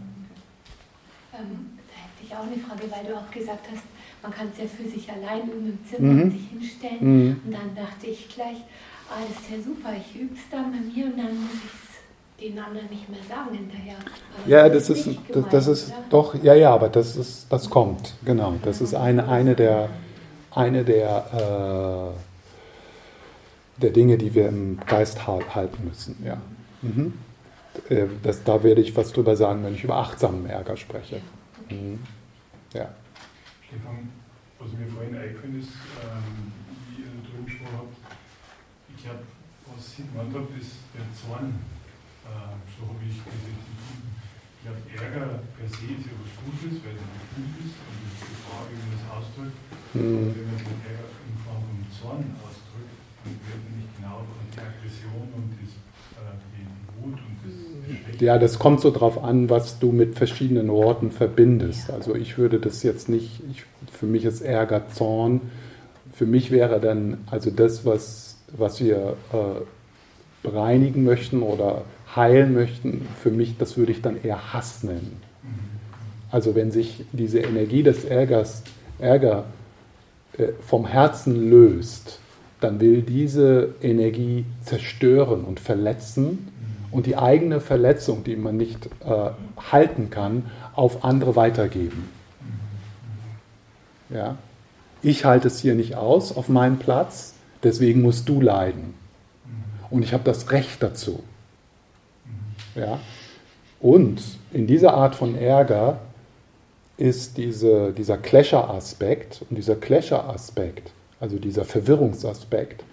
Ähm, 1.35 1.77
da 1.87 1.95
hätte 1.95 2.25
ich 2.25 2.35
auch 2.35 2.43
eine 2.43 2.57
Frage, 2.57 2.91
weil 2.91 3.13
du 3.13 3.17
auch 3.17 3.31
gesagt 3.31 3.67
hast, 3.71 3.83
man 4.23 4.33
kann 4.33 4.49
es 4.53 4.59
ja 4.59 4.65
für 4.65 4.89
sich 4.89 5.09
allein 5.13 5.43
üben 5.47 5.79
im 5.79 5.79
Zimmer 5.89 6.13
mhm. 6.15 6.31
sich 6.31 6.49
hinstellen. 6.49 6.99
Mhm. 7.01 7.41
Und 7.45 7.53
dann 7.53 7.75
dachte 7.77 8.07
ich 8.07 8.29
gleich, 8.29 8.57
ah, 9.11 9.21
das 9.29 9.43
ist 9.43 9.51
ja 9.51 9.63
super, 9.63 9.91
ich 9.95 10.21
übe 10.21 10.35
es 10.35 10.41
dann 10.51 10.73
bei 10.73 10.79
mir 10.79 11.05
und 11.05 11.19
dann 11.19 11.41
muss 11.41 11.53
ich 11.53 11.71
es 11.71 12.51
den 12.51 12.59
anderen 12.59 12.89
nicht 12.89 13.09
mehr 13.11 13.21
sagen 13.29 13.55
hinterher. 13.55 13.97
Aber 13.97 14.51
ja, 14.51 14.69
das, 14.69 14.87
das 14.87 14.99
ist, 14.99 15.05
gemeint, 15.05 15.21
das, 15.35 15.49
das, 15.51 15.67
ist 15.69 15.89
oder? 15.89 16.05
doch, 16.09 16.43
ja, 16.43 16.55
ja, 16.55 16.75
aber 16.75 16.89
das 16.89 17.15
ist, 17.15 17.47
das 17.51 17.69
kommt, 17.69 18.15
genau. 18.25 18.55
Das 18.63 18.81
ist 18.81 18.95
eine, 18.95 19.29
eine 19.29 19.55
der, 19.55 19.91
eine 20.51 20.85
der, 20.85 22.15
äh, 22.15 22.28
der 23.81 23.91
Dinge, 23.91 24.19
die 24.19 24.35
wir 24.35 24.49
im 24.49 24.79
Geist 24.87 25.27
halten 25.27 25.85
müssen, 25.87 26.17
ja. 26.25 26.41
Mhm. 26.83 27.15
Äh, 27.89 28.07
das, 28.23 28.43
da 28.45 28.63
werde 28.63 28.81
ich 28.81 28.97
was 28.97 29.13
drüber 29.13 29.37
sagen, 29.37 29.65
wenn 29.65 29.75
ich 29.75 29.85
über 29.85 29.97
achtsamen 29.97 30.47
Ärger 30.47 30.77
spreche. 30.77 31.21
Mhm. 31.71 32.01
Ja. 32.73 32.89
Stefan, 33.67 34.11
was 34.59 34.73
mir 34.73 34.87
vorhin 34.87 35.17
eingefallen 35.17 35.61
ist, 35.61 35.73
ähm, 36.03 36.53
wie 36.91 37.03
ihr 37.03 37.11
darüber 37.23 37.45
gesprochen 37.45 37.77
habt, 37.79 37.97
ich 38.97 39.05
glaube, 39.05 39.23
was 39.69 39.85
ich 39.95 40.05
gemeint 40.11 40.35
habe, 40.35 40.49
ist 40.59 40.83
der 40.97 41.07
Zorn. 41.15 41.55
Äh, 42.27 42.57
so 42.75 42.89
habe 42.89 43.01
ich 43.07 43.15
das 43.15 43.31
jetzt 43.31 43.69
empfunden. 43.69 44.11
Ich 44.59 44.63
glaube, 44.67 44.83
Ärger 44.91 45.29
per 45.55 45.69
se 45.71 45.87
ist 45.87 46.05
ja 46.11 46.15
was 46.19 46.33
Gutes, 46.35 46.83
weil 46.83 46.99
es 46.99 47.05
ein 47.05 47.25
gut 47.31 47.55
ist 47.63 47.77
und 47.79 47.95
es 47.95 48.11
ist 48.11 48.27
die 48.27 48.39
Frage, 48.43 48.69
wie 48.75 48.81
man 48.83 48.93
das 48.99 49.07
ausdrückt. 49.07 49.59
Mhm. 49.95 50.35
Wenn 50.35 50.47
man 50.51 50.59
den 50.59 50.81
Ärger 50.83 51.09
in 51.25 51.37
Form 51.47 51.63
von 51.63 51.79
Zorn 51.95 52.25
ja, 58.21 58.39
das 58.39 58.59
kommt 58.59 58.81
so 58.81 58.91
drauf 58.91 59.23
an, 59.23 59.49
was 59.49 59.79
du 59.79 59.93
mit 59.93 60.17
verschiedenen 60.17 60.69
Worten 60.69 61.11
verbindest. 61.11 61.91
Also 61.91 62.15
ich 62.15 62.39
würde 62.39 62.59
das 62.59 62.83
jetzt 62.83 63.09
nicht, 63.09 63.41
ich, 63.51 63.65
für 63.93 64.07
mich 64.07 64.25
ist 64.25 64.41
Ärger 64.41 64.89
Zorn. 64.89 65.41
Für 66.13 66.27
mich 66.27 66.51
wäre 66.51 66.81
dann 66.81 67.19
also 67.31 67.51
das, 67.51 67.85
was, 67.85 68.39
was 68.57 68.81
wir 68.81 69.17
äh, 69.33 69.61
bereinigen 70.43 71.05
möchten 71.05 71.43
oder 71.43 71.85
heilen 72.15 72.55
möchten, 72.55 73.07
für 73.23 73.31
mich, 73.31 73.57
das 73.59 73.77
würde 73.77 73.93
ich 73.93 74.03
dann 74.03 74.21
eher 74.23 74.53
Hass 74.53 74.83
nennen. 74.83 75.21
Also 76.31 76.55
wenn 76.55 76.71
sich 76.71 77.05
diese 77.13 77.39
Energie 77.39 77.83
des 77.83 78.05
Ärgers, 78.05 78.63
Ärger 78.99 79.45
äh, 80.37 80.49
vom 80.61 80.87
Herzen 80.87 81.51
löst, 81.51 82.19
dann 82.61 82.81
will 82.81 83.03
diese 83.03 83.75
Energie 83.83 84.45
zerstören 84.63 85.45
und 85.45 85.61
verletzen 85.61 86.49
und 86.91 87.07
die 87.07 87.17
eigene 87.17 87.61
Verletzung, 87.61 88.25
die 88.25 88.37
man 88.37 88.57
nicht 88.57 88.87
äh, 89.05 89.31
halten 89.71 90.11
kann, 90.11 90.51
auf 90.75 91.05
andere 91.05 91.37
weitergeben. 91.37 92.09
Ja? 94.11 94.37
Ich 95.03 95.25
halte 95.25 95.49
es 95.49 95.61
hier 95.61 95.75
nicht 95.75 95.95
aus 95.95 96.37
auf 96.37 96.49
meinem 96.49 96.79
Platz, 96.79 97.35
deswegen 97.63 98.03
musst 98.03 98.29
du 98.29 98.41
leiden. 98.41 98.95
Und 99.91 100.03
ich 100.03 100.13
habe 100.13 100.25
das 100.25 100.51
Recht 100.51 100.83
dazu. 100.83 101.23
Ja? 102.75 102.99
Und 103.81 104.23
in 104.53 104.67
dieser 104.67 104.95
Art 104.95 105.15
von 105.15 105.37
Ärger 105.37 106.01
ist 106.97 107.37
diese, 107.37 107.93
dieser 107.93 108.19
Clasher-Aspekt 108.19 109.45
und 109.49 109.57
dieser 109.57 109.77
Clasher-Aspekt, 109.77 110.91
also 111.21 111.39
dieser 111.39 111.65
Verwirrungsaspekt, 111.65 112.85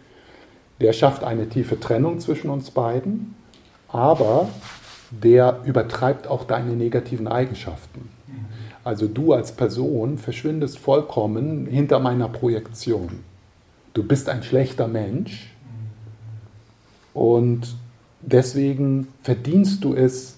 der 0.81 0.93
schafft 0.93 1.23
eine 1.23 1.47
tiefe 1.47 1.79
Trennung 1.79 2.19
zwischen 2.19 2.49
uns 2.49 2.71
beiden 2.71 3.35
aber 3.95 4.49
der 5.09 5.61
übertreibt 5.63 6.27
auch 6.27 6.43
deine 6.43 6.75
negativen 6.75 7.29
Eigenschaften. 7.29 8.09
Also 8.83 9.07
du 9.07 9.31
als 9.31 9.53
Person 9.53 10.17
verschwindest 10.17 10.77
vollkommen 10.77 11.65
hinter 11.65 11.99
meiner 11.99 12.27
Projektion. 12.27 13.23
Du 13.93 14.03
bist 14.03 14.27
ein 14.27 14.43
schlechter 14.43 14.87
Mensch 14.87 15.55
und 17.13 17.75
deswegen 18.21 19.07
verdienst 19.23 19.83
du 19.83 19.93
es, 19.93 20.35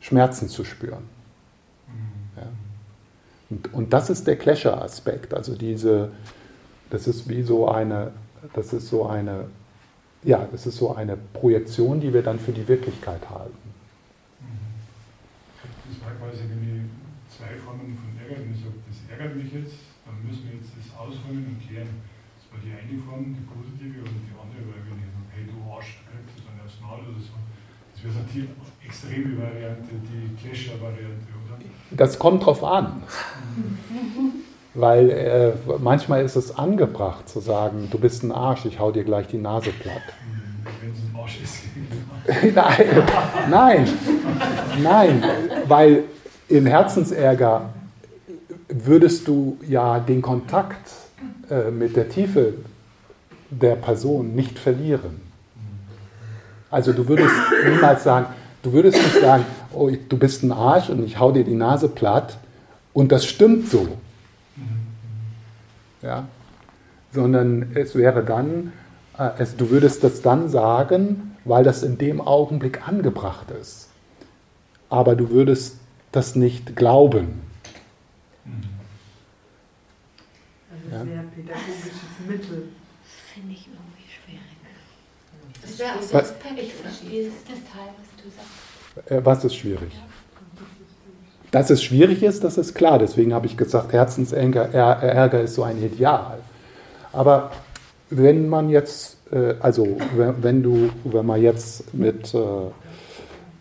Schmerzen 0.00 0.48
zu 0.48 0.64
spüren. 0.64 1.04
Ja. 2.36 2.42
Und, 3.48 3.72
und, 3.72 3.92
das 3.92 4.10
ist 4.10 4.26
der 4.26 4.36
Clasher-Aspekt. 4.36 5.32
Also 5.32 5.54
diese, 5.54 6.10
das 6.92 7.06
ist 7.06 7.28
wie 7.28 7.42
so 7.42 7.68
eine, 7.68 8.12
das 8.54 8.72
ist 8.72 8.88
so 8.88 9.06
eine 9.06 9.46
ja, 10.24 10.46
das 10.52 10.66
ist 10.66 10.76
so 10.76 10.94
eine 10.94 11.16
Projektion, 11.16 12.00
die 12.00 12.12
wir 12.12 12.22
dann 12.22 12.38
für 12.38 12.52
die 12.52 12.66
Wirklichkeit 12.68 13.28
halten. 13.28 13.58
Das 15.88 15.98
war 15.98 16.14
quasi, 16.14 16.46
wenn 16.46 16.62
ich 16.62 16.86
zwei 17.26 17.58
Formen 17.58 17.98
von 17.98 18.14
Ärger, 18.22 18.38
wenn 18.38 18.54
ich 18.54 18.62
sage, 18.62 18.78
das 18.86 18.98
ärgert 19.10 19.34
mich 19.34 19.52
jetzt, 19.52 19.82
dann 20.06 20.22
müssen 20.22 20.46
wir 20.46 20.54
jetzt 20.62 20.70
das 20.78 20.94
ausräumen 20.94 21.58
und 21.58 21.58
klären. 21.58 21.90
Das 22.38 22.44
war 22.54 22.62
die 22.62 22.70
eine 22.70 22.94
Form, 23.02 23.34
die 23.34 23.42
positive, 23.50 23.98
und 24.06 24.22
die 24.22 24.34
andere 24.38 24.62
war, 24.70 24.78
wenn 24.86 25.02
ich 25.02 25.10
sage, 25.10 25.28
hey 25.34 25.44
du 25.50 25.58
Arsch, 25.74 25.98
du 25.98 26.14
kriegst 26.14 26.38
das 26.38 26.46
dann 26.46 26.62
aufs 26.62 26.78
Maul 26.78 27.02
oder 27.02 27.18
so. 27.18 27.34
Das 27.90 27.98
wäre 28.06 28.14
so 28.14 28.22
die 28.30 28.46
extreme 28.86 29.42
Variante, 29.42 29.90
die 30.06 30.38
Clasher-Variante, 30.38 31.34
oder? 31.34 31.58
Das 31.90 32.14
kommt 32.18 32.46
drauf 32.46 32.62
an. 32.62 33.02
Weil 34.74 35.10
äh, 35.10 35.52
manchmal 35.80 36.24
ist 36.24 36.36
es 36.36 36.56
angebracht 36.56 37.28
zu 37.28 37.40
sagen, 37.40 37.88
du 37.90 37.98
bist 37.98 38.22
ein 38.22 38.32
Arsch, 38.32 38.64
ich 38.64 38.78
hau 38.78 38.90
dir 38.90 39.04
gleich 39.04 39.26
die 39.26 39.38
Nase 39.38 39.70
platt. 39.70 40.02
Wenn 40.80 40.92
es 40.92 40.98
ein 40.98 41.20
Arsch 41.20 41.40
ist. 41.42 42.54
nein, 42.54 43.08
nein, 43.50 43.88
nein, 44.82 45.24
weil 45.68 46.04
im 46.48 46.66
Herzensärger 46.66 47.70
würdest 48.68 49.28
du 49.28 49.58
ja 49.68 50.00
den 50.00 50.22
Kontakt 50.22 50.90
äh, 51.50 51.70
mit 51.70 51.96
der 51.96 52.08
Tiefe 52.08 52.54
der 53.50 53.76
Person 53.76 54.34
nicht 54.34 54.58
verlieren. 54.58 55.20
Also 56.70 56.94
du 56.94 57.06
würdest 57.06 57.34
niemals 57.68 58.04
sagen, 58.04 58.26
du 58.62 58.72
würdest 58.72 58.96
nicht 58.96 59.20
sagen, 59.20 59.44
oh, 59.74 59.90
du 60.08 60.16
bist 60.16 60.42
ein 60.42 60.52
Arsch 60.52 60.88
und 60.88 61.04
ich 61.04 61.18
hau 61.18 61.32
dir 61.32 61.44
die 61.44 61.54
Nase 61.54 61.88
platt 61.88 62.38
und 62.94 63.12
das 63.12 63.26
stimmt 63.26 63.68
so 63.68 63.88
ja? 66.02 66.28
sondern 67.12 67.74
es 67.74 67.94
wäre 67.94 68.24
dann, 68.24 68.72
äh, 69.18 69.30
es, 69.38 69.56
du 69.56 69.70
würdest 69.70 70.04
das 70.04 70.22
dann 70.22 70.48
sagen, 70.48 71.36
weil 71.44 71.64
das 71.64 71.82
in 71.82 71.98
dem 71.98 72.20
Augenblick 72.20 72.86
angebracht 72.86 73.50
ist. 73.50 73.88
Aber 74.88 75.16
du 75.16 75.30
würdest 75.30 75.78
das 76.12 76.36
nicht 76.36 76.76
glauben. 76.76 77.42
Also 80.70 80.96
ja? 80.96 81.04
sehr 81.04 81.22
pädagogisches 81.34 81.94
Mittel. 82.28 82.68
Das 83.02 83.34
finde 83.34 83.52
ich 83.54 83.66
irgendwie 83.66 84.08
schwierig. 84.08 84.42
Das 85.62 85.78
wäre 85.78 85.94
auch 85.94 86.02
so 86.02 86.14
was, 86.14 86.34
ich 86.56 86.74
verstehe 86.74 87.30
das 87.30 87.72
Teil, 87.72 87.88
was 87.98 88.22
du 88.22 88.30
sagst. 88.30 89.10
Äh, 89.10 89.24
was 89.24 89.44
ist 89.44 89.56
schwierig? 89.56 89.92
Ja. 89.94 90.11
Dass 91.52 91.68
es 91.68 91.82
schwierig 91.84 92.22
ist, 92.22 92.42
das 92.44 92.56
ist 92.56 92.74
klar. 92.74 92.98
Deswegen 92.98 93.34
habe 93.34 93.46
ich 93.46 93.56
gesagt, 93.56 93.92
Herzensärger 93.92 95.40
ist 95.42 95.54
so 95.54 95.62
ein 95.62 95.80
Ideal. 95.82 96.38
Aber 97.12 97.52
wenn 98.08 98.48
man 98.48 98.70
jetzt, 98.70 99.18
äh, 99.30 99.54
also 99.60 99.98
wenn 100.16 100.62
du, 100.62 100.90
wenn 101.04 101.26
man 101.26 101.40
jetzt 101.40 101.92
mit 101.94 102.34
äh, 102.34 102.38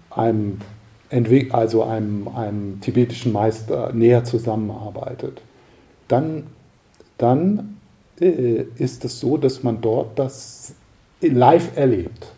einem, 0.10 0.60
also 1.52 1.84
einem, 1.84 2.30
einem 2.30 2.80
tibetischen 2.80 3.34
Meister 3.34 3.92
näher 3.92 4.24
zusammenarbeitet, 4.24 5.42
dann, 6.08 6.48
dann 7.18 7.78
äh, 8.22 8.64
ist 8.78 9.04
es 9.04 9.20
so, 9.20 9.36
dass 9.36 9.64
man 9.64 9.82
dort 9.82 10.18
das 10.18 10.76
live 11.20 11.76
erlebt. 11.76 12.32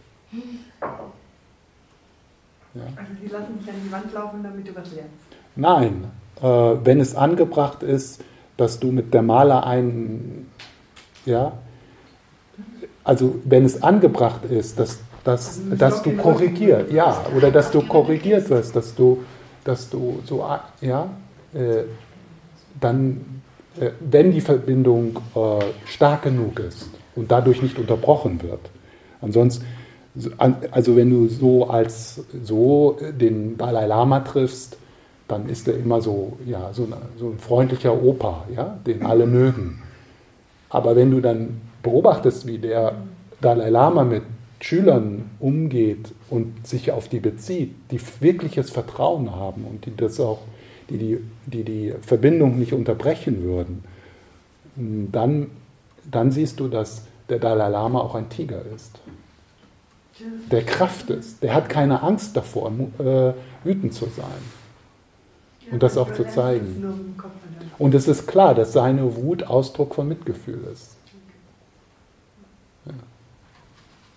Ja. 2.73 2.81
Also 2.95 3.11
sie 3.21 3.27
lassen 3.27 3.59
dich 3.59 3.69
an 3.69 3.75
die 3.85 3.91
Wand 3.91 4.11
laufen, 4.13 4.41
damit 4.41 4.67
du 4.67 4.75
was 4.75 4.91
lernst. 4.93 5.32
Nein, 5.55 6.05
äh, 6.41 6.45
wenn 6.45 6.99
es 6.99 7.15
angebracht 7.15 7.83
ist, 7.83 8.23
dass 8.57 8.79
du 8.79 8.91
mit 8.91 9.13
der 9.13 9.21
Maler 9.21 9.65
ein, 9.65 10.47
ja, 11.25 11.53
also 13.03 13.35
wenn 13.43 13.65
es 13.65 13.81
angebracht 13.83 14.45
ist, 14.45 14.79
dass, 14.79 14.99
dass, 15.23 15.59
also 15.59 15.75
dass 15.75 16.03
du 16.03 16.15
korrigiert, 16.15 16.91
ja, 16.91 17.25
oder 17.35 17.51
dass 17.51 17.71
du 17.71 17.81
korrigiert 17.81 18.49
wirst, 18.49 18.75
dass 18.75 18.95
du, 18.95 19.23
dass 19.63 19.89
du 19.89 20.19
so, 20.25 20.45
ja, 20.81 21.09
äh, 21.53 21.83
dann, 22.79 23.41
äh, 23.79 23.91
wenn 23.99 24.31
die 24.31 24.41
Verbindung 24.41 25.19
äh, 25.35 25.65
stark 25.85 26.23
genug 26.23 26.59
ist 26.59 26.89
und 27.15 27.31
dadurch 27.31 27.61
nicht 27.61 27.77
unterbrochen 27.77 28.41
wird. 28.41 28.69
Ansonsten, 29.21 29.65
also 30.71 30.95
wenn 30.95 31.09
du 31.09 31.27
so 31.27 31.67
als 31.67 32.23
so 32.43 32.97
den 33.19 33.57
Dalai 33.57 33.87
Lama 33.87 34.19
triffst, 34.19 34.77
dann 35.27 35.47
ist 35.47 35.67
er 35.67 35.77
immer 35.77 36.01
so, 36.01 36.37
ja, 36.45 36.71
so, 36.73 36.85
eine, 36.85 36.97
so 37.17 37.29
ein 37.29 37.39
freundlicher 37.39 38.01
Opa, 38.01 38.45
ja, 38.55 38.77
den 38.85 39.05
alle 39.05 39.25
mögen. 39.25 39.81
Aber 40.69 40.95
wenn 40.95 41.11
du 41.11 41.21
dann 41.21 41.61
beobachtest, 41.81 42.47
wie 42.47 42.57
der 42.57 42.95
Dalai 43.41 43.69
Lama 43.69 44.03
mit 44.03 44.23
Schülern 44.59 45.29
umgeht 45.39 46.13
und 46.29 46.65
sich 46.65 46.91
auf 46.91 47.09
die 47.09 47.19
bezieht, 47.19 47.75
die 47.91 47.99
wirkliches 48.21 48.69
Vertrauen 48.69 49.35
haben 49.35 49.65
und 49.65 49.85
die 49.85 49.95
das 49.95 50.19
auch, 50.19 50.39
die 50.89 50.97
die, 50.97 51.19
die, 51.45 51.63
die 51.63 51.93
Verbindung 52.01 52.57
nicht 52.57 52.73
unterbrechen 52.73 53.43
würden, 53.43 53.83
dann, 55.11 55.47
dann 56.09 56.31
siehst 56.31 56.59
du, 56.59 56.67
dass 56.67 57.05
der 57.29 57.39
Dalai 57.39 57.69
Lama 57.69 57.99
auch 57.99 58.15
ein 58.15 58.29
Tiger 58.29 58.61
ist. 58.75 58.99
Der 60.51 60.63
Kraft 60.63 61.09
ist. 61.09 61.41
Der 61.41 61.53
hat 61.53 61.69
keine 61.69 62.03
Angst 62.03 62.37
davor, 62.37 62.71
äh, 62.99 63.33
wütend 63.63 63.93
zu 63.93 64.05
sein. 64.05 64.62
Und 65.71 65.81
das 65.81 65.97
auch 65.97 66.11
zu 66.13 66.27
zeigen. 66.27 67.15
Und 67.79 67.95
es 67.95 68.07
ist 68.07 68.27
klar, 68.27 68.53
dass 68.53 68.73
seine 68.73 69.15
Wut 69.15 69.43
Ausdruck 69.43 69.95
von 69.95 70.07
Mitgefühl 70.07 70.59
ist. 70.71 70.95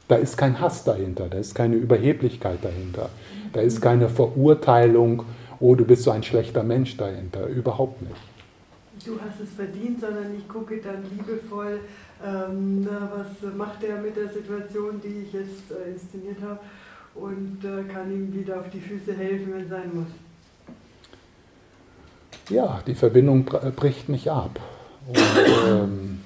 Da 0.09 0.17
ist 0.17 0.37
kein 0.37 0.61
Hass 0.61 0.85
dahinter, 0.85 1.29
da 1.29 1.39
ist 1.39 1.55
keine 1.55 1.75
Überheblichkeit 1.75 2.59
dahinter, 2.63 3.11
da 3.53 3.61
ist 3.61 3.81
keine 3.81 4.09
Verurteilung, 4.09 5.25
oh, 5.59 5.75
du 5.75 5.85
bist 5.85 6.05
so 6.05 6.13
ein 6.13 6.23
schlechter 6.23 6.63
Mensch 6.63 6.97
dahinter, 6.97 7.49
überhaupt 7.49 8.03
nicht. 8.03 8.15
Du 9.05 9.19
hast 9.21 9.41
es 9.43 9.51
verdient, 9.55 10.01
sondern 10.01 10.37
ich 10.37 10.47
gucke 10.49 10.81
dann 10.81 11.03
liebevoll, 11.11 11.81
ähm, 12.25 12.85
na, 12.85 13.11
was 13.17 13.55
macht 13.55 13.83
er 13.83 14.01
mit 14.01 14.17
der 14.17 14.29
Situation, 14.29 15.01
die 15.03 15.25
ich 15.27 15.33
jetzt 15.33 15.71
äh, 15.71 15.91
inszeniert 15.93 16.39
habe 16.41 16.61
und 17.15 17.59
äh, 17.65 17.85
kann 17.93 18.11
ihm 18.11 18.33
wieder 18.33 18.61
auf 18.61 18.71
die 18.71 18.81
Füße 18.81 19.13
helfen, 19.13 19.55
wenn 19.55 19.63
es 19.63 19.69
sein 19.69 19.91
muss. 19.93 20.07
Ja, 22.49 22.81
die 22.87 22.95
Verbindung 22.95 23.45
bricht 23.45 24.09
nicht 24.09 24.31
ab. 24.31 24.61
Und, 25.09 25.19
ähm. 25.67 26.21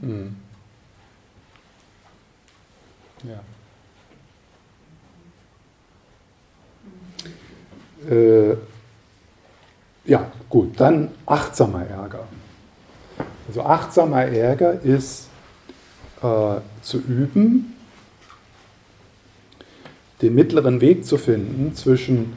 Hm. 0.00 0.36
Ja. 3.24 3.42
Äh, 8.08 8.56
ja, 10.04 10.30
gut, 10.48 10.78
dann 10.78 11.10
achtsamer 11.24 11.84
Ärger. 11.86 12.28
Also 13.48 13.62
achtsamer 13.62 14.26
Ärger 14.26 14.80
ist 14.80 15.28
äh, 16.22 16.56
zu 16.82 16.98
üben, 16.98 17.74
den 20.22 20.34
mittleren 20.34 20.80
Weg 20.80 21.04
zu 21.04 21.18
finden 21.18 21.74
zwischen 21.74 22.34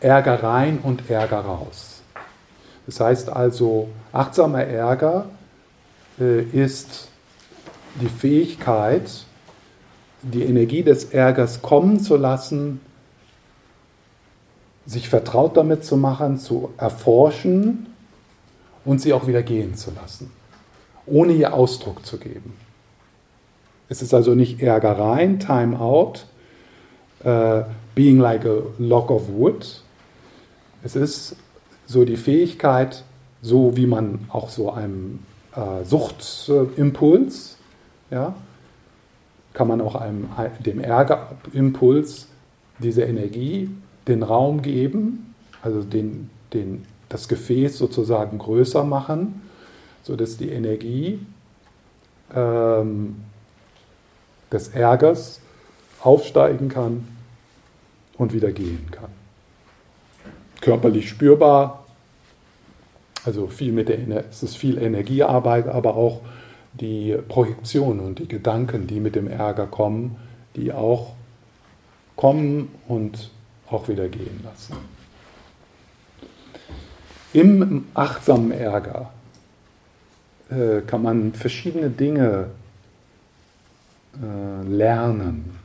Ärger 0.00 0.42
rein 0.42 0.78
und 0.82 1.10
Ärger 1.10 1.40
raus. 1.40 2.02
Das 2.86 3.00
heißt 3.00 3.28
also, 3.30 3.88
achtsamer 4.12 4.64
Ärger 4.64 5.26
äh, 6.20 6.42
ist 6.42 7.08
die 8.00 8.08
Fähigkeit, 8.08 9.24
die 10.22 10.44
Energie 10.44 10.82
des 10.82 11.04
Ärgers 11.04 11.62
kommen 11.62 12.00
zu 12.00 12.16
lassen, 12.16 12.80
sich 14.86 15.08
vertraut 15.08 15.56
damit 15.56 15.84
zu 15.84 15.96
machen, 15.96 16.38
zu 16.38 16.72
erforschen 16.78 17.88
und 18.84 19.00
sie 19.00 19.12
auch 19.12 19.26
wieder 19.26 19.42
gehen 19.42 19.74
zu 19.74 19.90
lassen, 19.90 20.30
ohne 21.06 21.32
ihr 21.32 21.52
Ausdruck 21.52 22.06
zu 22.06 22.18
geben. 22.18 22.54
Es 23.90 24.02
ist 24.02 24.14
also 24.14 24.34
nicht 24.34 24.62
Ärger 24.62 24.98
rein, 24.98 25.40
Time 25.40 25.78
out, 25.78 26.26
uh, 27.24 27.62
being 27.94 28.18
like 28.18 28.44
a 28.44 28.62
log 28.78 29.10
of 29.10 29.28
wood. 29.28 29.82
Es 30.82 30.96
ist 30.96 31.36
so 31.86 32.04
die 32.04 32.16
Fähigkeit, 32.16 33.04
so 33.42 33.76
wie 33.76 33.86
man 33.86 34.26
auch 34.28 34.48
so 34.48 34.70
einem 34.70 35.20
äh, 35.54 35.84
Suchtimpuls, 35.84 37.56
ja, 38.10 38.34
kann 39.52 39.68
man 39.68 39.80
auch 39.80 39.96
einem, 39.96 40.28
dem 40.60 40.80
Ärgerimpuls 40.80 42.28
diese 42.78 43.02
Energie, 43.02 43.70
den 44.06 44.22
Raum 44.22 44.62
geben, 44.62 45.34
also 45.62 45.82
den, 45.82 46.30
den, 46.52 46.84
das 47.08 47.28
Gefäß 47.28 47.76
sozusagen 47.76 48.38
größer 48.38 48.84
machen, 48.84 49.42
sodass 50.02 50.36
die 50.36 50.50
Energie 50.50 51.18
ähm, 52.34 53.16
des 54.52 54.68
Ärgers 54.68 55.40
aufsteigen 56.02 56.68
kann 56.68 57.06
und 58.16 58.32
wieder 58.32 58.52
gehen 58.52 58.88
kann. 58.90 59.17
Körperlich 60.60 61.08
spürbar, 61.08 61.86
also 63.24 63.46
viel 63.46 63.72
mit 63.72 63.88
der, 63.88 64.24
es 64.30 64.42
ist 64.42 64.56
viel 64.56 64.78
Energiearbeit, 64.78 65.68
aber 65.68 65.96
auch 65.96 66.20
die 66.72 67.16
Projektionen 67.28 68.00
und 68.00 68.18
die 68.18 68.28
Gedanken, 68.28 68.86
die 68.86 69.00
mit 69.00 69.14
dem 69.14 69.28
Ärger 69.28 69.66
kommen, 69.66 70.16
die 70.56 70.72
auch 70.72 71.14
kommen 72.16 72.74
und 72.88 73.30
auch 73.70 73.88
wieder 73.88 74.08
gehen 74.08 74.40
lassen. 74.44 74.76
Im 77.32 77.86
achtsamen 77.94 78.52
Ärger 78.52 79.10
äh, 80.50 80.80
kann 80.80 81.02
man 81.02 81.34
verschiedene 81.34 81.90
Dinge 81.90 82.48
äh, 84.14 84.66
lernen. 84.66 85.58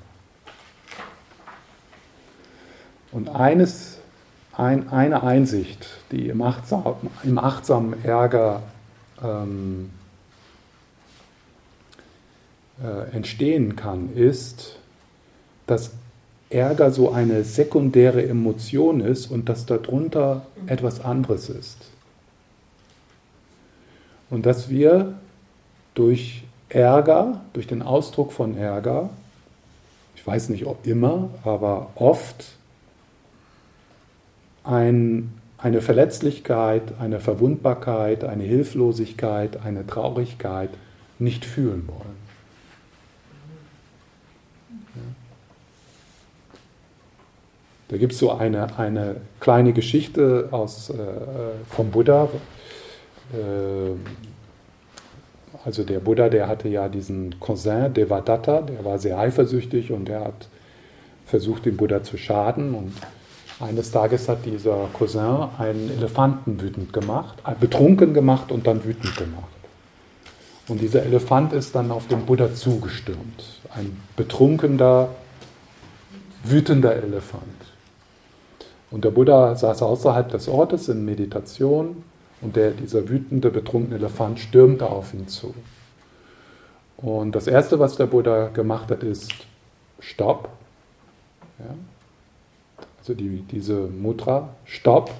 Und 3.11 3.29
eines, 3.29 3.92
ein, 4.63 4.89
eine 4.89 5.23
Einsicht, 5.23 5.87
die 6.11 6.29
im, 6.29 6.41
achtsam, 6.41 6.95
im 7.23 7.37
achtsamen 7.37 8.03
Ärger 8.03 8.63
ähm, 9.21 9.89
äh, 12.81 13.15
entstehen 13.15 13.75
kann, 13.75 14.13
ist, 14.15 14.77
dass 15.67 15.91
Ärger 16.49 16.91
so 16.91 17.11
eine 17.11 17.43
sekundäre 17.43 18.25
Emotion 18.25 19.01
ist 19.01 19.29
und 19.31 19.49
dass 19.49 19.65
darunter 19.65 20.45
etwas 20.67 21.03
anderes 21.03 21.49
ist. 21.49 21.77
Und 24.29 24.45
dass 24.45 24.69
wir 24.69 25.15
durch 25.93 26.43
Ärger, 26.69 27.41
durch 27.53 27.67
den 27.67 27.81
Ausdruck 27.81 28.31
von 28.31 28.57
Ärger, 28.57 29.09
ich 30.15 30.25
weiß 30.25 30.49
nicht 30.49 30.65
ob 30.65 30.85
immer, 30.87 31.29
aber 31.43 31.89
oft 31.95 32.45
ein, 34.63 35.33
eine 35.57 35.81
Verletzlichkeit, 35.81 36.93
eine 36.99 37.19
Verwundbarkeit, 37.19 38.23
eine 38.23 38.43
Hilflosigkeit, 38.43 39.63
eine 39.63 39.85
Traurigkeit 39.85 40.69
nicht 41.19 41.45
fühlen 41.45 41.87
wollen. 41.87 42.23
Da 47.89 47.97
gibt 47.97 48.13
es 48.13 48.19
so 48.19 48.31
eine, 48.31 48.79
eine 48.79 49.17
kleine 49.39 49.71
Geschichte 49.71 50.47
aus, 50.49 50.89
äh, 50.89 50.95
vom 51.69 51.91
Buddha. 51.91 52.27
Äh, 53.31 53.91
also 55.63 55.83
der 55.83 55.99
Buddha, 55.99 56.27
der 56.29 56.47
hatte 56.47 56.69
ja 56.69 56.89
diesen 56.89 57.39
Cousin 57.39 57.93
Devadatta, 57.93 58.61
der 58.61 58.83
war 58.83 58.97
sehr 58.97 59.19
eifersüchtig 59.19 59.91
und 59.91 60.05
der 60.05 60.21
hat 60.21 60.47
versucht, 61.25 61.65
den 61.65 61.77
Buddha 61.77 62.01
zu 62.01 62.17
schaden. 62.17 62.73
Und 62.73 62.93
eines 63.63 63.91
Tages 63.91 64.29
hat 64.29 64.45
dieser 64.45 64.89
Cousin 64.93 65.49
einen 65.57 65.89
Elefanten 65.89 66.61
wütend 66.61 66.93
gemacht, 66.93 67.37
äh, 67.45 67.53
betrunken 67.59 68.13
gemacht 68.13 68.51
und 68.51 68.67
dann 68.67 68.83
wütend 68.83 69.15
gemacht. 69.15 69.47
Und 70.67 70.81
dieser 70.81 71.03
Elefant 71.03 71.53
ist 71.53 71.75
dann 71.75 71.91
auf 71.91 72.07
den 72.07 72.25
Buddha 72.25 72.53
zugestürmt. 72.53 73.59
Ein 73.75 73.97
betrunkener, 74.15 75.09
wütender 76.43 76.95
Elefant. 76.95 77.43
Und 78.91 79.03
der 79.03 79.11
Buddha 79.11 79.55
saß 79.55 79.81
außerhalb 79.81 80.29
des 80.29 80.47
Ortes 80.47 80.87
in 80.87 81.03
Meditation 81.03 82.03
und 82.41 82.55
der, 82.55 82.71
dieser 82.71 83.09
wütende, 83.09 83.49
betrunkene 83.49 83.95
Elefant 83.95 84.39
stürmte 84.39 84.87
auf 84.87 85.13
ihn 85.13 85.27
zu. 85.27 85.53
Und 86.97 87.33
das 87.33 87.47
Erste, 87.47 87.79
was 87.79 87.95
der 87.95 88.05
Buddha 88.05 88.47
gemacht 88.47 88.91
hat, 88.91 89.03
ist 89.03 89.33
Stopp. 89.99 90.49
Ja? 91.59 91.75
Also 93.03 93.13
die, 93.13 93.43
diese 93.51 93.87
Mudra, 93.87 94.55
Stopp. 94.65 95.11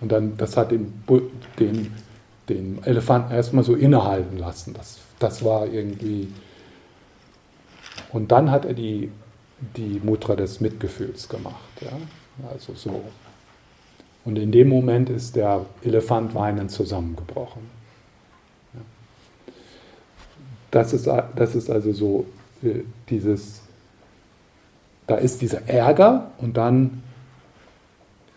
Und 0.00 0.12
dann, 0.12 0.36
das 0.36 0.56
hat 0.56 0.72
den, 0.72 1.02
den, 1.58 1.94
den 2.48 2.82
Elefanten 2.84 3.32
erstmal 3.32 3.64
so 3.64 3.74
innehalten 3.74 4.38
lassen. 4.38 4.74
Das, 4.74 4.98
das 5.18 5.44
war 5.44 5.66
irgendwie. 5.66 6.28
Und 8.12 8.32
dann 8.32 8.50
hat 8.50 8.64
er 8.64 8.74
die 8.74 9.10
die 9.76 10.00
Mutter 10.02 10.36
des 10.36 10.60
Mitgefühls 10.60 11.28
gemacht. 11.28 11.80
Ja? 11.80 11.92
Also 12.50 12.74
so. 12.74 13.02
Und 14.24 14.36
in 14.36 14.52
dem 14.52 14.68
Moment 14.68 15.10
ist 15.10 15.36
der 15.36 15.66
Elefant 15.82 16.34
weinend 16.34 16.70
zusammengebrochen. 16.70 17.62
Das, 20.70 20.92
ist, 20.92 21.06
das 21.06 21.54
ist 21.54 21.70
also 21.70 21.92
so 21.92 22.26
äh, 22.62 22.80
dieses, 23.08 23.62
da 25.06 25.16
ist 25.16 25.42
dieser 25.42 25.68
Ärger 25.68 26.30
und 26.38 26.56
dann, 26.56 27.02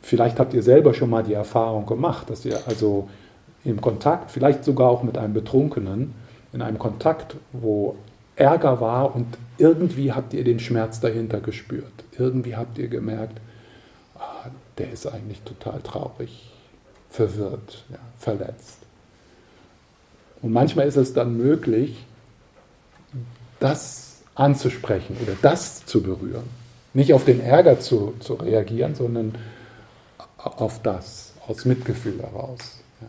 vielleicht 0.02 0.40
habt 0.40 0.54
ihr 0.54 0.64
selber 0.64 0.94
schon 0.94 1.10
mal 1.10 1.24
die 1.24 1.34
Erfahrung 1.34 1.86
gemacht, 1.86 2.30
dass 2.30 2.46
ihr 2.46 2.60
also 2.68 3.10
im 3.64 3.82
Kontakt, 3.82 4.32
vielleicht 4.32 4.64
sogar 4.64 4.90
auch 4.90 5.04
mit 5.04 5.18
einem 5.18 5.34
Betrunkenen, 5.34 6.14
in 6.54 6.62
einem 6.62 6.80
Kontakt, 6.80 7.36
wo 7.52 7.96
Ärger 8.36 8.80
war 8.82 9.16
und 9.16 9.38
irgendwie 9.58 10.14
habt 10.14 10.34
ihr 10.34 10.44
den 10.44 10.60
Schmerz 10.60 11.00
dahinter 11.00 11.40
gespürt. 11.40 11.92
Irgendwie 12.18 12.56
habt 12.56 12.78
ihr 12.78 12.88
gemerkt, 12.88 13.40
ah, 14.18 14.50
der 14.78 14.92
ist 14.92 15.08
eigentlich 15.08 15.42
total 15.42 15.82
traurig, 15.82 16.52
verwirrt, 17.10 17.84
ja, 17.90 17.98
verletzt. 18.18 18.80
Und 20.42 20.54
manchmal 20.54 20.88
ist 20.88 20.98
es 20.98 21.14
dann 21.14 21.36
möglich, 21.36 22.06
das 23.60 24.07
anzusprechen 24.38 25.18
oder 25.22 25.34
das 25.42 25.86
zu 25.86 26.02
berühren. 26.02 26.50
Nicht 26.94 27.14
auf 27.14 27.26
den 27.26 27.42
Ärger 27.42 27.80
zu, 27.80 28.16
zu 28.20 28.36
reagieren, 28.36 28.96
sondern 28.96 29.36
auf 30.38 30.82
das, 30.82 31.34
aus 31.48 31.66
Mitgefühl 31.66 32.22
heraus. 32.22 32.80
Ja. 33.02 33.08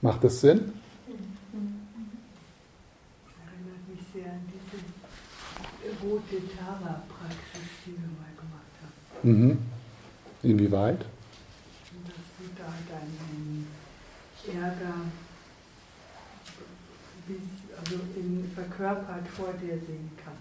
Macht 0.00 0.22
das 0.22 0.40
Sinn? 0.40 0.72
Erinnert 3.44 3.88
mich 3.88 4.00
sehr 4.14 4.30
an 4.30 4.40
diese 4.46 6.08
rote 6.08 6.36
Tara-Praxis, 6.56 7.68
die 7.84 7.92
wir 7.92 8.08
mal 8.18 8.32
gemacht 8.36 8.74
haben. 8.80 8.92
Mhm. 9.22 9.58
Inwieweit? 10.42 11.00
Dass 11.00 11.06
du 12.38 12.44
da 12.56 12.72
deinen 12.88 13.66
Ärger 14.54 14.94
also 17.78 17.94
in 18.16 18.50
verkörpert 18.54 19.26
vor 19.36 19.52
dir 19.62 19.74
sehen 19.86 20.10
kannst 20.22 20.38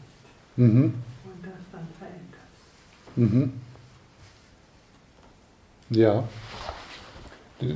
Mhm. 0.56 0.94
und 1.26 1.44
das 1.44 1.54
dann 1.72 1.88
veränderst. 2.00 3.16
Mhm. 3.16 3.54
Ja. 5.90 6.24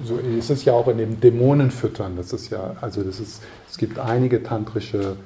So 0.06 0.18
ist 0.18 0.50
es 0.50 0.64
ja 0.66 0.74
auch 0.74 0.88
in 0.88 0.98
dem 0.98 1.20
Dämonenfüttern. 1.20 2.16
Das 2.16 2.34
ist 2.34 2.50
ja, 2.50 2.76
also 2.82 3.04
das 3.04 3.20
ist, 3.20 3.42
es 3.70 3.78
gibt 3.78 3.98
einige 3.98 4.44
tantrische 4.44 5.18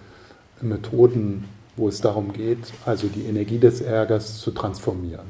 Methoden, 0.61 1.45
wo 1.75 1.89
es 1.89 1.99
darum 1.99 2.31
geht, 2.31 2.71
also 2.85 3.07
die 3.07 3.25
Energie 3.25 3.59
des 3.59 3.81
Ärgers 3.81 4.39
zu 4.39 4.51
transformieren. 4.51 5.25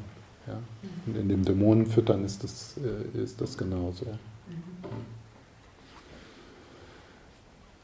Ja? 0.45 0.59
Und 1.07 1.17
in 1.17 1.29
dem 1.29 1.43
Dämonenfüttern 1.43 2.23
ist 2.23 2.43
das, 2.43 2.75
äh, 2.77 3.23
ist 3.23 3.41
das 3.41 3.57
genauso. 3.57 4.05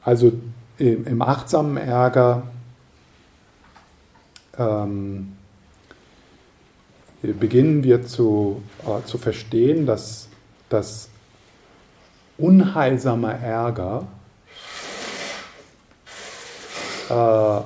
Also 0.04 0.32
im, 0.78 1.06
im 1.06 1.22
achtsamen 1.22 1.78
Ärger 1.78 2.44
ähm, 4.58 5.38
beginnen 7.22 7.84
wir 7.84 8.06
zu, 8.06 8.64
äh, 8.86 9.06
zu 9.06 9.18
verstehen, 9.18 9.86
dass, 9.86 10.28
dass 10.70 11.10
unheilsamer 12.38 13.34
Ärger 13.34 14.08
äh, 17.10 17.62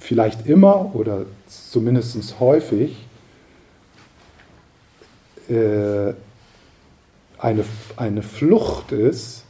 vielleicht 0.00 0.46
immer 0.46 0.94
oder 0.94 1.26
zumindest 1.46 2.40
häufig 2.40 3.06
äh, 5.48 6.14
eine, 7.44 7.62
eine 7.96 8.22
Flucht 8.22 8.90
ist 8.90 9.44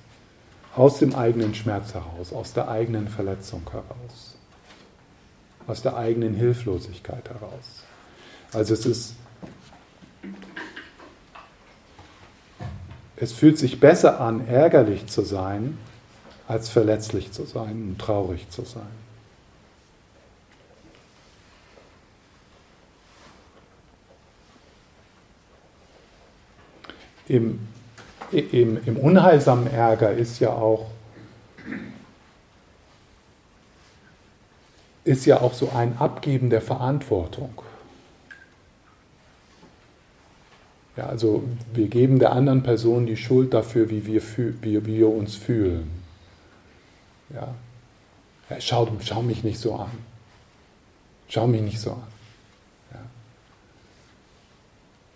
aus 0.75 0.99
dem 0.99 1.15
eigenen 1.15 1.55
Schmerz 1.55 1.95
heraus, 1.95 2.33
aus 2.33 2.53
der 2.53 2.69
eigenen 2.69 3.07
Verletzung 3.07 3.63
heraus, 3.71 4.35
aus 5.69 5.81
der 5.83 5.97
eigenen 5.97 6.35
Hilflosigkeit 6.35 7.31
heraus. 7.31 7.85
Also 8.53 8.75
es 8.75 8.85
ist, 8.85 9.15
es 13.15 13.33
fühlt 13.33 13.59
sich 13.59 13.79
besser 13.79 14.21
an, 14.21 14.45
ärgerlich 14.49 15.07
zu 15.07 15.23
sein, 15.23 15.79
als 16.49 16.69
verletzlich 16.69 17.31
zu 17.31 17.45
sein 17.45 17.91
und 17.91 18.01
traurig 18.01 18.51
zu 18.51 18.65
sein. 18.65 18.83
Im, 27.29 27.69
im, 28.33 28.79
im 28.85 28.97
unheilsamen 28.97 29.67
Ärger 29.67 30.13
ist 30.13 30.41
ja 30.41 30.51
auch 30.51 30.87
ist 35.05 35.27
ja 35.27 35.41
auch 35.41 35.53
so 35.53 35.71
ein 35.75 35.99
Abgeben 35.99 36.49
der 36.51 36.63
Verantwortung. 36.63 37.63
Ja, 40.97 41.07
also 41.07 41.45
wir 41.73 41.89
geben 41.89 42.19
der 42.19 42.33
anderen 42.33 42.63
Person 42.63 43.07
die 43.07 43.17
Schuld 43.17 43.53
dafür, 43.53 43.91
wie 43.91 44.07
wir, 44.07 44.23
wie, 44.63 44.87
wir 44.87 45.09
uns 45.09 45.35
fühlen. 45.35 45.91
Ja. 47.31 47.55
ja 48.49 48.61
schau, 48.61 48.89
schau 49.05 49.23
mich 49.23 49.43
nicht 49.43 49.59
so 49.59 49.75
an. 49.75 49.91
Schau 51.29 51.47
mich 51.49 51.63
nicht 51.63 51.81
so 51.81 51.93
an. 51.93 52.07
Ja. 52.93 53.01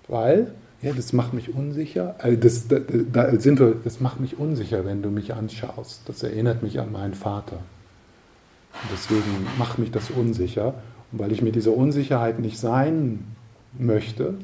Weil 0.09 0.53
ja, 0.81 0.93
das 0.93 1.13
macht 1.13 1.35
mich 1.35 1.55
unsicher. 1.55 2.15
Also 2.19 2.39
das, 2.39 2.69
da, 2.69 2.79
da 2.79 3.41
sind 3.41 3.59
wir, 3.59 3.75
das 3.83 4.01
macht 4.01 4.21
mich 4.21 4.39
unsicher, 4.39 4.85
wenn 4.85 5.03
du 5.03 5.11
mich 5.11 5.35
anschaust. 5.35 6.03
Das 6.07 6.23
erinnert 6.23 6.63
mich 6.63 6.79
an 6.79 6.93
meinen 6.93 7.15
Vater. 7.15 7.57
Und 7.57 8.93
deswegen 8.93 9.47
macht 9.59 9.79
mich 9.79 9.91
das 9.91 10.11
unsicher. 10.11 10.75
Und 11.11 11.19
weil 11.19 11.33
ich 11.33 11.43
mir 11.43 11.51
dieser 11.51 11.73
Unsicherheit 11.73 12.39
nicht 12.39 12.59
sein 12.59 13.25
möchte, 13.77 14.35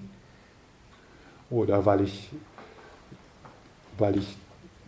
oder 1.51 1.87
weil 1.87 2.01
ich, 2.01 2.31
weil 3.97 4.17
ich, 4.17 4.37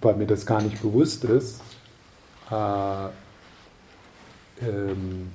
weil 0.00 0.16
mir 0.16 0.26
das 0.26 0.46
gar 0.46 0.62
nicht 0.62 0.82
bewusst 0.82 1.24
ist, 1.24 1.60
äh, 2.50 3.06
ähm, 4.62 5.30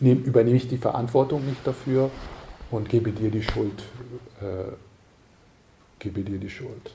nehm, 0.00 0.22
übernehme 0.24 0.56
ich 0.56 0.66
die 0.66 0.78
Verantwortung 0.78 1.46
nicht 1.46 1.64
dafür 1.64 2.10
und 2.72 2.88
gebe 2.88 3.12
dir 3.12 3.30
die 3.30 3.42
Schuld. 3.42 3.84
Äh, 4.40 4.72
gebe 6.02 6.22
dir 6.22 6.38
die 6.38 6.50
Schuld. 6.50 6.90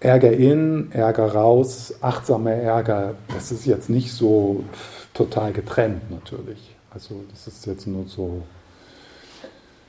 Ärger 0.00 0.32
in, 0.32 0.90
Ärger 0.90 1.32
raus, 1.32 1.94
achtsamer 2.00 2.52
Ärger, 2.52 3.14
das 3.32 3.52
ist 3.52 3.66
jetzt 3.66 3.88
nicht 3.88 4.12
so 4.12 4.64
total 5.14 5.52
getrennt 5.52 6.10
natürlich. 6.10 6.74
Also 6.90 7.22
das 7.30 7.46
ist 7.46 7.66
jetzt 7.66 7.86
nur 7.86 8.06
so, 8.06 8.42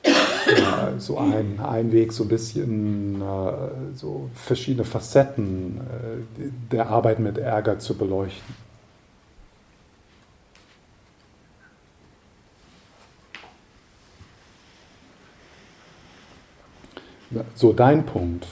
ja, 0.04 0.92
so 0.98 1.18
ein, 1.18 1.58
ein 1.58 1.90
Weg, 1.90 2.12
so 2.12 2.24
ein 2.24 2.28
bisschen 2.28 3.20
äh, 3.20 3.96
so 3.96 4.30
verschiedene 4.34 4.84
Facetten 4.84 5.80
äh, 5.80 6.50
der 6.70 6.90
Arbeit 6.90 7.18
mit 7.18 7.38
Ärger 7.38 7.80
zu 7.80 7.96
beleuchten. 7.96 8.63
So 17.54 17.72
dein 17.72 18.06
Punkt. 18.06 18.46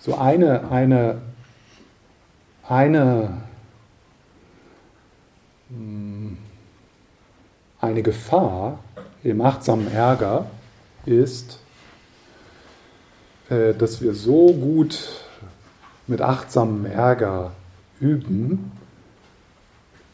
So 0.00 0.16
eine, 0.16 0.70
eine, 0.70 1.20
eine, 2.66 3.42
hm, 5.68 6.38
eine 7.80 8.02
Gefahr 8.02 8.78
im 9.22 9.40
achtsamen 9.40 9.92
Ärger 9.92 10.46
ist, 11.06 11.60
äh, 13.50 13.74
dass 13.74 14.00
wir 14.00 14.14
so 14.14 14.52
gut 14.52 15.08
mit 16.06 16.20
achtsamem 16.20 16.86
Ärger 16.86 17.52
üben, 18.00 18.72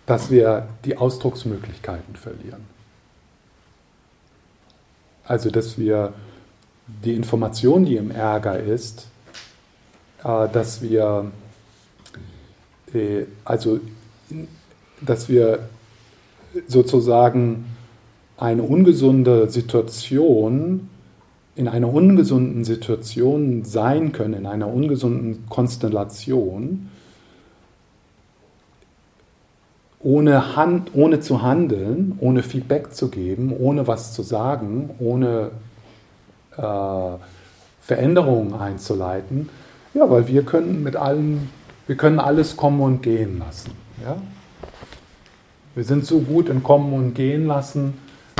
dass 0.06 0.30
wir 0.30 0.68
die 0.84 0.96
Ausdrucksmöglichkeiten 0.96 2.16
verlieren. 2.16 2.66
Also 5.24 5.50
dass 5.50 5.78
wir 5.78 6.12
die 6.86 7.14
Information, 7.14 7.84
die 7.84 7.96
im 7.96 8.10
Ärger 8.10 8.58
ist, 8.58 9.08
äh, 10.22 10.48
dass 10.48 10.82
wir 10.82 11.30
äh, 12.92 13.24
also 13.44 13.80
dass 15.00 15.28
wir 15.28 15.68
sozusagen 16.68 17.66
eine 18.36 18.62
ungesunde 18.62 19.50
Situation 19.50 20.88
in 21.56 21.68
einer 21.68 21.92
ungesunden 21.92 22.64
Situation 22.64 23.64
sein 23.64 24.12
können, 24.12 24.34
in 24.34 24.46
einer 24.46 24.68
ungesunden 24.68 25.46
Konstellation, 25.48 26.88
ohne, 30.00 30.56
Hand, 30.56 30.90
ohne 30.94 31.20
zu 31.20 31.42
handeln, 31.42 32.16
ohne 32.20 32.42
Feedback 32.42 32.92
zu 32.92 33.08
geben, 33.08 33.54
ohne 33.56 33.86
was 33.86 34.12
zu 34.12 34.22
sagen, 34.22 34.90
ohne 34.98 35.52
äh, 36.56 37.18
Veränderungen 37.80 38.54
einzuleiten? 38.54 39.48
Ja, 39.92 40.10
weil 40.10 40.26
wir 40.26 40.42
können 40.42 40.82
mit 40.82 40.96
allem, 40.96 41.48
wir 41.86 41.96
können 41.96 42.18
alles 42.18 42.56
kommen 42.56 42.80
und 42.80 43.02
gehen 43.02 43.38
lassen. 43.38 43.72
Ja? 44.02 44.16
Wir 45.74 45.84
sind 45.84 46.04
so 46.06 46.20
gut 46.20 46.48
im 46.48 46.62
Kommen 46.62 46.92
und 46.92 47.14
Gehen 47.14 47.46
lassen, 47.46 47.94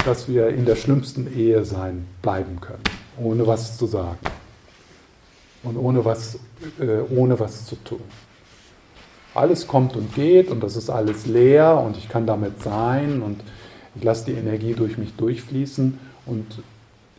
dass 0.05 0.29
wir 0.29 0.49
in 0.49 0.65
der 0.67 0.77
schlimmsten 0.77 1.37
Ehe 1.37 1.65
sein 1.65 2.07
bleiben 2.23 2.61
können, 2.61 2.83
ohne 3.19 3.47
was 3.47 3.77
zu 3.77 3.87
sagen 3.87 4.19
und 5.65 5.77
ohne 5.77 6.05
was, 6.05 6.39
äh, 6.79 7.01
ohne 7.11 7.39
was 7.41 7.67
zu 7.67 7.77
tun. 7.77 8.03
Alles 9.35 9.67
kommt 9.67 9.97
und 9.97 10.15
geht 10.15 10.51
und 10.51 10.63
das 10.63 10.77
ist 10.77 10.91
alles 10.91 11.27
leer 11.27 11.81
und 11.85 11.97
ich 11.97 12.09
kann 12.09 12.27
damit 12.27 12.63
sein 12.63 13.21
und 13.21 13.41
ich 13.97 14.05
lasse 14.05 14.27
die 14.27 14.33
Energie 14.33 14.75
durch 14.75 14.97
mich 14.97 15.15
durchfließen 15.17 15.99
und 16.27 16.63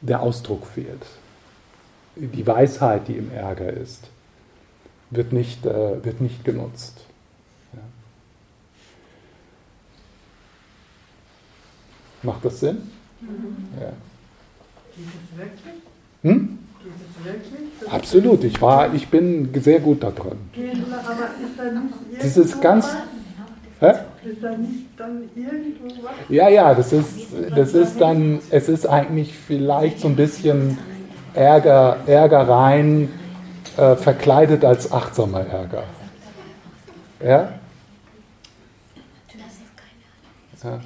der 0.01 0.21
Ausdruck 0.21 0.65
fehlt. 0.67 1.05
Die 2.15 2.45
Weisheit, 2.47 3.07
die 3.07 3.13
im 3.13 3.31
Ärger 3.31 3.71
ist, 3.71 4.07
wird 5.09 5.33
nicht, 5.33 5.65
äh, 5.65 6.03
wird 6.03 6.21
nicht 6.21 6.43
genutzt. 6.45 7.01
Ja. 7.73 7.79
Macht 12.23 12.45
das 12.45 12.59
Sinn? 12.59 12.89
Mhm. 13.21 13.67
Ja. 13.79 13.91
Geht 14.95 15.07
es 15.07 15.37
wirklich? 15.37 15.75
Hm? 16.21 16.59
Geht 16.81 16.93
es 16.93 17.25
wirklich? 17.25 17.91
Absolut, 17.91 18.43
ich, 18.43 18.61
war, 18.61 18.93
ich 18.93 19.07
bin 19.09 19.49
sehr 19.61 19.79
gut 19.79 20.03
da 20.03 20.11
drin. 20.11 20.37
aber 20.53 21.29
ist 21.43 21.57
da 21.57 21.63
nicht 21.71 22.23
das 22.23 22.37
ist 22.37 22.61
ganz. 22.61 22.87
Hä? 23.85 23.93
Ja, 26.29 26.49
ja, 26.49 26.73
das 26.73 26.91
ist, 26.91 27.27
das 27.55 27.73
ist 27.73 28.01
dann, 28.01 28.39
es 28.49 28.67
ist 28.67 28.87
eigentlich 28.87 29.37
vielleicht 29.37 29.99
so 29.99 30.07
ein 30.07 30.15
bisschen 30.15 30.77
Ärger, 31.35 31.97
Ärgereien 32.07 33.09
äh, 33.77 33.95
verkleidet 33.95 34.65
als 34.65 34.91
achtsamer 34.91 35.41
Ärger. 35.41 35.83
Ja? 37.23 37.53
ja. 40.63 40.79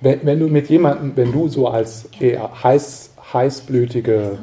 Wenn, 0.00 0.24
wenn 0.24 0.38
du 0.38 0.46
mit 0.46 0.68
jemandem, 0.68 1.16
wenn 1.16 1.32
du 1.32 1.48
so 1.48 1.66
als 1.66 2.08
eher 2.20 2.62
heiß, 2.62 3.14
heißblütige 3.32 4.38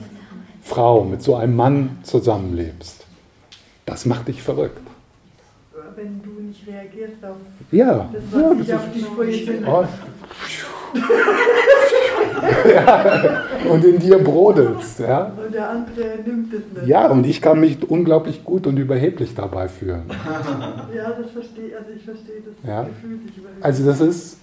Frau 0.62 1.06
mit 1.06 1.22
so 1.22 1.36
einem 1.36 1.56
Mann 1.56 2.00
zusammenlebst, 2.04 3.06
das 3.86 4.06
macht 4.06 4.28
dich 4.28 4.44
verrückt. 4.44 4.85
Wenn 6.06 6.22
du 6.22 6.40
nicht 6.40 6.68
reagierst 6.68 7.26
auf 7.26 7.38
ja. 7.72 8.08
das, 8.14 8.22
was 8.32 8.42
ja, 8.42 8.52
ich 8.62 8.74
auf 8.76 8.92
dich 8.94 9.16
projiziere. 9.16 9.66
Oh. 9.66 9.84
ja, 12.70 13.44
und 13.72 13.84
in 13.84 13.98
dir 13.98 14.20
brodelst. 14.20 15.00
Ja? 15.00 15.32
Und 15.36 15.52
der 15.52 15.68
andere 15.68 16.20
nimmt 16.24 16.54
es 16.54 16.62
nicht. 16.76 16.88
Ja, 16.88 17.08
und 17.08 17.26
ich 17.26 17.42
kann 17.42 17.60
mich 17.60 17.90
unglaublich 17.90 18.44
gut 18.44 18.68
und 18.68 18.78
überheblich 18.78 19.34
dabei 19.34 19.68
fühlen. 19.68 20.04
Ja, 20.96 21.10
das 21.10 21.32
verstehe 21.32 21.76
also 21.76 21.90
ich 21.96 22.04
verstehe 22.04 22.42
das 22.46 22.70
ja? 22.70 22.84
Gefühl 22.84 23.20
sich 23.26 23.34
Also 23.62 23.84
das 23.86 24.00
ist, 24.00 24.38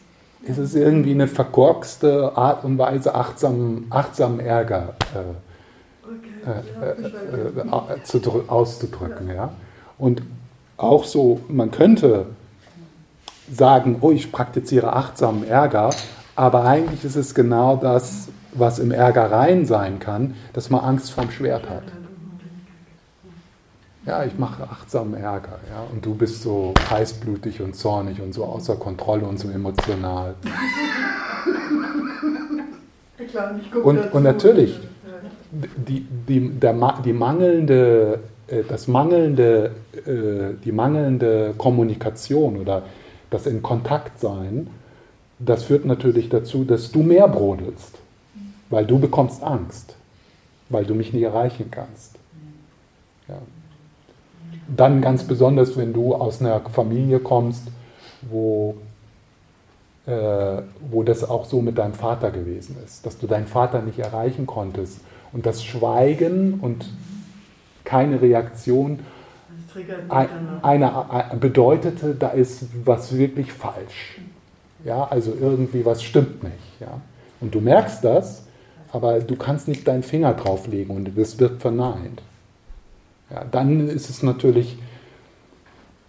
es 0.44 0.58
ist 0.58 0.74
irgendwie 0.74 1.12
eine 1.12 1.28
verkorkste 1.28 2.36
Art 2.36 2.64
und 2.64 2.76
Weise, 2.76 3.14
achtsam, 3.14 3.86
achtsam 3.88 4.40
Ärger 4.40 4.96
äh, 5.14 5.18
okay, 6.08 6.62
äh, 6.82 7.92
äh, 7.92 7.98
äh 7.98 8.02
zu, 8.02 8.20
auszudrücken. 8.48 9.28
Ja. 9.28 9.34
ja. 9.34 9.52
Und 9.96 10.22
auch 10.76 11.04
so, 11.04 11.40
man 11.48 11.70
könnte 11.70 12.26
sagen, 13.50 13.98
oh, 14.00 14.10
ich 14.10 14.32
praktiziere 14.32 14.92
achtsamen 14.92 15.46
Ärger, 15.46 15.90
aber 16.34 16.64
eigentlich 16.64 17.04
ist 17.04 17.16
es 17.16 17.34
genau 17.34 17.76
das, 17.76 18.28
was 18.52 18.78
im 18.78 18.90
Ärger 18.90 19.30
rein 19.30 19.66
sein 19.66 19.98
kann, 19.98 20.34
dass 20.52 20.70
man 20.70 20.82
Angst 20.82 21.12
vorm 21.12 21.30
Schwert 21.30 21.68
hat. 21.68 21.84
Ja, 24.04 24.24
ich 24.24 24.36
mache 24.36 24.64
achtsamen 24.64 25.14
Ärger, 25.14 25.60
ja, 25.70 25.84
und 25.92 26.04
du 26.04 26.14
bist 26.14 26.42
so 26.42 26.74
heißblutig 26.90 27.60
und 27.60 27.76
zornig 27.76 28.20
und 28.20 28.34
so 28.34 28.44
außer 28.44 28.74
Kontrolle 28.76 29.24
und 29.24 29.38
so 29.38 29.48
emotional. 29.48 30.34
Und, 33.84 34.12
und 34.12 34.22
natürlich, 34.24 34.80
die, 35.52 36.00
die, 36.00 36.48
der, 36.50 36.74
die 37.04 37.12
mangelnde, 37.12 38.20
das 38.68 38.88
mangelnde, 38.88 39.70
äh, 40.06 40.54
die 40.64 40.72
mangelnde 40.72 41.54
Kommunikation 41.56 42.58
oder 42.58 42.82
das 43.30 43.46
in 43.46 43.62
Kontakt 43.62 44.20
sein, 44.20 44.68
das 45.38 45.64
führt 45.64 45.84
natürlich 45.84 46.28
dazu, 46.28 46.64
dass 46.64 46.92
du 46.92 47.02
mehr 47.02 47.28
brodelst, 47.28 47.98
weil 48.70 48.86
du 48.86 48.98
bekommst 48.98 49.42
Angst, 49.42 49.96
weil 50.68 50.84
du 50.84 50.94
mich 50.94 51.12
nicht 51.12 51.22
erreichen 51.22 51.70
kannst. 51.70 52.16
Ja. 53.28 53.38
Dann 54.68 55.00
ganz 55.00 55.24
besonders, 55.24 55.76
wenn 55.76 55.92
du 55.92 56.14
aus 56.14 56.40
einer 56.40 56.60
Familie 56.60 57.18
kommst, 57.18 57.68
wo, 58.22 58.76
äh, 60.06 60.62
wo 60.90 61.02
das 61.02 61.28
auch 61.28 61.46
so 61.46 61.62
mit 61.62 61.78
deinem 61.78 61.94
Vater 61.94 62.30
gewesen 62.30 62.76
ist, 62.84 63.04
dass 63.06 63.18
du 63.18 63.26
deinen 63.26 63.46
Vater 63.46 63.82
nicht 63.82 63.98
erreichen 63.98 64.46
konntest 64.46 65.00
und 65.32 65.46
das 65.46 65.64
Schweigen 65.64 66.60
und 66.60 66.86
keine 67.84 68.20
Reaktion 68.20 69.00
eine, 70.08 70.62
eine, 70.62 71.38
bedeutete, 71.38 72.14
da 72.14 72.28
ist 72.28 72.66
was 72.84 73.16
wirklich 73.16 73.52
falsch. 73.52 74.20
Ja, 74.84 75.04
also 75.04 75.34
irgendwie 75.38 75.84
was 75.84 76.02
stimmt 76.02 76.42
nicht. 76.42 76.80
Ja. 76.80 77.00
Und 77.40 77.54
du 77.54 77.60
merkst 77.60 78.04
das, 78.04 78.44
aber 78.92 79.20
du 79.20 79.36
kannst 79.36 79.68
nicht 79.68 79.86
deinen 79.88 80.02
Finger 80.02 80.34
drauflegen 80.34 80.94
und 80.94 81.16
es 81.16 81.38
wird 81.38 81.62
verneint. 81.62 82.22
Ja, 83.30 83.44
dann 83.50 83.88
ist 83.88 84.10
es 84.10 84.22
natürlich 84.22 84.78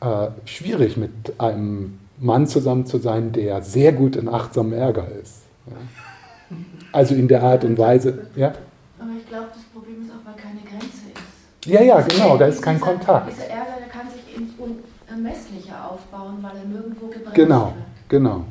äh, 0.02 0.28
schwierig, 0.46 0.98
mit 0.98 1.12
einem 1.38 2.00
Mann 2.20 2.48
zusammen 2.48 2.86
zu 2.86 2.98
sein, 2.98 3.32
der 3.32 3.62
sehr 3.62 3.94
gut 3.94 4.16
in 4.16 4.28
achtsamem 4.28 4.74
Ärger 4.74 5.08
ist. 5.22 5.44
Ja. 5.68 6.58
Also 6.92 7.16
in 7.16 7.28
der 7.28 7.42
Art 7.42 7.64
und 7.64 7.78
Weise. 7.78 8.28
Ja? 8.36 8.54
Aber 9.00 9.12
ich 9.18 9.28
glaube, 9.28 9.48
das 9.54 9.64
Problem 9.74 10.02
ist 10.04 10.12
auch, 10.12 10.26
weil 10.26 10.36
keine 10.36 10.60
Grenze 10.62 10.86
ist. 10.86 11.24
Ja, 11.66 11.82
ja, 11.82 12.02
genau, 12.02 12.38
da 12.38 12.48
ist 12.48 12.62
kein 12.62 12.76
dieser, 12.76 12.88
Kontakt. 12.88 13.32
Dieser 13.32 13.48
Ärger, 13.48 13.78
der 13.80 13.88
kann 13.88 14.10
sich 14.10 14.36
ins 14.36 14.52
Unermessliche 14.58 15.74
aufbauen, 15.82 16.38
weil 16.42 16.58
er 16.58 16.66
nirgendwo 16.66 17.08
gebremst 17.08 17.34
genau, 17.34 17.66
wird. 17.68 18.10
Genau, 18.10 18.30
genau. 18.30 18.46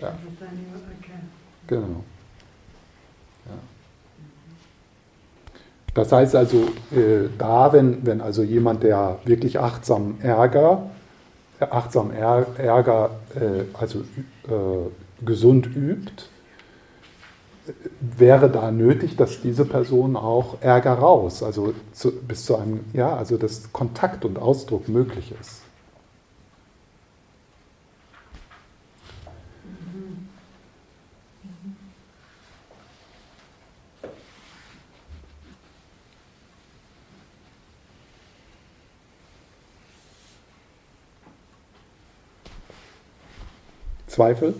Ja. 0.00 0.12
Genau. 1.66 2.04
Ja. 3.46 3.52
Das 5.94 6.12
heißt 6.12 6.36
also, 6.36 6.68
äh, 6.92 7.28
da, 7.38 7.72
wenn, 7.72 8.04
wenn 8.06 8.20
also 8.20 8.42
jemand, 8.42 8.82
der 8.82 9.18
wirklich 9.24 9.58
achtsam 9.58 10.18
Ärger, 10.20 10.90
äh, 11.60 11.64
achtsam 11.64 12.10
Ärger, 12.12 13.10
äh, 13.34 13.64
also 13.78 14.00
äh, 14.00 15.24
gesund 15.24 15.66
übt, 15.74 16.26
wäre 18.00 18.50
da 18.50 18.70
nötig, 18.70 19.16
dass 19.16 19.40
diese 19.40 19.64
Person 19.64 20.16
auch 20.16 20.60
Ärger 20.60 20.94
raus, 20.94 21.42
also 21.42 21.74
zu, 21.92 22.12
bis 22.12 22.44
zu 22.44 22.56
einem, 22.56 22.84
ja, 22.92 23.16
also 23.16 23.36
dass 23.36 23.72
Kontakt 23.72 24.24
und 24.24 24.38
Ausdruck 24.38 24.88
möglich 24.88 25.32
ist. 25.40 25.62
Zweifel? 44.06 44.54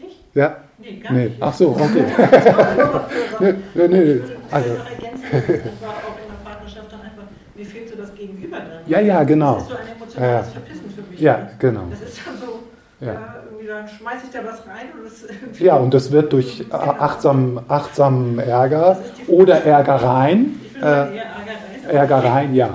Ich? 0.00 0.22
Ja? 0.32 0.62
Nee, 0.80 0.96
gar 0.96 1.12
nee. 1.12 1.24
nicht. 1.26 1.36
Ach 1.40 1.52
so, 1.54 1.70
okay. 1.70 2.04
nee, 3.40 3.54
nee, 3.74 3.88
nee. 3.88 4.20
Also. 4.50 4.68
Das 4.70 4.82
war 4.82 5.90
auch 5.90 6.16
in 6.16 6.28
der 6.28 6.50
Partnerschaft 6.50 6.92
dann 6.92 7.00
einfach, 7.02 7.24
mir 7.54 7.66
fehlt 7.66 7.88
so 7.90 7.96
das 7.96 8.14
Gegenüber 8.14 8.58
dann. 8.58 8.80
Ja, 8.86 9.00
ja, 9.00 9.22
genau. 9.24 9.54
Das 9.54 9.62
ist 9.64 9.68
so 9.68 9.76
ein 9.76 9.96
emotionales 9.96 10.46
ja. 10.46 10.52
Verpissen 10.52 10.90
für 10.90 11.10
mich. 11.10 11.20
Ja, 11.20 11.50
genau. 11.58 11.82
Das 11.90 12.00
ist 12.00 12.20
dann 12.26 12.38
so, 12.38 13.04
ja. 13.04 13.34
irgendwie 13.50 13.66
dann 13.66 13.88
schmeiße 13.88 14.26
ich 14.26 14.32
da 14.32 14.38
was 14.44 14.66
rein 14.66 14.86
und 14.96 15.04
das 15.04 15.60
Ja, 15.60 15.76
und 15.76 15.92
das 15.92 16.10
wird 16.12 16.32
durch 16.32 16.58
genau. 16.58 16.76
achtsam, 16.76 17.60
achtsamen 17.68 18.38
Ärger 18.38 18.98
oder 19.26 19.62
Ärgereien. 19.64 20.60
Ich 20.64 20.74
will 20.74 20.82
äh, 20.82 20.86
eher 20.86 21.24
Ärgereien. 21.24 21.90
Ärgereien, 21.90 22.54
ja. 22.54 22.66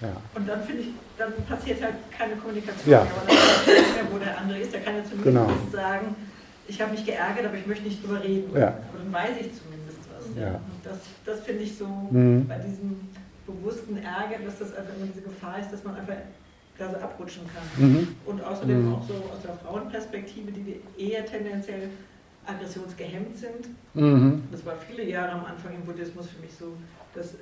ja. 0.00 0.08
Und 0.34 0.48
dann 0.48 0.62
finde 0.62 0.82
ich, 0.82 0.88
dann 1.18 1.32
passiert 1.46 1.82
halt 1.82 1.94
keine 2.16 2.36
Kommunikation 2.36 2.90
ja. 2.90 3.00
mehr. 3.00 3.36
Wo 4.10 4.18
der 4.18 4.38
andere 4.38 4.58
ist, 4.58 4.72
der 4.72 4.80
kann 4.80 4.94
ja 4.96 5.04
zumindest 5.04 5.24
genau. 5.24 5.46
sagen, 5.70 6.16
ich 6.70 6.80
habe 6.80 6.92
mich 6.92 7.04
geärgert, 7.04 7.44
aber 7.44 7.56
ich 7.56 7.66
möchte 7.66 7.84
nicht 7.84 8.02
drüber 8.02 8.22
reden. 8.22 8.56
Ja. 8.56 8.68
Aber 8.68 8.98
dann 9.02 9.12
weiß 9.12 9.36
ich 9.40 9.50
zumindest 9.60 9.98
was. 10.14 10.40
Ja. 10.40 10.54
Und 10.54 10.80
das, 10.84 10.98
das 11.26 11.40
finde 11.40 11.64
ich 11.64 11.76
so 11.76 11.86
mhm. 11.86 12.46
bei 12.46 12.58
diesem 12.58 13.08
bewussten 13.44 13.96
Ärger, 13.96 14.44
dass 14.44 14.60
das 14.60 14.74
einfach 14.76 14.94
immer 14.96 15.06
diese 15.06 15.22
Gefahr 15.22 15.58
ist, 15.58 15.72
dass 15.72 15.82
man 15.82 15.96
einfach 15.96 16.14
da 16.78 16.88
so 16.88 16.96
abrutschen 16.96 17.42
kann. 17.52 17.84
Mhm. 17.84 18.08
Und 18.24 18.42
außerdem 18.42 18.86
mhm. 18.86 18.94
auch 18.94 19.02
so 19.06 19.14
aus 19.14 19.42
der 19.44 19.54
Frauenperspektive, 19.54 20.52
die 20.52 20.64
wir 20.64 20.76
eher 20.96 21.26
tendenziell 21.26 21.90
aggressionsgehemmt 22.46 23.36
sind. 23.36 23.68
Mhm. 23.94 24.44
Das 24.52 24.64
war 24.64 24.76
viele 24.76 25.04
Jahre 25.04 25.32
am 25.32 25.44
Anfang 25.44 25.74
im 25.74 25.82
Buddhismus 25.82 26.28
für 26.28 26.40
mich 26.40 26.52
so, 26.58 26.72
dass 27.14 27.34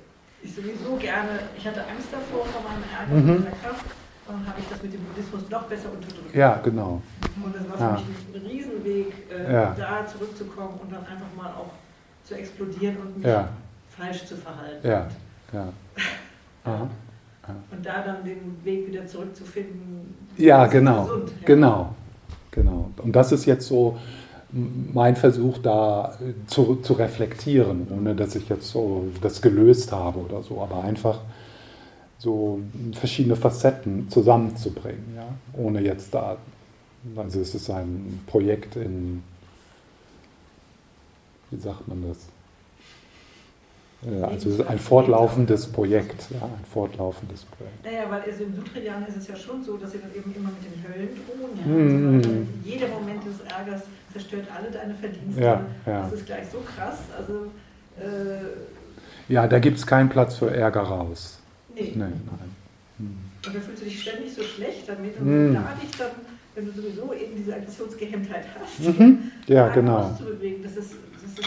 ich 0.42 0.54
sowieso 0.54 0.96
gerne, 0.96 1.40
ich 1.56 1.66
hatte 1.66 1.80
Angst 1.80 2.08
davor 2.10 2.46
vor 2.46 2.62
meinem 2.62 2.84
Ärger 2.98 3.14
mhm. 3.14 3.30
und 3.30 3.44
meiner 3.44 3.56
Kraft. 3.56 3.84
Habe 4.28 4.60
ich 4.60 4.68
das 4.68 4.82
mit 4.82 4.92
dem 4.92 5.00
Buddhismus 5.04 5.48
noch 5.50 5.62
besser 5.62 5.88
unterdrückt. 5.90 6.34
Ja, 6.34 6.60
genau. 6.62 7.00
Und 7.42 7.54
das 7.54 7.80
war 7.80 7.98
für 7.98 8.04
mich 8.04 8.42
ein 8.42 8.46
Riesenweg, 8.46 9.12
äh, 9.30 9.52
ja. 9.52 9.74
da 9.78 10.06
zurückzukommen 10.06 10.78
und 10.82 10.92
dann 10.92 11.00
einfach 11.00 11.34
mal 11.36 11.50
auch 11.50 11.70
zu 12.24 12.34
explodieren 12.34 12.96
und 12.98 13.16
mich 13.16 13.26
ja. 13.26 13.48
falsch 13.88 14.26
zu 14.26 14.36
verhalten. 14.36 14.86
Ja, 14.86 15.08
ja. 15.52 15.68
Aha. 16.64 16.88
Und 17.70 17.86
da 17.86 18.02
dann 18.02 18.24
den 18.24 18.62
Weg 18.62 18.88
wieder 18.88 19.06
zurückzufinden. 19.06 20.14
Ja, 20.36 20.66
genau. 20.66 21.04
Gesund, 21.04 21.30
ja. 21.30 21.46
Genau. 21.46 21.94
Genau. 22.50 22.90
Und 22.98 23.16
das 23.16 23.32
ist 23.32 23.46
jetzt 23.46 23.66
so 23.66 23.98
mein 24.52 25.16
Versuch, 25.16 25.58
da 25.58 26.18
zu, 26.46 26.76
zu 26.76 26.94
reflektieren, 26.94 27.86
ohne 27.90 28.14
dass 28.14 28.34
ich 28.34 28.48
jetzt 28.48 28.68
so 28.68 29.06
das 29.20 29.42
gelöst 29.42 29.92
habe 29.92 30.18
oder 30.20 30.42
so, 30.42 30.60
aber 30.62 30.82
einfach 30.84 31.20
so 32.18 32.60
verschiedene 32.94 33.36
Facetten 33.36 34.08
zusammenzubringen, 34.10 35.14
ja, 35.16 35.28
ohne 35.52 35.80
jetzt 35.80 36.12
da, 36.12 36.36
also 37.16 37.40
es 37.40 37.54
ist 37.54 37.70
ein 37.70 38.20
Projekt 38.26 38.76
in, 38.76 39.22
wie 41.50 41.60
sagt 41.60 41.86
man 41.86 42.04
das? 42.08 42.18
Also 44.22 44.64
ein 44.68 44.78
fortlaufendes 44.78 45.66
Projekt, 45.66 46.30
ja, 46.30 46.44
ein 46.44 46.64
fortlaufendes 46.72 47.44
Projekt. 47.44 47.84
Naja, 47.84 48.04
weil 48.08 48.22
also 48.22 48.44
im 48.44 48.54
Sutrian 48.54 49.04
ist 49.08 49.16
es 49.16 49.26
ja 49.26 49.34
schon 49.34 49.64
so, 49.64 49.76
dass 49.76 49.90
sie 49.90 49.98
dann 49.98 50.14
eben 50.14 50.32
immer 50.36 50.50
mit 50.50 50.62
den 50.62 50.84
Höllen 50.84 51.08
drohen. 51.26 51.58
Ja? 51.58 52.16
Also 52.16 52.30
mm. 52.30 52.46
jeder 52.64 52.88
Moment 52.88 53.24
des 53.24 53.40
Ärgers 53.40 53.82
zerstört 54.12 54.46
alle 54.56 54.70
deine 54.70 54.94
Verdienste. 54.94 55.42
Ja, 55.42 55.66
ja. 55.84 56.02
Das 56.02 56.12
ist 56.12 56.26
gleich 56.26 56.46
so 56.48 56.58
krass. 56.58 56.98
Also, 57.18 57.46
äh, 57.98 59.32
ja, 59.32 59.48
da 59.48 59.58
gibt 59.58 59.78
es 59.78 59.86
keinen 59.86 60.08
Platz 60.08 60.36
für 60.36 60.54
Ärger 60.54 60.82
raus. 60.82 61.37
Nee. 61.78 61.92
nee 61.94 62.04
nein. 62.04 62.56
Hm. 62.98 63.18
Und 63.46 63.54
da 63.54 63.60
fühlst 63.60 63.82
du 63.82 63.84
dich 63.84 64.02
ständig 64.02 64.34
so 64.34 64.42
schlecht 64.42 64.88
damit 64.88 65.18
und 65.20 65.26
hm. 65.26 65.54
da 65.54 65.76
dich 65.80 65.90
dann, 65.96 66.10
wenn 66.54 66.66
du 66.66 66.72
sowieso 66.72 67.12
eben 67.14 67.36
diese 67.36 67.54
Aggressionsgehemmtheit 67.54 68.46
hast, 68.58 68.98
mhm. 68.98 69.30
ja, 69.46 69.68
genau. 69.68 69.98
auszubewegen, 69.98 70.62
das 70.62 70.76
ist, 70.76 70.94
das 71.12 71.22
ist 71.22 71.38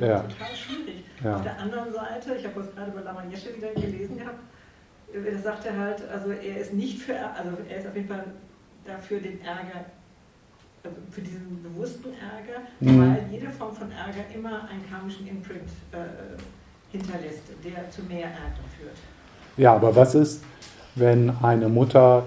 äh, 0.00 0.08
ja. 0.08 0.20
total 0.20 0.56
schwierig. 0.56 1.04
Ja. 1.22 1.36
Auf 1.36 1.42
der 1.42 1.58
anderen 1.58 1.92
Seite, 1.92 2.34
ich 2.34 2.44
habe 2.46 2.60
das 2.60 2.74
gerade 2.74 2.90
bei 2.92 3.02
Lama 3.02 3.24
Yeshe 3.30 3.54
wieder 3.54 3.72
gelesen 3.74 4.18
gehabt, 4.18 4.40
äh, 5.12 5.32
da 5.32 5.38
sagt 5.38 5.66
er 5.66 5.76
halt, 5.76 6.08
also 6.08 6.30
er 6.30 6.58
ist 6.58 6.72
nicht 6.72 6.98
für, 6.98 7.14
also 7.14 7.50
er 7.68 7.78
ist 7.78 7.86
auf 7.86 7.94
jeden 7.94 8.08
Fall 8.08 8.24
dafür 8.86 9.20
den 9.20 9.40
Ärger, 9.42 9.84
also 10.82 10.96
für 11.10 11.20
diesen 11.20 11.62
bewussten 11.62 12.08
Ärger, 12.14 12.60
mhm. 12.80 13.00
weil 13.00 13.26
jede 13.30 13.50
Form 13.50 13.74
von 13.74 13.90
Ärger 13.90 14.24
immer 14.34 14.68
einen 14.68 14.88
karmischen 14.88 15.26
Imprint 15.26 15.68
äh, 15.92 15.96
hinterlässt, 16.90 17.42
der 17.62 17.90
zu 17.90 18.02
mehr 18.02 18.26
Ärger 18.28 18.64
führt. 18.78 18.96
Ja, 19.56 19.74
aber 19.74 19.94
was 19.94 20.14
ist, 20.14 20.42
wenn 20.94 21.32
eine 21.42 21.68
Mutter 21.68 22.24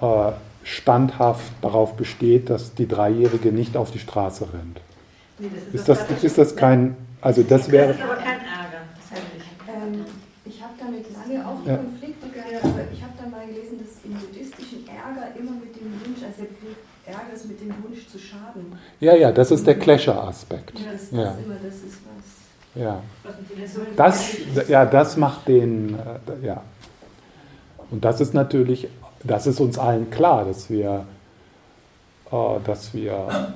äh, 0.00 0.32
standhaft 0.64 1.52
darauf 1.60 1.94
besteht, 1.94 2.50
dass 2.50 2.74
die 2.74 2.86
Dreijährige 2.86 3.52
nicht 3.52 3.76
auf 3.76 3.90
die 3.90 3.98
Straße 3.98 4.46
rennt? 4.52 4.80
Nee, 5.38 5.48
das 5.54 5.74
ist, 5.74 5.88
ist, 5.88 6.10
das, 6.10 6.24
ist 6.24 6.38
das 6.38 6.56
kein, 6.56 6.96
also 7.20 7.42
das 7.42 7.70
wäre... 7.70 7.88
Das 7.88 7.96
ist 7.96 8.02
aber 8.02 8.14
kein 8.14 8.38
Ärger, 8.38 8.82
ähm, 9.68 10.04
ich 10.44 10.62
habe 10.62 10.72
damit 10.78 11.06
lange 11.12 11.46
auch 11.46 11.66
ja. 11.66 11.76
Konflikte 11.76 12.28
gehabt, 12.28 12.64
aber 12.64 12.84
ich 12.92 13.02
habe 13.02 13.12
dann 13.20 13.30
mal 13.30 13.46
gelesen, 13.46 13.78
dass 13.78 14.04
im 14.04 14.14
buddhistischen 14.14 14.86
Ärger 14.86 15.34
immer 15.38 15.52
mit 15.52 15.74
dem 15.74 15.92
Wunsch, 16.04 16.22
also 16.22 16.46
Ärger 17.04 17.32
ist 17.34 17.48
mit 17.48 17.60
dem 17.60 17.74
Wunsch 17.82 18.06
zu 18.06 18.18
schaden. 18.18 18.78
Ja, 19.00 19.14
ja, 19.16 19.32
das 19.32 19.50
ist 19.50 19.66
der 19.66 19.78
Clasher-Aspekt. 19.78 20.78
Ja, 20.78 20.92
das, 20.92 21.10
das 21.10 21.12
ja. 21.12 21.34
immer, 21.44 21.56
das 21.56 21.74
ist. 21.74 22.01
Ja. 22.74 23.02
Das, 23.96 24.36
ja, 24.68 24.86
das 24.86 25.16
macht 25.16 25.48
den, 25.48 25.94
äh, 25.94 26.46
ja. 26.46 26.62
Und 27.90 28.04
das 28.04 28.20
ist 28.20 28.32
natürlich, 28.32 28.88
das 29.22 29.46
ist 29.46 29.60
uns 29.60 29.78
allen 29.78 30.10
klar, 30.10 30.46
dass 30.46 30.70
wir, 30.70 31.06
äh, 32.30 32.60
dass 32.64 32.94
wir, 32.94 33.54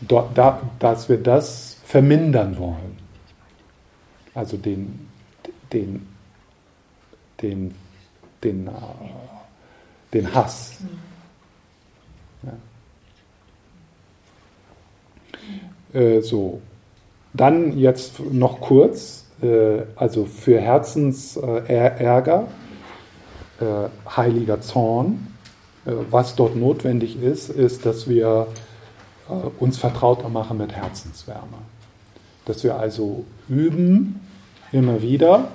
da, 0.00 0.60
dass 0.78 1.08
wir 1.08 1.22
das 1.22 1.78
vermindern 1.84 2.58
wollen. 2.58 2.98
Also 4.34 4.56
den, 4.58 5.08
den, 5.72 6.06
den, 7.40 7.74
den, 8.44 8.66
äh, 8.66 8.70
den 10.12 10.34
Hass. 10.34 10.78
Ja. 12.42 12.52
So. 16.22 16.60
Dann 17.34 17.78
jetzt 17.78 18.20
noch 18.20 18.60
kurz, 18.60 19.24
äh, 19.42 19.82
also 19.96 20.26
für 20.26 20.60
Herzensärger, 20.60 22.46
äh, 23.60 23.64
heiliger 24.16 24.60
Zorn. 24.60 25.34
Äh, 25.86 25.92
was 26.10 26.36
dort 26.36 26.56
notwendig 26.56 27.20
ist, 27.22 27.48
ist, 27.48 27.86
dass 27.86 28.08
wir 28.08 28.46
äh, 29.28 29.32
uns 29.58 29.78
vertrauter 29.78 30.28
machen 30.28 30.58
mit 30.58 30.72
Herzenswärme. 30.72 31.58
Dass 32.44 32.64
wir 32.64 32.76
also 32.76 33.24
üben, 33.48 34.20
immer 34.72 35.02
wieder 35.02 35.48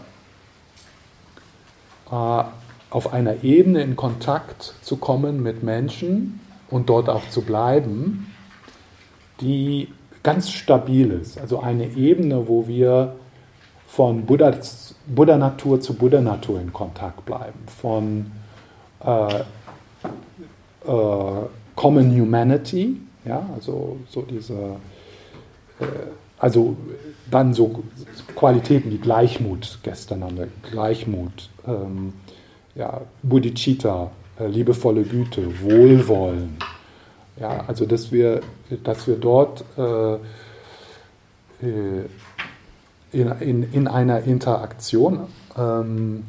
äh, 2.11 2.43
auf 2.89 3.13
einer 3.13 3.43
Ebene 3.43 3.81
in 3.81 3.95
Kontakt 3.95 4.73
zu 4.81 4.97
kommen 4.97 5.43
mit 5.43 5.63
Menschen 5.63 6.39
und 6.69 6.89
dort 6.89 7.09
auch 7.09 7.29
zu 7.29 7.41
bleiben, 7.41 8.33
die 9.41 9.89
ganz 10.27 10.51
ist. 11.21 11.39
Also 11.39 11.61
eine 11.61 11.85
Ebene, 11.95 12.49
wo 12.49 12.67
wir 12.67 13.15
von 13.87 14.25
Buddha-Natur 14.25 15.79
zu 15.79 15.93
Buddha-Natur 15.93 16.59
in 16.59 16.73
Kontakt 16.73 17.25
bleiben, 17.25 17.59
von 17.79 18.29
äh, 19.05 19.35
äh, 20.85 21.45
Common 21.75 22.19
Humanity, 22.19 22.97
ja, 23.23 23.41
also 23.55 23.99
so 24.09 24.23
diese, 24.23 24.53
äh, 25.79 25.85
also 26.37 26.75
dann 27.31 27.53
so 27.53 27.81
Qualitäten 28.35 28.91
wie 28.91 28.97
Gleichmut, 28.97 29.79
gestern 29.81 30.25
haben 30.25 30.37
wir 30.37 30.49
Gleichmut, 30.69 31.49
ähm, 31.65 32.11
ja, 32.75 32.99
Bodhicitta, 33.23 34.11
äh, 34.41 34.47
liebevolle 34.47 35.03
Güte, 35.03 35.61
Wohlwollen, 35.61 36.57
ja, 37.39 37.63
also 37.67 37.85
dass 37.85 38.11
wir, 38.11 38.41
dass 38.83 39.07
wir 39.07 39.15
dort 39.15 39.63
äh, 39.77 40.15
äh, 41.65 42.05
in, 43.11 43.27
in, 43.39 43.73
in 43.73 43.87
einer 43.87 44.23
Interaktion, 44.23 45.27
ähm, 45.57 46.25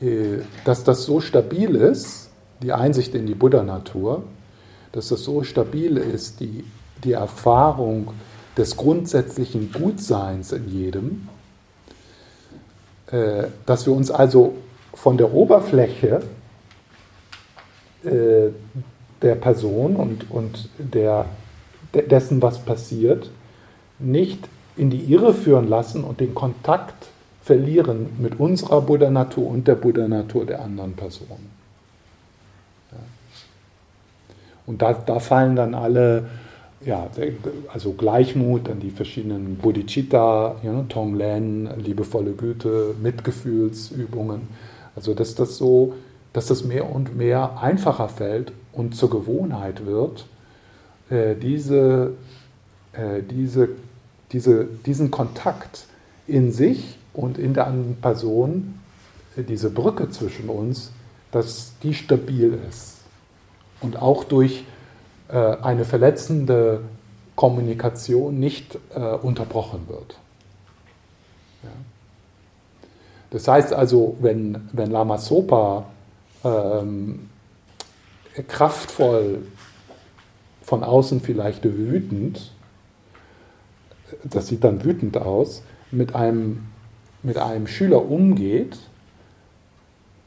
äh, 0.00 0.38
dass 0.64 0.84
das 0.84 1.04
so 1.04 1.20
stabil 1.20 1.74
ist, 1.74 2.30
die 2.62 2.72
Einsicht 2.72 3.14
in 3.14 3.26
die 3.26 3.34
Buddha-Natur, 3.34 4.22
dass 4.92 5.08
das 5.08 5.24
so 5.24 5.42
stabil 5.42 5.96
ist, 5.96 6.40
die, 6.40 6.64
die 7.04 7.12
Erfahrung 7.12 8.12
des 8.56 8.76
grundsätzlichen 8.76 9.72
Gutseins 9.72 10.52
in 10.52 10.68
jedem, 10.68 11.28
äh, 13.10 13.48
dass 13.66 13.86
wir 13.86 13.92
uns 13.92 14.10
also 14.10 14.54
von 14.94 15.16
der 15.16 15.32
Oberfläche 15.32 16.22
äh, 18.08 18.50
der 19.22 19.34
Person 19.34 19.96
und, 19.96 20.30
und 20.30 20.68
der, 20.78 21.26
dessen, 21.92 22.40
was 22.42 22.58
passiert, 22.58 23.30
nicht 23.98 24.48
in 24.76 24.90
die 24.90 25.12
Irre 25.12 25.34
führen 25.34 25.68
lassen 25.68 26.04
und 26.04 26.20
den 26.20 26.34
Kontakt 26.34 27.08
verlieren 27.42 28.10
mit 28.18 28.38
unserer 28.38 28.80
Buddha-Natur 28.80 29.48
und 29.48 29.66
der 29.66 29.74
Buddha-Natur 29.74 30.46
der 30.46 30.62
anderen 30.62 30.92
Person. 30.92 31.38
Ja. 32.92 32.98
Und 34.66 34.82
da, 34.82 34.92
da 34.92 35.18
fallen 35.18 35.56
dann 35.56 35.74
alle, 35.74 36.26
ja, 36.84 37.08
also 37.72 37.92
Gleichmut, 37.92 38.68
dann 38.68 38.80
die 38.80 38.90
verschiedenen 38.90 39.56
Bodhicitta, 39.56 40.56
know, 40.60 40.84
Tonglen, 40.88 41.70
liebevolle 41.80 42.32
Güte, 42.32 42.94
Mitgefühlsübungen. 43.02 44.42
Also 44.94 45.14
dass 45.14 45.34
das 45.34 45.56
so 45.56 45.94
dass 46.32 46.46
das 46.46 46.64
mehr 46.64 46.90
und 46.90 47.16
mehr 47.16 47.58
einfacher 47.60 48.08
fällt 48.08 48.52
und 48.72 48.94
zur 48.94 49.10
Gewohnheit 49.10 49.86
wird, 49.86 50.26
äh, 51.10 51.34
diese, 51.34 52.12
äh, 52.92 53.22
diese, 53.22 53.70
diese, 54.32 54.66
diesen 54.86 55.10
Kontakt 55.10 55.86
in 56.26 56.52
sich 56.52 56.98
und 57.14 57.38
in 57.38 57.54
der 57.54 57.66
anderen 57.66 57.96
Person, 57.96 58.78
äh, 59.36 59.42
diese 59.42 59.70
Brücke 59.70 60.10
zwischen 60.10 60.48
uns, 60.48 60.92
dass 61.32 61.72
die 61.82 61.94
stabil 61.94 62.58
ist 62.68 62.98
und 63.80 64.00
auch 64.00 64.24
durch 64.24 64.64
eine 65.28 65.84
verletzende 65.84 66.80
Kommunikation 67.36 68.40
nicht 68.40 68.78
unterbrochen 69.20 69.86
wird. 69.88 70.16
Das 73.28 73.46
heißt 73.46 73.74
also, 73.74 74.16
wenn, 74.20 74.70
wenn 74.72 74.90
Lama 74.90 75.18
Sopa 75.18 75.84
ähm, 76.48 77.28
kraftvoll 78.46 79.42
von 80.62 80.84
außen 80.84 81.20
vielleicht 81.20 81.64
wütend, 81.64 82.52
das 84.24 84.46
sieht 84.46 84.64
dann 84.64 84.84
wütend 84.84 85.16
aus, 85.16 85.62
mit 85.90 86.14
einem, 86.14 86.66
mit 87.22 87.38
einem 87.38 87.66
Schüler 87.66 88.04
umgeht, 88.04 88.78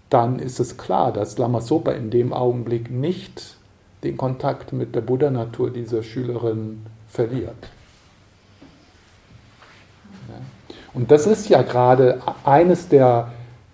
dann 0.09 0.39
ist 0.39 0.59
es 0.59 0.77
klar, 0.77 1.13
dass 1.13 1.37
Lama 1.37 1.61
Sopa 1.61 1.91
in 1.91 2.09
dem 2.09 2.33
Augenblick 2.33 2.91
nicht 2.91 3.55
den 4.03 4.17
Kontakt 4.17 4.73
mit 4.73 4.95
der 4.95 5.01
Buddha-Natur 5.01 5.69
dieser 5.71 6.03
Schülerin 6.03 6.85
verliert. 7.07 7.69
Und 10.93 11.11
das 11.11 11.27
ist 11.27 11.47
ja 11.49 11.61
gerade 11.61 12.21
eines 12.43 12.89
der 12.89 13.31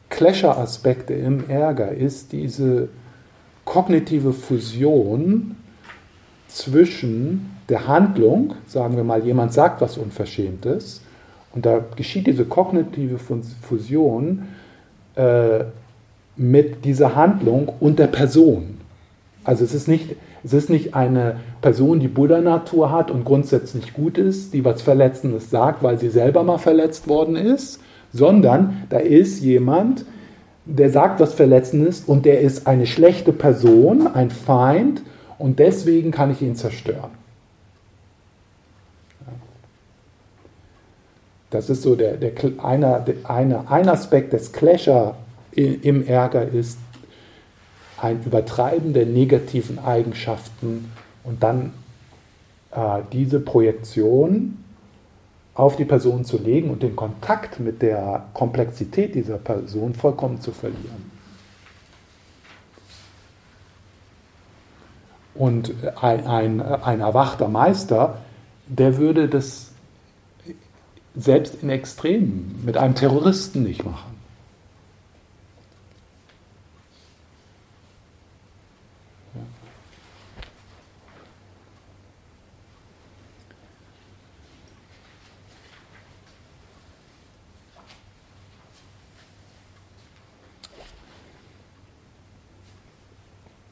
Clasher-Aspekte 0.09 1.13
im 1.13 1.49
Ärger, 1.49 1.91
ist 1.91 2.31
diese 2.31 2.89
kognitive 3.65 4.33
Fusion 4.33 5.55
zwischen 6.47 7.51
der 7.69 7.87
Handlung, 7.87 8.53
sagen 8.67 8.95
wir 8.95 9.03
mal, 9.03 9.23
jemand 9.23 9.53
sagt 9.53 9.81
was 9.81 9.97
Unverschämtes, 9.97 11.01
und 11.53 11.65
da 11.65 11.83
geschieht 11.95 12.27
diese 12.27 12.45
kognitive 12.45 13.17
Fusion 13.61 14.47
äh, 15.15 15.65
mit 16.35 16.85
dieser 16.85 17.15
Handlung 17.15 17.71
und 17.79 17.99
der 17.99 18.07
Person. 18.07 18.77
Also 19.43 19.63
es 19.63 19.73
ist 19.73 19.87
nicht, 19.87 20.15
es 20.43 20.53
ist 20.53 20.69
nicht 20.69 20.93
eine 20.93 21.39
Person, 21.61 21.99
die 21.99 22.07
Buddha-Natur 22.07 22.91
hat 22.91 23.09
und 23.11 23.25
grundsätzlich 23.25 23.93
gut 23.93 24.17
ist, 24.17 24.53
die 24.53 24.63
was 24.63 24.81
Verletzendes 24.81 25.49
sagt, 25.49 25.83
weil 25.83 25.97
sie 25.97 26.09
selber 26.09 26.43
mal 26.43 26.57
verletzt 26.57 27.07
worden 27.07 27.35
ist, 27.35 27.79
sondern 28.13 28.83
da 28.89 28.97
ist 28.97 29.41
jemand, 29.41 30.05
der 30.65 30.89
sagt 30.89 31.19
was 31.19 31.33
Verletzendes 31.33 32.03
und 32.05 32.25
der 32.25 32.41
ist 32.41 32.67
eine 32.67 32.85
schlechte 32.85 33.31
Person, 33.31 34.07
ein 34.07 34.31
Feind 34.31 35.01
und 35.37 35.59
deswegen 35.59 36.11
kann 36.11 36.31
ich 36.31 36.41
ihn 36.41 36.55
zerstören. 36.55 37.11
Das 41.49 41.69
ist 41.69 41.81
so 41.81 41.95
der, 41.95 42.17
der, 42.17 42.33
einer, 42.61 42.99
der, 42.99 43.15
eine, 43.29 43.71
ein 43.71 43.87
Aspekt 43.87 44.33
des 44.33 44.51
Clasher 44.51 45.15
im 45.53 46.05
Ärger 46.05 46.47
ist 46.47 46.77
ein 47.99 48.21
Übertreiben 48.23 48.93
der 48.93 49.05
negativen 49.05 49.79
Eigenschaften 49.79 50.91
und 51.23 51.41
dann 51.41 51.73
äh, 52.71 52.99
diese 53.11 53.39
Projektion 53.39 54.63
auf 55.57 55.75
die 55.75 55.85
Person 55.85 56.23
zu 56.23 56.37
legen 56.37 56.69
und 56.69 56.83
den 56.83 56.95
Kontakt 56.95 57.59
mit 57.59 57.81
der 57.81 58.27
Komplexität 58.35 59.15
dieser 59.15 59.39
Person 59.39 59.95
vollkommen 59.95 60.39
zu 60.39 60.51
verlieren. 60.51 61.11
Und 65.33 65.73
ein, 65.99 66.25
ein, 66.27 66.61
ein 66.61 66.99
erwachter 66.99 67.47
Meister, 67.47 68.19
der 68.67 68.97
würde 68.97 69.27
das 69.27 69.71
selbst 71.15 71.63
in 71.63 71.69
Extremen 71.69 72.61
mit 72.63 72.77
einem 72.77 72.93
Terroristen 72.93 73.63
nicht 73.63 73.83
machen. 73.83 74.16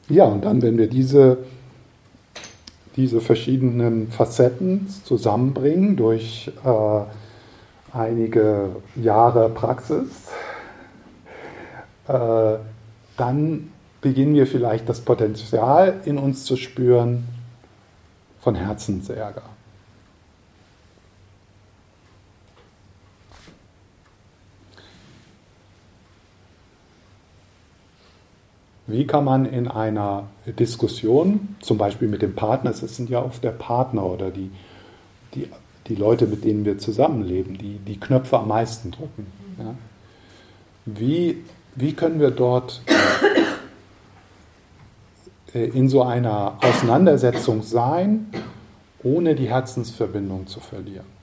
Ja, 0.08 0.24
und 0.24 0.44
dann, 0.44 0.62
wenn 0.62 0.78
wir 0.78 0.88
diese, 0.88 1.38
diese 2.94 3.20
verschiedenen 3.20 4.08
Facetten 4.10 4.88
zusammenbringen 5.04 5.96
durch 5.96 6.52
äh, 6.64 7.96
einige 7.96 8.76
Jahre 8.94 9.48
Praxis, 9.48 10.08
äh, 12.06 12.56
dann 13.16 13.72
beginnen 14.00 14.34
wir 14.34 14.46
vielleicht 14.46 14.88
das 14.88 15.00
Potenzial 15.00 16.00
in 16.04 16.18
uns 16.18 16.44
zu 16.44 16.56
spüren 16.56 17.26
von 18.40 18.54
Herzensärger. 18.54 19.42
Wie 28.86 29.06
kann 29.06 29.24
man 29.24 29.46
in 29.46 29.66
einer 29.66 30.28
Diskussion, 30.46 31.56
zum 31.60 31.76
Beispiel 31.76 32.08
mit 32.08 32.22
dem 32.22 32.34
Partner, 32.34 32.70
es 32.70 32.78
sind 32.78 33.10
ja 33.10 33.22
oft 33.22 33.42
der 33.42 33.50
Partner 33.50 34.06
oder 34.06 34.30
die, 34.30 34.50
die, 35.34 35.48
die 35.88 35.96
Leute, 35.96 36.26
mit 36.26 36.44
denen 36.44 36.64
wir 36.64 36.78
zusammenleben, 36.78 37.58
die 37.58 37.78
die 37.78 37.98
Knöpfe 37.98 38.38
am 38.38 38.48
meisten 38.48 38.92
drücken. 38.92 39.26
Ja? 39.58 39.74
Wie, 40.84 41.42
wie 41.74 41.94
können 41.94 42.20
wir 42.20 42.30
dort 42.30 42.80
äh, 45.52 45.64
in 45.64 45.88
so 45.88 46.02
einer 46.02 46.58
Auseinandersetzung 46.60 47.62
sein, 47.62 48.28
ohne 49.02 49.34
die 49.34 49.48
Herzensverbindung 49.48 50.46
zu 50.46 50.60
verlieren? 50.60 51.15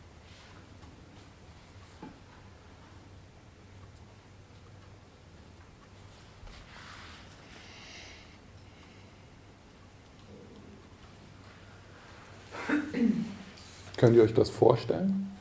Könnt 14.03 14.17
ihr 14.17 14.23
euch 14.23 14.33
das 14.33 14.49
vorstellen? 14.49 15.31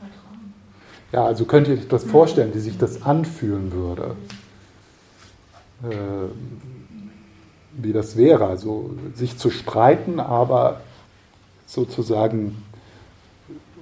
Ja, 1.11 1.25
also 1.25 1.43
könnt 1.43 1.67
ihr 1.67 1.73
euch 1.73 1.89
das 1.89 2.05
vorstellen, 2.05 2.53
wie 2.53 2.59
sich 2.59 2.77
das 2.77 3.03
anfühlen 3.03 3.73
würde? 3.73 4.15
Äh, 5.83 6.29
wie 7.73 7.91
das 7.91 8.15
wäre, 8.15 8.47
also 8.47 8.91
sich 9.15 9.37
zu 9.37 9.49
streiten, 9.49 10.21
aber 10.21 10.79
sozusagen 11.65 12.63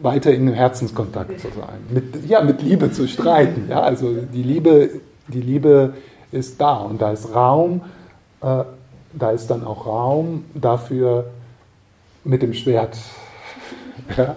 weiter 0.02 0.34
in 0.34 0.52
Herzenskontakt 0.52 1.40
zu 1.40 1.50
sein. 1.50 1.78
Mit, 1.92 2.28
ja, 2.28 2.42
mit 2.42 2.64
Liebe 2.64 2.92
zu 2.92 3.08
streiten. 3.08 3.68
Ja, 3.70 3.82
also 3.82 4.16
die 4.16 4.42
Liebe, 4.42 4.90
die 5.28 5.42
Liebe 5.42 5.94
ist 6.32 6.60
da 6.60 6.78
und 6.78 7.00
da 7.04 7.12
ist 7.12 7.36
Raum, 7.36 7.82
äh, 8.42 8.64
da 9.14 9.30
ist 9.30 9.46
dann 9.46 9.64
auch 9.64 9.86
Raum 9.86 10.46
dafür, 10.56 11.30
mit 12.24 12.42
dem 12.42 12.56
Schwert 12.56 12.98
ja, 14.18 14.36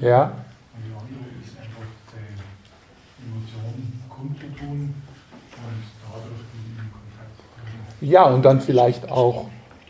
Ja. 0.00 0.24
Und 0.24 0.84
die 0.84 0.94
andere 0.94 1.24
ist 1.42 1.56
einfach 1.58 1.88
die 2.12 3.24
Emotionen 3.26 4.02
kundzutun 4.08 4.80
und 4.80 5.82
dadurch 6.02 6.48
in 6.54 6.92
Kontakt 6.92 7.98
zu 7.98 8.04
Ja, 8.04 8.24
und 8.24 8.44
dann 8.44 8.60
vielleicht 8.60 9.10
auch 9.10 9.46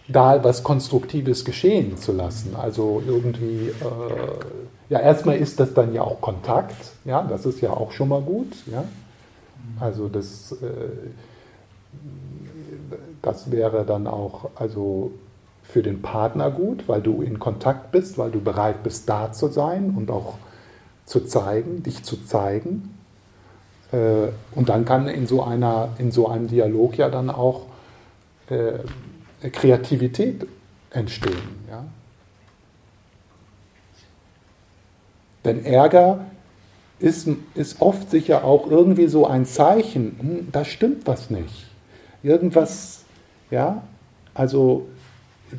da 0.09 0.43
was 0.43 0.63
Konstruktives 0.63 1.45
geschehen 1.45 1.97
zu 1.99 2.13
lassen. 2.13 2.57
Also 2.57 3.03
irgendwie, 3.07 3.69
äh, 3.69 3.75
ja, 4.89 5.01
erstmal 5.01 5.37
ist 5.37 5.61
das 5.61 5.75
dann 5.75 5.93
ja 5.93 6.03
auch 6.03 6.21
Kontakt, 6.21 6.93
ja, 7.05 7.23
das 7.23 7.45
ist 7.45 7.61
ja 7.61 7.71
auch 7.71 7.93
schon 7.93 8.09
mal 8.09 8.23
gut, 8.23 8.53
ja. 8.67 8.85
Also 9.81 10.09
das, 10.09 10.53
äh, 10.53 10.57
das 13.21 13.51
wäre 13.51 13.85
dann 13.85 14.07
auch, 14.07 14.51
also 14.55 15.13
für 15.69 15.83
den 15.83 16.01
Partner 16.01 16.51
gut, 16.51 16.89
weil 16.89 17.03
du 17.03 17.21
in 17.21 17.39
Kontakt 17.39 17.93
bist, 17.93 18.17
weil 18.17 18.31
du 18.31 18.41
bereit 18.41 18.83
bist, 18.83 19.09
da 19.09 19.33
zu 19.33 19.49
sein 19.49 19.95
und 19.95 20.11
auch 20.11 20.39
zu 21.05 21.21
zeigen, 21.21 21.83
dich 21.83 22.03
zu 22.03 22.25
zeigen. 22.25 22.95
Äh, 23.93 24.29
und 24.55 24.71
dann 24.71 24.87
kann 24.87 25.09
in 25.09 25.27
so, 25.27 25.43
einer, 25.43 25.91
in 25.99 26.11
so 26.11 26.27
einem 26.27 26.49
Dialog 26.49 26.97
ja 26.97 27.11
dann 27.11 27.29
auch 27.29 27.67
äh, 28.49 29.51
Kreativität 29.51 30.47
entstehen. 30.91 31.67
Ja? 31.71 31.85
Denn 35.45 35.67
Ärger 35.67 36.25
ist, 36.99 37.29
ist 37.55 37.83
oft 37.83 38.11
sicher 38.11 38.43
auch 38.43 38.71
irgendwie 38.71 39.07
so 39.07 39.27
ein 39.27 39.45
Zeichen, 39.45 40.17
hm, 40.19 40.49
da 40.51 40.65
stimmt 40.65 41.07
was 41.07 41.29
nicht. 41.29 41.67
Irgendwas, 42.23 43.05
ja, 43.51 43.83
also 44.35 44.87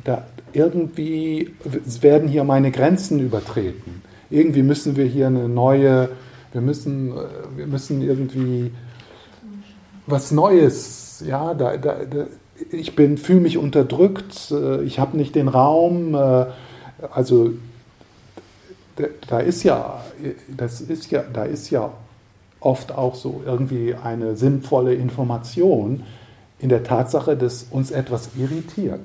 da 0.04 0.24
irgendwie 0.52 1.54
werden 2.00 2.28
hier 2.28 2.44
meine 2.44 2.70
Grenzen 2.70 3.20
übertreten. 3.20 4.02
Irgendwie 4.30 4.62
müssen 4.62 4.96
wir 4.96 5.06
hier 5.06 5.26
eine 5.26 5.48
neue, 5.48 6.10
wir 6.52 6.60
müssen, 6.60 7.12
äh, 7.12 7.20
wir 7.56 7.66
müssen 7.66 8.02
irgendwie 8.02 8.72
was 10.06 10.30
Neues, 10.30 11.22
ja, 11.26 11.54
da, 11.54 11.76
da, 11.76 12.04
da 12.04 12.26
ich 12.70 12.92
fühle 12.92 13.40
mich 13.40 13.58
unterdrückt, 13.58 14.50
äh, 14.50 14.82
ich 14.82 14.98
habe 14.98 15.16
nicht 15.16 15.34
den 15.34 15.48
Raum, 15.48 16.14
äh, 16.14 16.46
also 17.12 17.52
da 19.28 19.38
ist 19.38 19.62
ja, 19.62 20.04
das 20.48 20.82
ist 20.82 21.10
ja, 21.10 21.24
da 21.32 21.44
ist 21.44 21.70
ja 21.70 21.90
oft 22.60 22.92
auch 22.92 23.14
so 23.14 23.42
irgendwie 23.46 23.94
eine 23.94 24.36
sinnvolle 24.36 24.94
Information 24.94 26.02
in 26.58 26.68
der 26.68 26.84
Tatsache, 26.84 27.36
dass 27.36 27.66
uns 27.70 27.90
etwas 27.90 28.30
irritiert. 28.36 29.00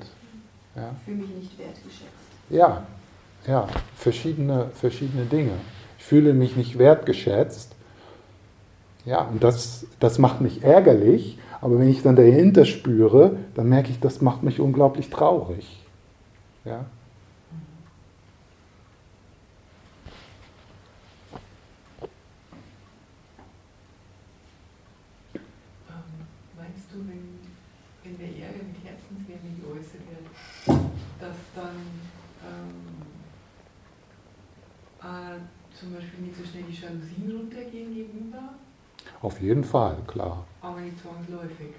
Ja. 0.76 0.90
Ich 0.98 1.04
fühle 1.04 1.16
mich 1.16 1.36
nicht 1.36 1.58
wertgeschätzt. 1.58 2.12
Ja, 2.50 2.86
ja, 3.46 3.66
verschiedene, 3.96 4.70
verschiedene 4.74 5.24
Dinge. 5.24 5.52
Ich 5.98 6.04
fühle 6.04 6.34
mich 6.34 6.56
nicht 6.56 6.78
wertgeschätzt. 6.78 7.74
Ja, 9.04 9.22
und 9.22 9.42
das, 9.42 9.86
das 10.00 10.18
macht 10.18 10.40
mich 10.40 10.62
ärgerlich, 10.62 11.38
aber 11.60 11.78
wenn 11.78 11.88
ich 11.88 12.02
dann 12.02 12.16
dahinter 12.16 12.64
spüre, 12.64 13.36
dann 13.54 13.68
merke 13.68 13.90
ich, 13.90 14.00
das 14.00 14.20
macht 14.20 14.42
mich 14.42 14.60
unglaublich 14.60 15.10
traurig. 15.10 15.84
Ja? 16.64 16.84
Zum 35.78 35.92
Beispiel 35.92 36.20
nicht 36.24 36.36
so 36.36 36.44
schnell 36.44 36.64
die 36.68 36.74
Jalousien 36.74 37.36
runtergehen 37.36 37.94
gegenüber? 37.94 38.38
Auf 39.22 39.40
jeden 39.40 39.64
Fall, 39.64 39.96
klar. 40.06 40.44
Aber 40.62 40.80
nicht 40.80 40.98
zwangsläufig. 41.00 41.74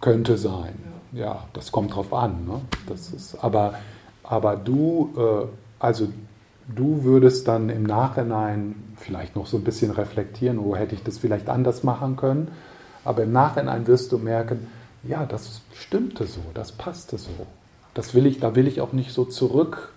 Könnte 0.00 0.36
sein. 0.36 0.74
Ja, 1.12 1.24
ja 1.24 1.48
das 1.52 1.72
kommt 1.72 1.94
drauf 1.94 2.12
an. 2.12 2.46
Ne? 2.46 2.60
Das 2.86 3.10
ist, 3.10 3.36
aber, 3.42 3.74
aber 4.22 4.56
du, 4.56 5.12
äh, 5.16 5.46
also 5.78 6.08
du 6.74 7.04
würdest 7.04 7.48
dann 7.48 7.70
im 7.70 7.84
Nachhinein 7.84 8.74
vielleicht 8.96 9.36
noch 9.36 9.46
so 9.46 9.56
ein 9.56 9.64
bisschen 9.64 9.90
reflektieren, 9.90 10.62
wo 10.62 10.72
oh, 10.72 10.76
hätte 10.76 10.94
ich 10.94 11.02
das 11.02 11.18
vielleicht 11.18 11.48
anders 11.48 11.82
machen 11.84 12.16
können. 12.16 12.48
Aber 13.04 13.22
im 13.22 13.32
Nachhinein 13.32 13.86
wirst 13.86 14.12
du 14.12 14.18
merken, 14.18 14.66
ja, 15.02 15.24
das 15.24 15.62
stimmte 15.72 16.26
so, 16.26 16.40
das 16.54 16.72
passte 16.72 17.16
so. 17.16 17.30
Das 17.94 18.14
will 18.14 18.26
ich, 18.26 18.40
da 18.40 18.54
will 18.54 18.66
ich 18.66 18.80
auch 18.80 18.92
nicht 18.92 19.12
so 19.12 19.24
zurück 19.24 19.92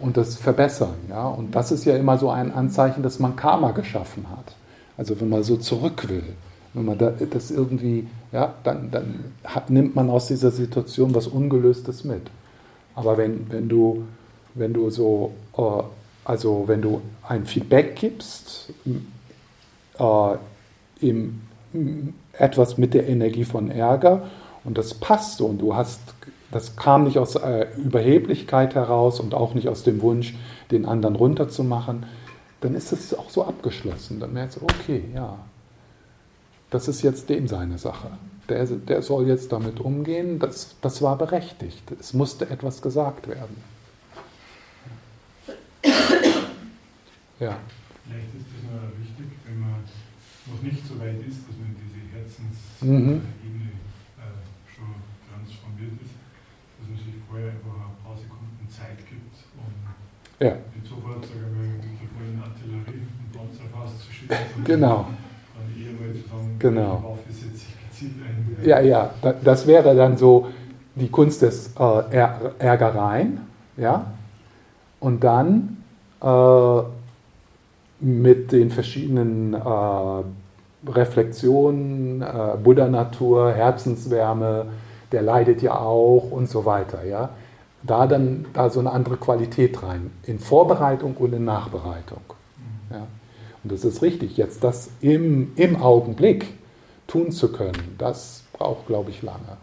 und 0.00 0.16
das 0.16 0.36
verbessern. 0.36 0.94
Ja? 1.08 1.28
Und 1.28 1.54
das 1.54 1.72
ist 1.72 1.84
ja 1.84 1.96
immer 1.96 2.18
so 2.18 2.30
ein 2.30 2.52
Anzeichen, 2.52 3.02
dass 3.02 3.18
man 3.18 3.36
Karma 3.36 3.72
geschaffen 3.72 4.26
hat. 4.30 4.54
Also 4.96 5.20
wenn 5.20 5.28
man 5.28 5.42
so 5.42 5.56
zurück 5.56 6.08
will, 6.08 6.24
wenn 6.74 6.84
man 6.84 6.98
das 6.98 7.50
irgendwie, 7.50 8.06
ja, 8.32 8.54
dann, 8.62 8.90
dann 8.90 9.24
nimmt 9.68 9.94
man 9.96 10.10
aus 10.10 10.26
dieser 10.26 10.50
Situation 10.50 11.14
was 11.14 11.26
Ungelöstes 11.26 12.04
mit. 12.04 12.22
Aber 12.94 13.16
wenn, 13.16 13.50
wenn 13.50 13.68
du, 13.68 14.04
wenn 14.54 14.74
du 14.74 14.90
so, 14.90 15.32
äh, 15.56 15.82
also 16.24 16.64
wenn 16.66 16.82
du 16.82 17.00
ein 17.26 17.46
Feedback 17.46 17.96
gibst, 17.96 18.72
äh, 19.98 20.36
im, 21.00 21.40
etwas 22.32 22.78
mit 22.78 22.94
der 22.94 23.08
Energie 23.08 23.44
von 23.44 23.70
Ärger 23.70 24.26
und 24.64 24.76
das 24.76 24.94
passt 24.94 25.38
so 25.38 25.46
und 25.46 25.58
du 25.58 25.74
hast 25.74 26.00
das 26.50 26.76
kam 26.76 27.04
nicht 27.04 27.18
aus 27.18 27.34
äh, 27.36 27.66
Überheblichkeit 27.76 28.74
heraus 28.74 29.20
und 29.20 29.34
auch 29.34 29.54
nicht 29.54 29.68
aus 29.68 29.82
dem 29.82 30.00
Wunsch, 30.02 30.34
den 30.70 30.86
anderen 30.86 31.16
runterzumachen. 31.16 32.06
Dann 32.60 32.74
ist 32.74 32.92
es 32.92 33.14
auch 33.14 33.30
so 33.30 33.44
abgeschlossen. 33.44 34.20
Dann 34.20 34.32
merkst 34.32 34.58
du, 34.58 34.62
okay, 34.62 35.04
ja, 35.14 35.38
das 36.70 36.88
ist 36.88 37.02
jetzt 37.02 37.28
dem 37.28 37.48
seine 37.48 37.78
Sache. 37.78 38.10
Der, 38.48 38.64
der 38.64 39.02
soll 39.02 39.26
jetzt 39.26 39.52
damit 39.52 39.80
umgehen. 39.80 40.38
Das, 40.38 40.76
das 40.80 41.02
war 41.02 41.18
berechtigt. 41.18 41.82
Es 41.98 42.12
musste 42.14 42.48
etwas 42.48 42.80
gesagt 42.80 43.28
werden. 43.28 43.56
Ja. 47.38 47.58
Vielleicht 48.06 48.32
ist 48.32 48.48
es 48.48 48.62
nur 48.64 48.80
wichtig, 48.96 49.28
wenn 49.44 49.60
man 49.60 49.84
noch 50.46 50.62
nicht 50.62 50.80
so 50.86 50.98
weit 50.98 51.20
ist, 51.20 51.44
dass 51.44 51.56
man 51.60 51.76
diese 51.76 52.00
Herzensebene 52.08 53.20
mhm. 53.20 53.76
äh, 54.16 54.40
schon 54.72 54.94
transformiert 55.28 56.00
ist, 56.00 56.16
dass 56.80 56.88
man 56.88 56.96
sich 56.96 57.20
vorher 57.28 57.52
einfach 57.52 57.76
ein 57.76 57.98
paar 58.00 58.16
Sekunden 58.16 58.64
Zeit 58.70 59.04
gibt, 59.04 59.36
um 59.58 59.68
ja. 60.40 60.52
nicht 60.74 60.86
sofort, 60.86 61.24
sagen 61.24 61.40
wir, 61.54 61.68
mit 61.68 61.82
der 61.82 62.08
vollen 62.14 62.42
Artillerie 62.42 63.02
einen 63.02 63.30
Panzer 63.32 63.64
fast 63.72 64.64
Genau. 64.64 65.06
Dann 65.54 65.82
eher 65.82 66.14
zu 66.14 66.28
sagen, 66.28 66.56
genau. 66.58 67.16
Waffe 67.16 67.32
setze 67.32 67.66
ich 67.68 67.90
gezielt 67.90 68.14
ein. 68.22 68.66
Ja, 68.66 68.80
ja, 68.80 69.10
das 69.42 69.66
wäre 69.66 69.94
dann 69.94 70.16
so 70.16 70.48
die 70.94 71.08
Kunst 71.08 71.42
des 71.42 71.72
äh, 71.78 72.26
Ärgereien, 72.58 73.40
ja, 73.76 74.06
und 75.00 75.22
dann 75.22 75.76
äh, 76.22 76.82
mit 78.00 78.52
den 78.52 78.70
verschiedenen 78.70 79.54
äh, 79.54 80.90
Reflexionen, 80.90 82.22
äh, 82.22 82.56
Buddha-Natur, 82.62 83.52
Herzenswärme, 83.52 84.66
der 85.12 85.22
leidet 85.22 85.62
ja 85.62 85.78
auch 85.78 86.30
und 86.30 86.48
so 86.48 86.64
weiter. 86.64 87.04
Ja? 87.04 87.30
Da 87.86 88.06
dann 88.06 88.46
da 88.52 88.70
so 88.70 88.80
eine 88.80 88.92
andere 88.92 89.16
Qualität 89.16 89.82
rein, 89.82 90.10
in 90.24 90.38
Vorbereitung 90.38 91.16
und 91.16 91.32
in 91.32 91.44
Nachbereitung. 91.44 92.22
Ja? 92.90 93.06
Und 93.62 93.72
das 93.72 93.84
ist 93.84 94.02
richtig, 94.02 94.36
jetzt 94.36 94.64
das 94.64 94.90
im, 95.00 95.52
im 95.56 95.76
Augenblick 95.76 96.54
tun 97.06 97.30
zu 97.32 97.52
können, 97.52 97.94
das 97.98 98.44
braucht, 98.52 98.86
glaube 98.86 99.10
ich, 99.10 99.22
lange. 99.22 99.56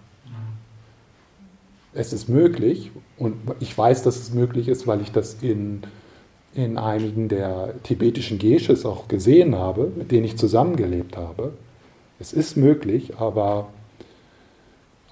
Es 1.93 2.11
ist 2.11 2.27
möglich 2.27 2.91
und 3.17 3.35
ich 3.59 3.77
weiß, 3.77 4.03
dass 4.03 4.17
es 4.17 4.33
möglich 4.33 4.67
ist, 4.67 4.87
weil 4.87 5.01
ich 5.01 5.11
das 5.11 5.35
in, 5.41 5.83
in 6.53 6.77
einigen 6.77 7.29
der 7.29 7.75
tibetischen 7.83 8.39
Gesches 8.39 8.85
auch 8.85 9.07
gesehen 9.07 9.55
habe, 9.55 9.91
mit 9.95 10.11
denen 10.11 10.25
ich 10.25 10.37
zusammengelebt 10.37 11.17
habe. 11.17 11.53
Es 12.19 12.33
ist 12.33 12.57
möglich, 12.57 13.17
aber 13.19 13.67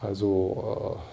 also 0.01 0.97
äh, 0.97 1.10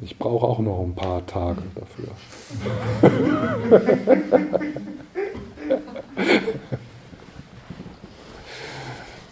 ich 0.00 0.18
brauche 0.18 0.46
auch 0.46 0.58
noch 0.58 0.80
ein 0.80 0.94
paar 0.94 1.24
Tage 1.26 1.62
dafür. 1.74 2.08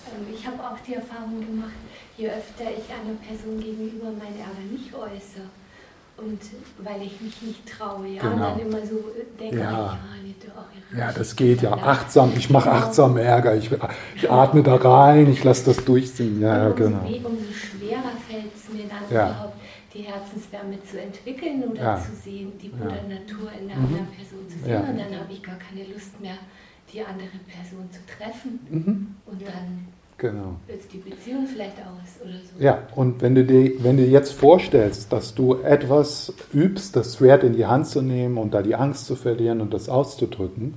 Also 0.04 0.24
ich 0.32 0.46
habe 0.46 0.62
auch 0.62 0.78
die 0.86 0.94
Erfahrung 0.94 1.40
gemacht, 1.40 1.72
je 2.16 2.28
öfter 2.28 2.64
ich 2.64 2.88
einer 2.92 3.16
Person 3.26 3.60
gegenüber 3.60 4.10
meine 4.10 4.38
Ärger 4.38 4.62
nicht 4.70 4.94
äußere, 4.94 5.48
und 6.18 6.40
weil 6.78 7.02
ich 7.02 7.20
mich 7.20 7.42
nicht 7.42 7.66
traue, 7.66 8.06
ja, 8.06 8.22
genau. 8.22 8.50
dann 8.50 8.60
immer 8.60 8.86
so 8.86 9.02
denke, 9.38 9.58
ja. 9.58 9.98
Ich, 10.24 10.98
ja, 10.98 11.10
das 11.10 11.34
geht 11.36 11.62
ja, 11.62 11.72
achtsam, 11.72 12.32
ich 12.36 12.50
mache 12.50 12.68
genau. 12.68 12.82
achtsam 12.82 13.16
Ärger, 13.16 13.56
ich, 13.56 13.70
ich 14.14 14.30
atme 14.30 14.62
da 14.62 14.76
rein, 14.76 15.30
ich 15.30 15.42
lasse 15.42 15.64
das 15.66 15.84
durchziehen, 15.84 16.40
ja, 16.42 16.66
und 16.66 16.76
genau. 16.76 16.98
Umso, 16.98 17.28
umso 17.28 17.52
schwerer 17.52 18.12
fällt 18.28 18.54
es 18.54 18.72
mir 18.72 18.84
dann 18.84 19.02
ja. 19.10 19.30
überhaupt, 19.30 19.54
die 19.94 20.02
Herzenswärme 20.02 20.82
zu 20.84 21.00
entwickeln 21.00 21.64
oder 21.64 21.82
ja. 21.82 21.96
zu 22.00 22.14
sehen, 22.14 22.52
die 22.60 22.68
Buddha-Natur 22.68 23.50
in 23.60 23.68
der 23.68 23.76
mhm. 23.76 23.84
anderen 23.84 24.06
Person 24.08 24.48
zu 24.48 24.58
sehen 24.58 24.88
und 24.88 24.98
dann 24.98 25.20
habe 25.20 25.32
ich 25.32 25.42
gar 25.42 25.58
keine 25.58 25.84
Lust 25.92 26.20
mehr, 26.20 26.36
die 26.92 27.00
andere 27.00 27.38
Person 27.46 27.88
zu 27.90 28.00
treffen 28.06 28.60
mhm. 28.70 29.14
und 29.26 29.42
dann 29.42 29.88
Genau. 30.22 30.54
Jetzt 30.68 30.92
die 30.92 30.98
Beziehung 30.98 31.48
vielleicht 31.48 31.78
aus 31.78 32.22
oder 32.22 32.34
so. 32.34 32.64
Ja, 32.64 32.86
und 32.94 33.20
wenn 33.22 33.34
du, 33.34 33.44
dir, 33.44 33.72
wenn 33.82 33.96
du 33.96 34.04
jetzt 34.04 34.32
vorstellst, 34.32 35.12
dass 35.12 35.34
du 35.34 35.56
etwas 35.62 36.32
übst, 36.52 36.94
das 36.94 37.16
Schwert 37.16 37.42
in 37.42 37.54
die 37.54 37.66
Hand 37.66 37.88
zu 37.88 38.02
nehmen 38.02 38.38
und 38.38 38.54
da 38.54 38.62
die 38.62 38.76
Angst 38.76 39.06
zu 39.06 39.16
verlieren 39.16 39.60
und 39.60 39.74
das 39.74 39.88
auszudrücken, 39.88 40.74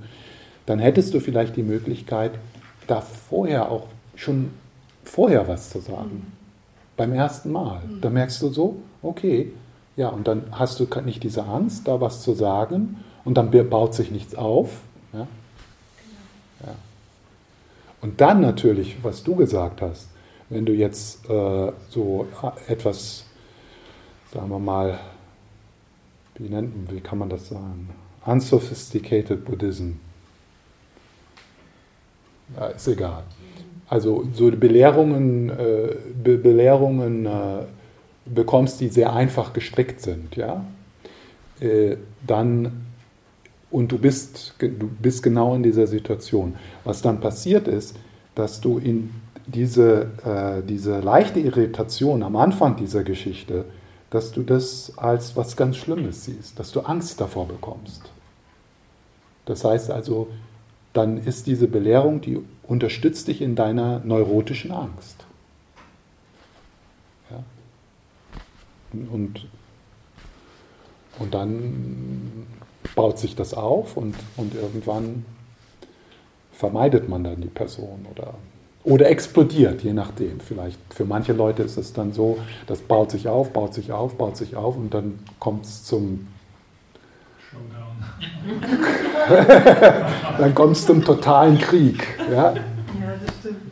dann 0.64 0.80
hättest 0.80 1.14
du 1.14 1.20
vielleicht 1.20 1.54
die 1.54 1.62
Möglichkeit, 1.62 2.32
da 2.88 3.00
vorher 3.00 3.70
auch 3.70 3.86
schon 4.16 4.50
vorher 5.04 5.46
was 5.46 5.70
zu 5.70 5.78
sagen. 5.78 6.24
Mhm. 6.26 6.45
Beim 6.96 7.12
ersten 7.12 7.52
Mal. 7.52 7.80
Mhm. 7.86 8.00
Da 8.00 8.10
merkst 8.10 8.40
du 8.42 8.48
so, 8.48 8.76
okay, 9.02 9.52
ja, 9.96 10.08
und 10.08 10.28
dann 10.28 10.44
hast 10.52 10.80
du 10.80 10.86
nicht 11.00 11.22
diese 11.22 11.44
Angst, 11.44 11.88
da 11.88 12.00
was 12.00 12.22
zu 12.22 12.34
sagen 12.34 13.04
und 13.24 13.34
dann 13.34 13.50
baut 13.70 13.94
sich 13.94 14.10
nichts 14.10 14.34
auf. 14.34 14.80
Ja? 15.12 15.26
Und 18.06 18.20
dann 18.20 18.40
natürlich, 18.40 19.02
was 19.02 19.24
du 19.24 19.34
gesagt 19.34 19.82
hast, 19.82 20.08
wenn 20.48 20.64
du 20.64 20.72
jetzt 20.72 21.28
äh, 21.28 21.72
so 21.88 22.26
etwas, 22.68 23.24
sagen 24.32 24.48
wir 24.48 24.60
mal, 24.60 25.00
wie 26.36 26.48
nennt 26.48 26.88
wie 26.90 27.00
kann 27.00 27.18
man 27.18 27.28
das 27.28 27.48
sagen? 27.48 27.90
Unsophisticated 28.24 29.44
Buddhism. 29.44 29.94
Ja, 32.56 32.66
ist 32.66 32.86
egal. 32.86 33.24
Also 33.88 34.26
so 34.32 34.50
Belehrungen, 34.50 35.50
äh, 35.50 35.94
Be 36.22 36.36
Belehrungen 36.38 37.26
äh, 37.26 37.30
bekommst, 38.24 38.80
die 38.80 38.88
sehr 38.88 39.12
einfach 39.12 39.52
gestrickt 39.52 40.00
sind, 40.00 40.34
ja, 40.34 40.64
äh, 41.60 41.96
dann 42.26 42.86
und 43.70 43.92
du 43.92 43.98
bist, 43.98 44.54
du 44.58 44.88
bist 44.88 45.22
genau 45.22 45.54
in 45.54 45.62
dieser 45.62 45.86
Situation. 45.86 46.54
Was 46.84 47.02
dann 47.02 47.20
passiert 47.20 47.68
ist, 47.68 47.96
dass 48.34 48.60
du 48.60 48.78
in 48.78 49.10
diese, 49.44 50.62
diese 50.66 51.00
leichte 51.00 51.40
Irritation 51.40 52.22
am 52.22 52.36
Anfang 52.36 52.76
dieser 52.76 53.02
Geschichte, 53.02 53.64
dass 54.08 54.32
du 54.32 54.42
das 54.44 54.92
als 54.96 55.36
was 55.36 55.56
ganz 55.56 55.76
Schlimmes 55.76 56.24
siehst, 56.24 56.58
dass 56.58 56.70
du 56.72 56.80
Angst 56.80 57.20
davor 57.20 57.48
bekommst. 57.48 58.02
Das 59.46 59.64
heißt 59.64 59.90
also, 59.90 60.28
dann 60.92 61.18
ist 61.18 61.46
diese 61.46 61.68
Belehrung, 61.68 62.20
die 62.20 62.38
unterstützt 62.68 63.28
dich 63.28 63.40
in 63.40 63.54
deiner 63.54 64.00
neurotischen 64.00 64.70
Angst. 64.70 65.24
Ja? 67.30 67.42
Und, 69.12 69.46
und 71.18 71.34
dann 71.34 72.46
baut 72.94 73.18
sich 73.18 73.34
das 73.36 73.54
auf 73.54 73.96
und, 73.96 74.14
und 74.36 74.54
irgendwann 74.54 75.24
vermeidet 76.52 77.08
man 77.08 77.24
dann 77.24 77.40
die 77.40 77.48
Person 77.48 78.06
oder, 78.10 78.34
oder 78.82 79.10
explodiert, 79.10 79.82
je 79.82 79.92
nachdem. 79.92 80.40
Vielleicht 80.40 80.78
für 80.94 81.04
manche 81.04 81.32
Leute 81.34 81.62
ist 81.62 81.76
es 81.76 81.92
dann 81.92 82.12
so, 82.12 82.38
das 82.66 82.80
baut 82.80 83.10
sich 83.10 83.28
auf, 83.28 83.52
baut 83.52 83.74
sich 83.74 83.92
auf, 83.92 84.16
baut 84.16 84.36
sich 84.36 84.56
auf 84.56 84.76
und 84.76 84.94
dann 84.94 85.18
kommt 85.38 85.64
es 85.64 85.84
zum 85.84 86.28
dann 90.38 90.54
kommt 90.54 90.76
es 90.76 90.86
zum 90.86 91.04
totalen 91.04 91.58
Krieg. 91.58 92.06
Ja? 92.30 92.52
ja, 92.52 92.54
das 93.24 93.34
stimmt. 93.40 93.66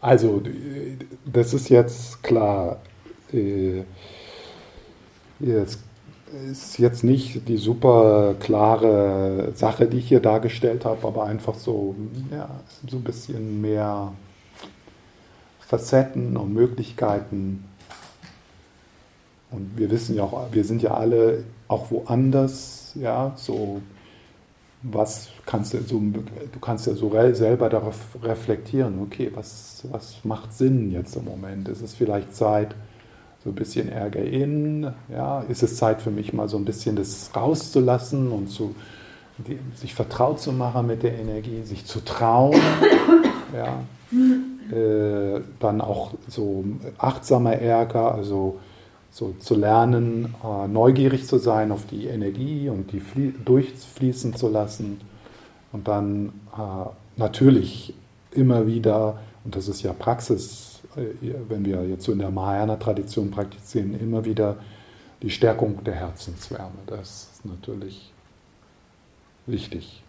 Also, 0.00 0.40
das 1.24 1.52
ist 1.52 1.68
jetzt 1.68 2.22
klar. 2.22 2.78
Äh, 3.32 3.82
jetzt 5.40 5.80
ist 6.50 6.78
jetzt 6.78 7.02
nicht 7.02 7.48
die 7.48 7.56
super 7.56 8.34
klare 8.38 9.50
Sache, 9.54 9.86
die 9.86 9.98
ich 9.98 10.08
hier 10.08 10.20
dargestellt 10.20 10.84
habe, 10.84 11.06
aber 11.06 11.24
einfach 11.24 11.56
so, 11.56 11.96
ja, 12.30 12.48
so 12.88 12.98
ein 12.98 13.02
bisschen 13.02 13.60
mehr 13.60 14.12
Facetten 15.66 16.36
und 16.36 16.54
Möglichkeiten. 16.54 17.64
Und 19.50 19.76
wir 19.76 19.90
wissen 19.90 20.16
ja 20.16 20.22
auch, 20.24 20.48
wir 20.52 20.64
sind 20.64 20.82
ja 20.82 20.92
alle 20.92 21.44
auch 21.68 21.90
woanders, 21.90 22.92
ja, 22.94 23.32
so 23.36 23.82
was 24.82 25.28
kannst 25.46 25.74
du 25.74 25.82
so, 25.82 25.98
du 26.00 26.60
kannst 26.60 26.86
ja 26.86 26.94
so 26.94 27.10
selber 27.32 27.68
darauf 27.68 27.96
reflektieren, 28.22 29.00
okay, 29.02 29.30
was, 29.34 29.84
was 29.90 30.24
macht 30.24 30.52
Sinn 30.52 30.92
jetzt 30.92 31.16
im 31.16 31.24
Moment? 31.24 31.68
Ist 31.68 31.82
es 31.82 31.94
vielleicht 31.94 32.34
Zeit, 32.34 32.74
so 33.42 33.50
ein 33.50 33.54
bisschen 33.54 33.88
Ärger 33.88 34.22
in, 34.22 34.92
ja, 35.08 35.40
ist 35.42 35.62
es 35.62 35.76
Zeit 35.76 36.02
für 36.02 36.10
mich 36.10 36.32
mal 36.32 36.48
so 36.48 36.56
ein 36.56 36.64
bisschen 36.64 36.96
das 36.96 37.30
rauszulassen 37.34 38.30
und 38.30 38.48
zu, 38.48 38.74
die, 39.38 39.58
sich 39.74 39.94
vertraut 39.94 40.40
zu 40.40 40.52
machen 40.52 40.86
mit 40.86 41.02
der 41.02 41.18
Energie, 41.18 41.62
sich 41.62 41.84
zu 41.84 42.04
trauen, 42.04 42.60
ja, 43.54 43.80
äh, 44.72 45.40
dann 45.60 45.80
auch 45.80 46.12
so 46.28 46.64
achtsamer 46.98 47.54
Ärger, 47.54 48.14
also 48.14 48.58
so 49.10 49.34
zu 49.38 49.54
lernen, 49.54 50.34
äh, 50.44 50.68
neugierig 50.68 51.26
zu 51.26 51.38
sein 51.38 51.72
auf 51.72 51.86
die 51.86 52.06
Energie 52.06 52.68
und 52.68 52.92
die 52.92 53.02
durchfließen 53.44 54.34
zu 54.34 54.48
lassen 54.48 55.00
und 55.72 55.88
dann 55.88 56.32
äh, 56.52 56.88
natürlich 57.16 57.94
immer 58.32 58.66
wieder, 58.66 59.18
und 59.44 59.56
das 59.56 59.68
ist 59.68 59.82
ja 59.82 59.92
Praxis, 59.92 60.80
äh, 60.96 61.34
wenn 61.48 61.64
wir 61.64 61.86
jetzt 61.86 62.04
so 62.04 62.12
in 62.12 62.18
der 62.18 62.30
Mahayana-Tradition 62.30 63.30
praktizieren, 63.30 63.98
immer 63.98 64.24
wieder 64.24 64.56
die 65.22 65.30
Stärkung 65.30 65.82
der 65.84 65.94
Herzenswärme. 65.94 66.78
Das 66.86 67.30
ist 67.32 67.44
natürlich 67.44 68.12
wichtig. 69.46 70.02